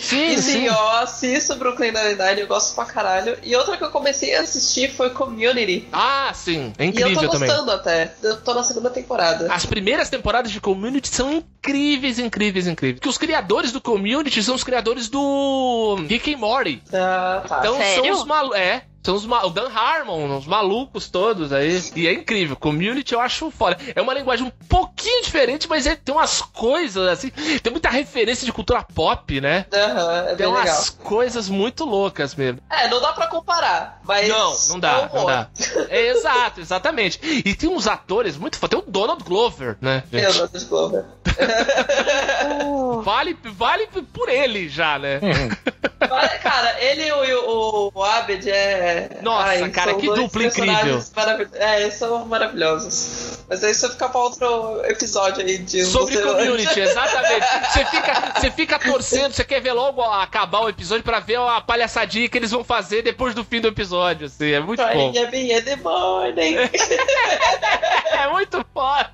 [0.00, 0.64] Sim, E sim, sim.
[0.66, 3.36] eu assisto Brooklyn Nine-Nine, eu gosto pra caralho.
[3.42, 5.86] E outra que eu comecei a assistir foi Community.
[5.92, 6.72] Ah, sim.
[6.78, 7.43] É incrível também.
[7.46, 8.14] Gostando até.
[8.22, 9.52] Eu tô na segunda temporada.
[9.52, 13.00] As primeiras temporadas de Community são incríveis, incríveis, incríveis.
[13.00, 16.82] Que os criadores do Community são os criadores do Rick and Morty.
[16.92, 17.58] Ah, tá.
[17.60, 18.04] Então Sério?
[18.04, 18.58] são os malucos.
[18.58, 18.82] É.
[19.04, 21.82] São os o Dan Harmon, os malucos todos aí.
[21.94, 22.56] E é incrível.
[22.56, 23.76] Community eu acho foda.
[23.94, 27.28] É uma linguagem um pouquinho diferente, mas é, tem umas coisas assim.
[27.62, 29.66] Tem muita referência de cultura pop, né?
[29.74, 30.62] Aham, é Tem bem legal.
[30.62, 32.60] umas coisas muito loucas mesmo.
[32.70, 34.26] É, não dá pra comparar, mas.
[34.26, 35.48] Não, não dá, é não dá.
[35.90, 37.20] É, exato, exatamente.
[37.22, 38.70] E tem uns atores muito foda.
[38.74, 40.02] Tem o Donald Glover, né?
[40.10, 41.04] Meu Deus, Glover.
[43.02, 45.20] Vale, vale por ele já, né?
[46.08, 48.93] Mas, cara, ele e o, o, o Abed é.
[49.22, 53.38] Nossa, cara, são que dupla personagens maravil- É, são maravilhosos.
[53.48, 57.46] Mas aí isso fica pra outro episódio aí de Sobre você- community, exatamente.
[57.72, 61.60] Você fica, você fica torcendo, você quer ver logo acabar o episódio pra ver a
[61.60, 64.52] palhaçadinha que eles vão fazer depois do fim do episódio, assim.
[64.52, 65.12] É muito bom.
[65.30, 66.56] Minha the morning.
[68.12, 69.10] É muito foda.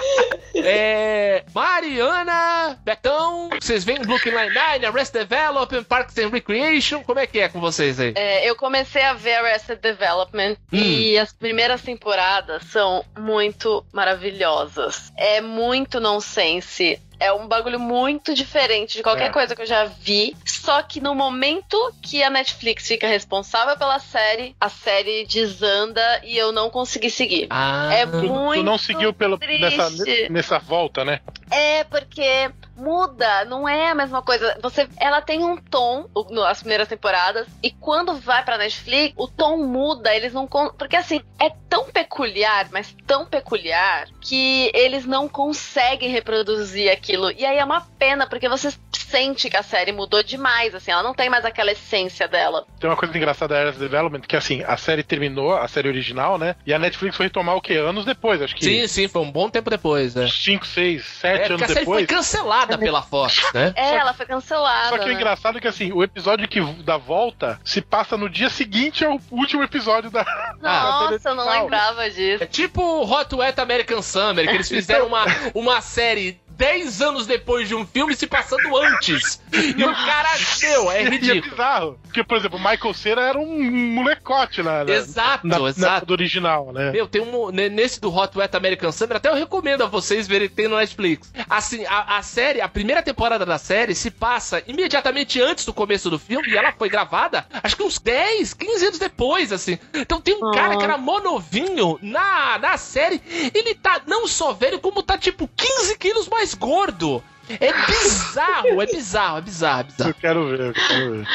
[0.58, 7.38] É, Mariana, Betão, vocês veem Brooklyn Nine-Nine, Arrested Development, Parks and Recreation, como é que
[7.40, 8.14] é com vocês aí?
[8.16, 10.76] É, eu comecei a ver Arrested Development Hum.
[10.78, 15.12] e as primeiras temporadas são muito maravilhosas.
[15.16, 16.98] É muito nonsense.
[17.18, 19.30] É um bagulho muito diferente de qualquer É.
[19.30, 20.36] coisa que eu já vi.
[20.44, 26.36] Só que no momento que a Netflix fica responsável pela série, a série desanda e
[26.36, 27.46] eu não consegui seguir.
[27.50, 29.88] Ah, É muito tu não seguiu pelo, nessa,
[30.30, 31.20] nessa volta, né?
[31.50, 34.56] É, porque muda, não é a mesma coisa.
[34.62, 39.14] Você, ela tem um tom o- no- as primeiras temporadas e quando vai pra Netflix,
[39.16, 45.04] o tom muda, eles não porque assim, é tão peculiar, mas tão peculiar que eles
[45.04, 47.30] não conseguem reproduzir aquilo.
[47.32, 51.02] E aí é uma pena porque você sente que a série mudou demais, assim, ela
[51.02, 52.66] não tem mais aquela essência dela.
[52.80, 56.38] Tem uma coisa engraçada da Arrested Development, que assim, a série terminou, a série original,
[56.38, 56.56] né?
[56.66, 57.74] E a Netflix foi retomar o quê?
[57.74, 58.64] Anos depois, acho que.
[58.64, 60.26] Sim, sim, foi um bom tempo depois, né?
[60.28, 61.98] 5, 6, É, 7 porque anos a série depois.
[61.98, 63.72] foi cancelada pela Fox, né?
[63.76, 64.90] É, ela foi cancelada.
[64.90, 65.14] Só que o né?
[65.14, 69.20] engraçado é que assim, o episódio que da volta se passa no dia seguinte ao
[69.30, 70.24] último episódio da.
[70.60, 72.42] Nossa, eu não lembrava disso.
[72.42, 75.24] É tipo o Hot Wet American Summer, que eles fizeram uma,
[75.54, 79.40] uma série 10 anos depois de um filme se passando antes.
[79.52, 80.28] E o cara,
[80.62, 81.50] meu, é E é ridículo.
[81.50, 81.98] bizarro.
[82.04, 86.06] Porque, por exemplo, o Michael Cera era um molecote na, na, Exato, na- na- exato.
[86.06, 86.90] do original, né?
[86.92, 87.50] Meu, tem um.
[87.50, 90.66] ne- Nesse do Hot Wet American Summer, até eu recomendo a vocês verem que tem
[90.68, 91.30] no Netflix.
[91.50, 96.08] Assim, a, a série, a primeira temporada da série se passa imediatamente antes do começo
[96.08, 99.78] do filme e ela foi gravada, acho que uns 10, 15 anos depois, assim.
[99.92, 103.20] Então tem um cara que era monovinho na, na série,
[103.54, 107.22] ele tá não só velho, como tá tipo 15 quilos mais gordo.
[107.48, 110.10] É bizarro, é bizarro, é bizarro, é bizarro.
[110.10, 111.26] Eu quero ver, eu quero ver.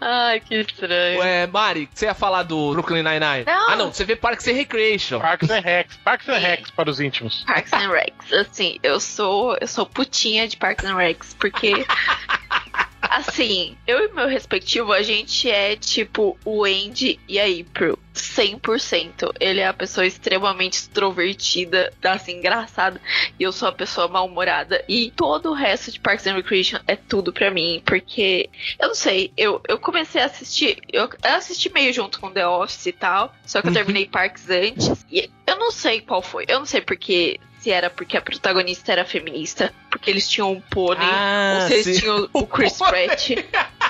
[0.00, 1.20] Ai, que estranho.
[1.20, 3.44] Ué, Mari, você ia falar do Brooklyn Nine-Nine?
[3.46, 3.70] Não.
[3.70, 5.20] Ah, não, você vê Parks and Recreation.
[5.20, 5.96] Parks and Recs.
[5.98, 7.44] Parks and Recs para os íntimos.
[7.46, 8.32] Parks and Recs.
[8.32, 11.72] Assim, eu sou, eu sou putinha de Parks and Recs, porque
[13.10, 17.98] assim, eu e meu respectivo, a gente é tipo o Andy e a April.
[18.14, 19.32] 100%.
[19.40, 23.00] Ele é a pessoa extremamente extrovertida, assim, engraçada.
[23.38, 24.84] E eu sou a pessoa mal-humorada.
[24.88, 27.82] E todo o resto de Parks and Recreation é tudo pra mim.
[27.84, 30.78] Porque, eu não sei, eu, eu comecei a assistir.
[30.92, 33.34] Eu, eu assisti meio junto com The Office e tal.
[33.46, 33.74] Só que eu Uhum.
[33.74, 35.06] terminei Parks antes.
[35.10, 36.44] E eu não sei qual foi.
[36.48, 37.38] Eu não sei porque.
[37.60, 41.74] Se era porque a protagonista era feminista, porque eles tinham um pônei, Ah, ou se
[41.74, 42.00] eles sim.
[42.00, 43.30] tinham o Chris Pratt.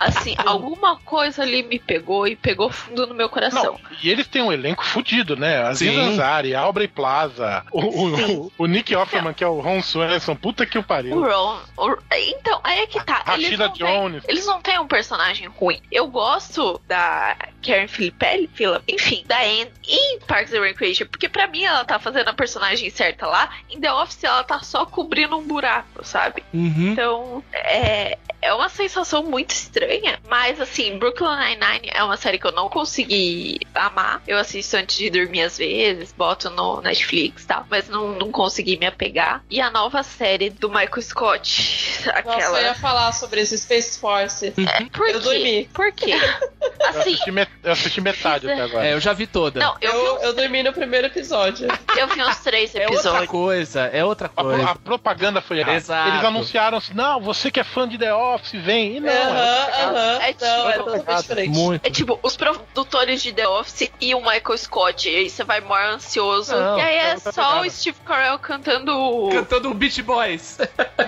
[0.00, 3.78] Assim, alguma coisa ali me pegou e pegou fundo no meu coração.
[3.82, 5.62] Não, e eles têm um elenco fudido, né?
[5.62, 5.96] Aziz.
[5.96, 10.78] Ansari, Aubrey Plaza, o, o, o Nick Offerman, que é o Ron Swanson, puta que
[10.78, 11.20] o O pariu.
[11.22, 11.58] Ron.
[11.76, 13.22] o- então, aí é que tá.
[13.34, 14.24] Eles Rashida não, têm, Jones.
[14.28, 15.80] eles não têm um personagem ruim.
[15.90, 18.48] Eu gosto da Karen Filippelli,
[18.88, 22.88] enfim, da Anne em Parks and Recreation, porque pra mim ela tá fazendo a personagem
[22.90, 26.42] certa lá, em The Office ela tá só cobrindo um buraco, sabe?
[26.52, 26.92] Uhum.
[26.92, 32.46] Então, é, é uma sensação muito estranha, mas assim, Brooklyn Nine-Nine é uma série que
[32.46, 34.22] eu não consegui amar.
[34.26, 38.30] Eu assisto antes de dormir às vezes, boto no Netflix e tal, mas não, não
[38.30, 39.42] consegui me apegar.
[39.50, 42.58] E a nova série do Michael Scott, Nossa, aquela.
[42.60, 44.46] eu ia falar sobre esse Space Force.
[44.48, 45.20] É, por Eu quê?
[45.20, 45.70] dormi.
[45.72, 46.12] Por quê?
[46.12, 48.86] Eu Assim, assisti, met- eu assisti metade até agora.
[48.86, 49.60] É, eu já vi toda.
[49.60, 51.66] não, eu, Eu, vi, eu dormi no primeiro episódio.
[51.66, 53.30] uns- eu vi uns três é outra episódios.
[53.30, 54.70] coisa, é outra A, coisa.
[54.70, 55.76] a propaganda foi errada.
[55.76, 56.08] Exato.
[56.10, 58.96] Eles anunciaram assim: não, você que é fã de The Office, vem.
[58.96, 60.18] E não, é aham.
[60.20, 61.50] É é tipo-.
[61.50, 61.86] Muito.
[61.86, 65.08] É tipo, os produtores de The Office e o Michael Scott.
[65.08, 66.54] E aí você vai maior ansioso.
[66.54, 69.28] Não, e aí é tá só o Steve Carell cantando.
[69.30, 70.58] Cantando Beach Boys.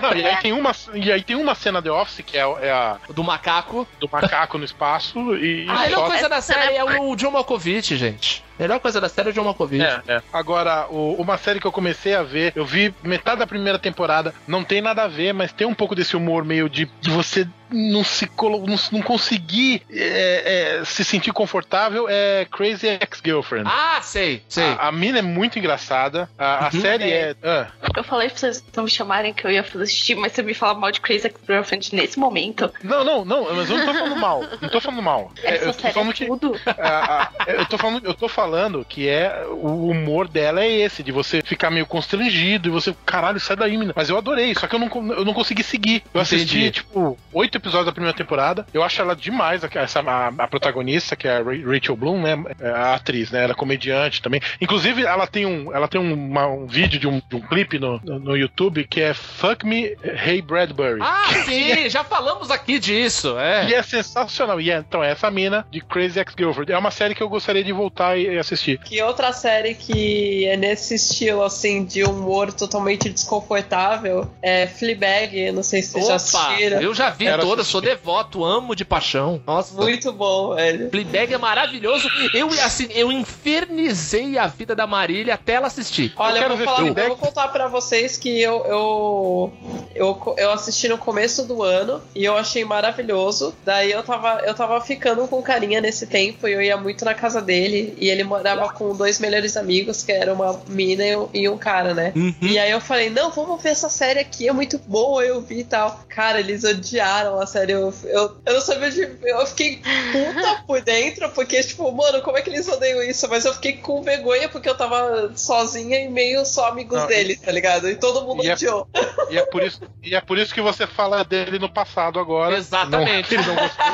[0.01, 2.71] Não, e, aí tem uma, e aí tem uma cena The Office, que é, é
[2.71, 3.87] a do macaco.
[3.99, 7.31] do macaco no espaço, e, e A melhor coisa da série é é o John
[7.31, 8.43] Malkovich, gente.
[8.59, 9.81] A melhor coisa da série é o John Malkovich.
[9.81, 10.21] É, é.
[10.33, 14.33] Agora, o- uma série que eu comecei a ver, eu vi metade da primeira temporada,
[14.45, 17.47] não tem nada a ver, mas tem um pouco desse humor meio de, de você
[17.71, 23.69] não se colo- não, não conseguir é, é, se sentir confortável, é Crazy Ex-Girlfriend.
[23.71, 24.63] Ah, sei, sei.
[24.65, 26.27] A, a mina é muito engraçada.
[26.37, 26.81] A, a Uhum.
[26.81, 27.35] série é.
[27.43, 30.55] ah, Eu falei pra vocês não me chamarem que eu ia assistir, mas você me
[30.55, 32.73] fala mal de Crazy Ex-Girlfriend nesse momento.
[32.83, 34.43] não, não, não, mas eu não tô falando mal.
[34.61, 35.31] Não tô falando mal.
[35.43, 36.25] É, Essa eu tô série falando é que.
[36.25, 36.59] tudo.
[36.65, 38.48] a- eu, tô falando, eu tô falando
[38.87, 43.39] que é o humor dela é esse, de você ficar meio constrangido e você, caralho,
[43.39, 43.93] sai daí, menina.
[43.95, 46.03] Mas eu adorei, só que eu não, eu não consegui seguir.
[46.13, 46.71] Eu assisti, Entendi.
[46.71, 48.65] tipo, oito episódios da primeira temporada.
[48.73, 52.21] Eu acho ela demais, a- essa, a, a protagonista, que é a Ra- Rachel Bloom,
[52.21, 52.43] né?
[52.59, 53.43] é A atriz, né?
[53.43, 54.41] Ela é comediante também.
[54.61, 57.79] Inclusive, ela tem um, ela tem um, uma- um vídeo de um, de um clipe
[57.79, 59.95] no, no, no YouTube que é Fuck Me,
[60.25, 60.99] Hey Bradbury.
[61.01, 63.35] Ah, sim, já falamos aqui disso,
[63.67, 63.75] E é.
[63.75, 64.59] é sensacional.
[64.61, 66.71] E é, então, é essa mina de Crazy Ex-Girlfriend.
[66.71, 68.79] É uma série que eu gostaria de voltar e assistir.
[68.79, 75.51] Que outra série que é nesse estilo, assim, de humor totalmente desconfortável é Fleabag.
[75.51, 76.81] Não sei se vocês já assistiram.
[76.81, 77.71] eu já vi Quero toda, assistir.
[77.71, 79.41] sou devoto, amo de paixão.
[79.45, 79.73] Nossa.
[79.75, 80.89] Muito bom, velho.
[80.89, 82.09] Fleabag é maravilhoso.
[82.33, 86.13] Eu, assim, eu infernizei a vida da Marília até ela assistir.
[86.15, 89.53] Olha, eu quero vou, ver falar, eu vou contar pra vocês que eu, eu,
[89.95, 93.53] eu, eu assisti no começo do ano e eu achei maravilhoso.
[93.63, 97.13] Daí eu tava, eu tava ficando com carinha nesse tempo e eu ia muito na
[97.13, 97.95] casa dele.
[97.97, 101.57] E ele morava com dois melhores amigos, que era uma mina e um- e um
[101.57, 102.13] cara, né?
[102.15, 102.33] Uhum.
[102.41, 105.59] E aí eu falei, não, vamos ver essa série aqui, é muito boa, eu vi
[105.59, 105.99] e tal.
[106.07, 107.73] Cara, eles odiaram a série.
[107.73, 109.17] Eu, eu, eu não sabia de.
[109.23, 113.27] Eu fiquei puta por dentro, porque, tipo, mano, como é que eles odeiam isso?
[113.29, 117.35] Mas eu fiquei com vergonha porque eu tava sozinha e meio só amigos Não, dele,
[117.35, 117.89] tá ligado?
[117.89, 118.87] E todo mundo E é- odiou.
[119.29, 122.55] E é por isso, e é por isso que você fala dele no passado agora.
[122.57, 123.35] Exatamente.
[123.35, 123.85] Não, ele não gostou.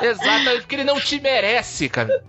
[0.02, 2.22] Exatamente, porque ele não te merece, cara.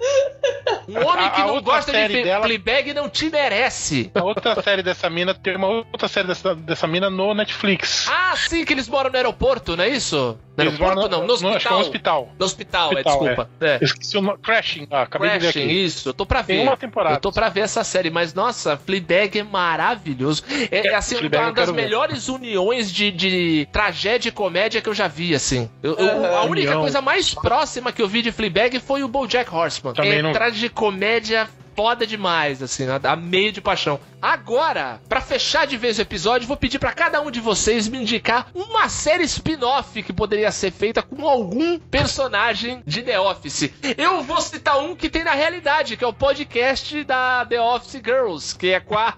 [0.88, 4.12] Um homem que A- a não gosta de dela- Fleabag não te merece.
[4.14, 8.08] A outra série dessa mina tem uma outra série dessa, dessa mina no Netflix.
[8.10, 10.38] Ah, sim, que eles moram no aeroporto, não é isso?
[10.58, 11.78] No Eles aeroporto moram não, no acho que é hospital.
[11.78, 12.30] um hospital.
[12.38, 13.50] No hospital, é, Hospital, desculpa.
[13.62, 13.80] É.
[13.82, 14.38] Esqueci o nome.
[14.40, 14.88] Crashing.
[14.92, 15.84] Ah, acabei de Crashing, ver aqui.
[15.86, 16.56] isso, eu tô pra ver.
[16.58, 17.16] Tem uma temporada.
[17.16, 20.44] Eu tô pra ver essa série, mas nossa, Fleabag é maravilhoso.
[20.70, 21.82] É, é, assim, Fleabag uma das quero ver.
[21.84, 25.70] melhores uniões de, de tragédia e comédia que eu já vi, assim.
[25.82, 26.82] Eu- eu- a única União.
[26.82, 29.94] coisa mais próxima que eu vi de Fleabag foi o BoJack Horseman.
[29.94, 34.00] Também é não- tragicomédia foda demais, assim, a, a meio de paixão.
[34.22, 37.98] Agora, pra fechar de vez o episódio, vou pedir pra cada um de vocês me
[37.98, 43.72] indicar uma série spin-off que poderia ser feita com algum personagem de The Office.
[43.98, 48.02] Eu vou citar um que tem na realidade, que é o podcast da The Office
[48.04, 49.16] Girls, que é com a-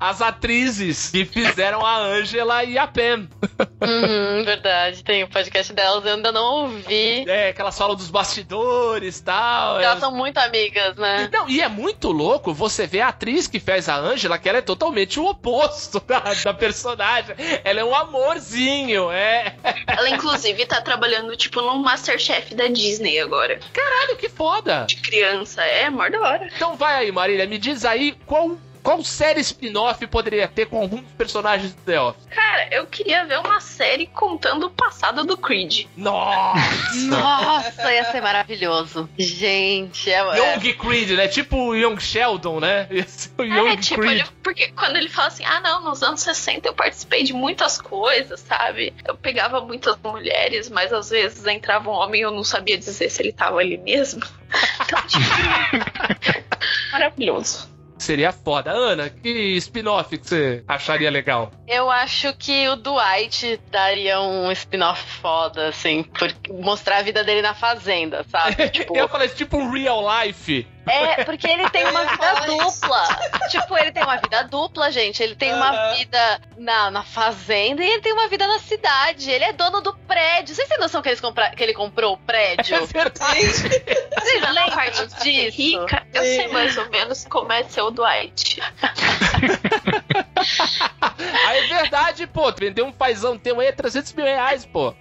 [0.00, 3.28] as atrizes que fizeram a Angela e a Pam.
[3.82, 7.28] Uhum, verdade, tem o podcast delas, eu ainda não ouvi.
[7.28, 9.78] É, que elas falam dos bastidores e tal.
[9.80, 11.28] Elas são muito amigas, né?
[11.30, 14.58] Não, e é muito louco você ver a atriz que fez a Angela, que ela
[14.58, 17.34] é totalmente o oposto da, da personagem.
[17.64, 19.56] Ela é um amorzinho, é.
[19.86, 23.60] Ela, inclusive, tá trabalhando, tipo, no Masterchef da Disney agora.
[23.72, 24.84] Caralho, que foda.
[24.86, 25.62] De criança.
[25.62, 26.48] É, mó da hora.
[26.54, 28.56] Então vai aí, Marília, me diz aí qual,
[28.86, 32.24] qual série spin-off poderia ter com alguns personagens do The Office.
[32.30, 35.86] Cara, eu queria ver uma série contando o passado do Creed.
[35.96, 36.94] Nossa!
[37.10, 39.10] Nossa, ia ser maravilhoso.
[39.18, 41.26] Gente, é, é- Young Creed, né?
[41.26, 42.86] Tipo o Young Sheldon, né?
[42.94, 44.20] Esse é o Young é, tipo, Creed.
[44.20, 47.80] ele, porque quando ele fala assim, ah não, nos anos 60 eu participei de muitas
[47.80, 48.94] coisas, sabe?
[49.04, 53.10] Eu pegava muitas mulheres, mas às vezes entrava um homem e eu não sabia dizer
[53.10, 54.22] se ele tava ali mesmo.
[54.86, 55.24] Então, tipo,
[56.92, 57.75] maravilhoso.
[57.98, 58.70] Seria foda.
[58.70, 61.50] Ana, que spin-off que você acharia legal?
[61.66, 67.42] Eu acho que o Dwight daria um spin-off foda, assim, por mostrar a vida dele
[67.42, 68.68] na fazenda, sabe?
[68.70, 68.96] Tipo...
[68.96, 70.66] Eu falei, tipo um real life.
[70.86, 73.08] É, porque ele tem uma vida dupla.
[73.48, 75.22] tipo, ele tem uma vida dupla, gente.
[75.22, 79.30] Ele tem uma vida na, na fazenda e ele tem uma vida na cidade.
[79.30, 80.54] Ele é dono do prédio.
[80.54, 81.50] Vocês têm noção que, eles compra...
[81.50, 82.76] que ele comprou o prédio?
[82.76, 83.52] É verdade.
[83.52, 85.56] Vocês lembram disso?
[85.56, 88.62] Rica, eu sei mais ou menos como é ser o Dwight.
[91.46, 92.52] aí é verdade, pô.
[92.52, 94.94] Vender um paizão teu aí é 300 mil reais, pô.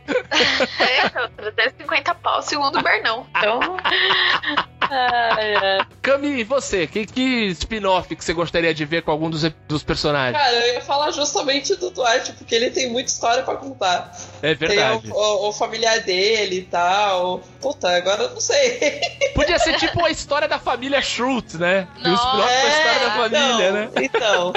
[0.80, 3.28] É, 350 pau segundo o Bernão.
[3.38, 3.60] Então.
[4.88, 5.75] Ai, ai.
[6.02, 6.88] Cami, e você?
[6.88, 10.38] Que, que spin-off que você gostaria de ver com algum dos, dos personagens?
[10.38, 14.16] Cara, eu ia falar justamente do Dwight, porque ele tem muita história pra contar.
[14.42, 15.04] É verdade.
[15.04, 17.42] Tem o, o, o familiar dele e tal.
[17.62, 19.02] Puta, agora eu não sei.
[19.34, 21.88] Podia ser tipo a história da família Schultz, né?
[21.98, 23.92] E o spin-off é, da história da família, então, né?
[24.04, 24.54] Então.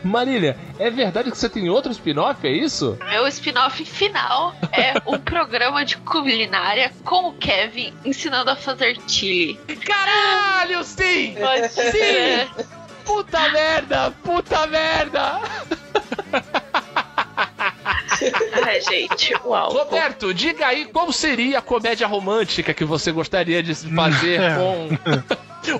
[0.04, 2.98] Marília, é verdade que você tem outro spin-off, é isso?
[3.10, 9.60] Meu spin-off final é um programa de culinária com o Kevin ensinando a fazer chili.
[9.86, 11.36] Caralho, sim!
[11.70, 12.66] sim!
[13.04, 14.12] Puta merda!
[14.24, 15.42] Puta merda!
[18.66, 19.72] Ai, gente, uau.
[19.74, 24.98] Roberto, diga aí qual seria a comédia romântica que você gostaria de fazer com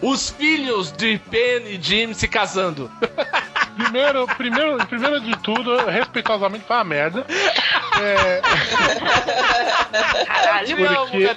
[0.02, 2.90] os filhos de Penn e Jim se casando.
[3.76, 7.26] Primeiro, primeiro, primeiro de tudo, respeitosamente foi uma merda.
[8.02, 8.42] É...
[10.26, 11.36] Caralho, porque,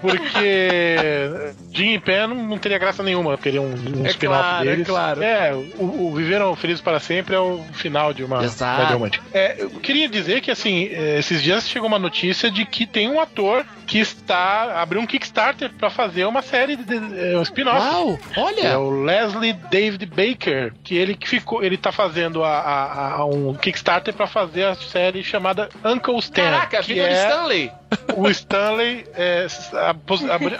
[0.00, 4.80] porque Jim e Pen não teria graça nenhuma, queria um, um é spin-off claro, deles.
[4.80, 8.86] É claro, é, o, o, Viveram Felizes para Sempre é o final de uma comédia
[8.92, 9.24] romântica.
[9.32, 13.20] É, eu queria dizer que, assim, esses dias chegou uma notícia de que tem um
[13.20, 17.85] ator que está abriu um Kickstarter para fazer uma série de, de um spin-off.
[17.86, 18.60] Uau, olha!
[18.62, 23.24] É o Leslie David Baker, que ele que ficou, ele tá fazendo a, a, a
[23.24, 26.42] um Kickstarter para fazer a série chamada Uncle Stan.
[26.42, 27.28] Caraca, a vida é...
[27.28, 27.72] Stanley.
[28.16, 29.94] O Stanley é, a,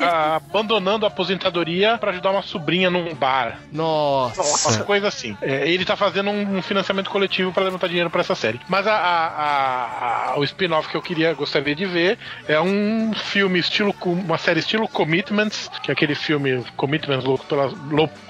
[0.05, 3.61] a, abandonando a aposentadoria para ajudar uma sobrinha num bar.
[3.73, 4.71] Nossa.
[4.71, 5.37] Uma coisa assim.
[5.41, 8.61] É, ele tá fazendo um, um financiamento coletivo para levantar dinheiro para essa série.
[8.69, 14.39] Mas a, o spin-off que eu queria gostaria de ver é um filme estilo uma
[14.39, 17.73] série estilo Commitments, que é aquele filme Commitments loucos pela,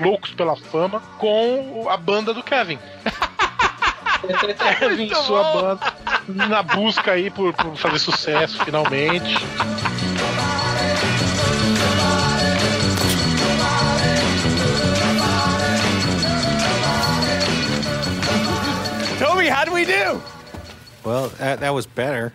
[0.01, 2.79] loucos pela fama, com a banda do Kevin.
[4.79, 5.61] Kevin e sua bom.
[5.61, 9.37] banda na busca aí por, por fazer sucesso finalmente.
[19.19, 20.21] Toby, how do we do?
[21.05, 22.33] Well, that, that was better.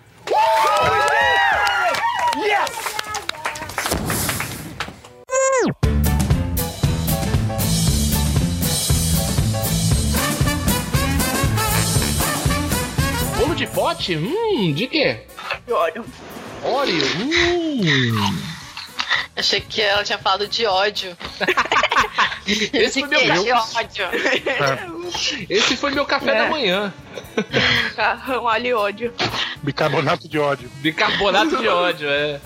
[13.73, 14.15] Pote?
[14.15, 15.22] Hum, de quê?
[15.65, 16.06] De óleo.
[16.64, 17.03] Óleo?
[17.18, 18.41] Hum.
[19.35, 21.18] Achei que ela tinha falado de ódio.
[22.73, 24.06] Esse foi meu de ódio.
[25.49, 26.38] Esse foi meu café É.
[26.43, 26.93] da manhã.
[27.95, 29.14] Carrão, óleo e ódio.
[29.64, 30.69] Bicarbonato de ódio.
[30.76, 32.39] Bicarbonato de ódio, é.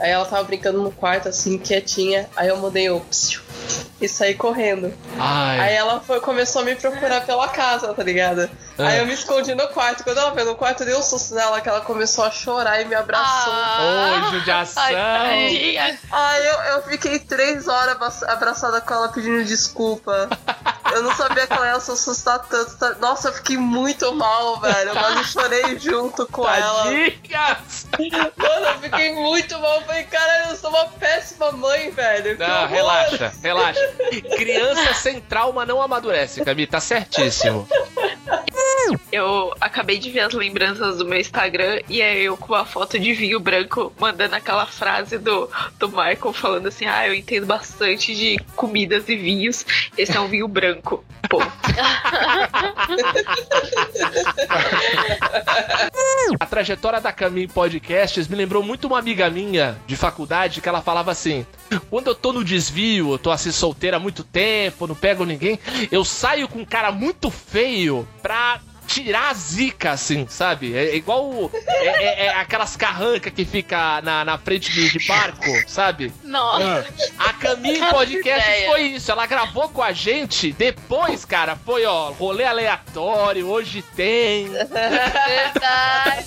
[0.00, 2.28] Aí ela tava brincando no quarto, assim, quietinha.
[2.36, 3.40] Aí eu mudei o psiu,
[4.00, 4.92] e saí correndo.
[5.18, 5.60] Ai.
[5.60, 8.48] Aí ela foi, começou a me procurar pela casa, tá ligado?
[8.78, 8.88] Ah.
[8.88, 10.02] Aí eu me escondi no quarto.
[10.04, 12.80] Quando ela veio no quarto, eu dei um susto nela que ela começou a chorar
[12.80, 13.52] e me abraçou.
[13.52, 14.82] Oi, judiação.
[14.82, 20.28] Ai, Aí eu, eu fiquei três horas abra- abraçada com ela pedindo desculpa.
[20.92, 22.76] Eu não sabia que ela ia se assustar tanto.
[22.76, 22.94] tá?
[23.00, 24.90] Nossa, eu fiquei muito mal, velho.
[24.90, 26.84] Eu quase chorei junto com ela.
[26.84, 27.86] Tadinhas.
[28.36, 29.76] Mano, eu fiquei muito mal.
[29.76, 32.36] Eu falei, cara, eu sou uma péssima mãe, velho.
[32.38, 32.68] Não, horror.
[32.68, 33.32] relaxa,
[33.62, 33.94] relaxa.
[34.36, 37.68] Criança sem trauma não amadurece, Gabi, tá certíssimo.
[39.10, 42.98] Eu acabei de ver as lembranças do meu Instagram e é eu com uma foto
[42.98, 45.48] de vinho branco mandando aquela frase do,
[45.78, 49.64] do Michael falando assim: Ah, eu entendo bastante de comidas e vinhos.
[49.96, 51.04] Esse é um vinho branco.
[51.28, 51.40] Pô.
[56.38, 60.82] A trajetória da Caminho Podcasts me lembrou muito uma amiga minha de faculdade que ela
[60.82, 61.46] falava assim:
[61.88, 65.58] quando eu tô no desvio, eu tô solteira há muito tempo, não pego ninguém,
[65.90, 70.74] eu saio com um cara muito feio pra tirar a zica, assim, sabe?
[70.76, 75.44] É igual é, é- é aquelas carrancas que fica na, na frente de, de barco,
[75.68, 76.12] sabe?
[76.24, 76.84] Nossa,
[77.18, 79.10] A Caminho Podcast foi isso.
[79.10, 80.52] Ela gravou com a gente.
[80.52, 83.46] Depois, cara, foi, ó, rolê aleatório.
[83.48, 84.48] Hoje tem.
[84.68, 86.26] verdade,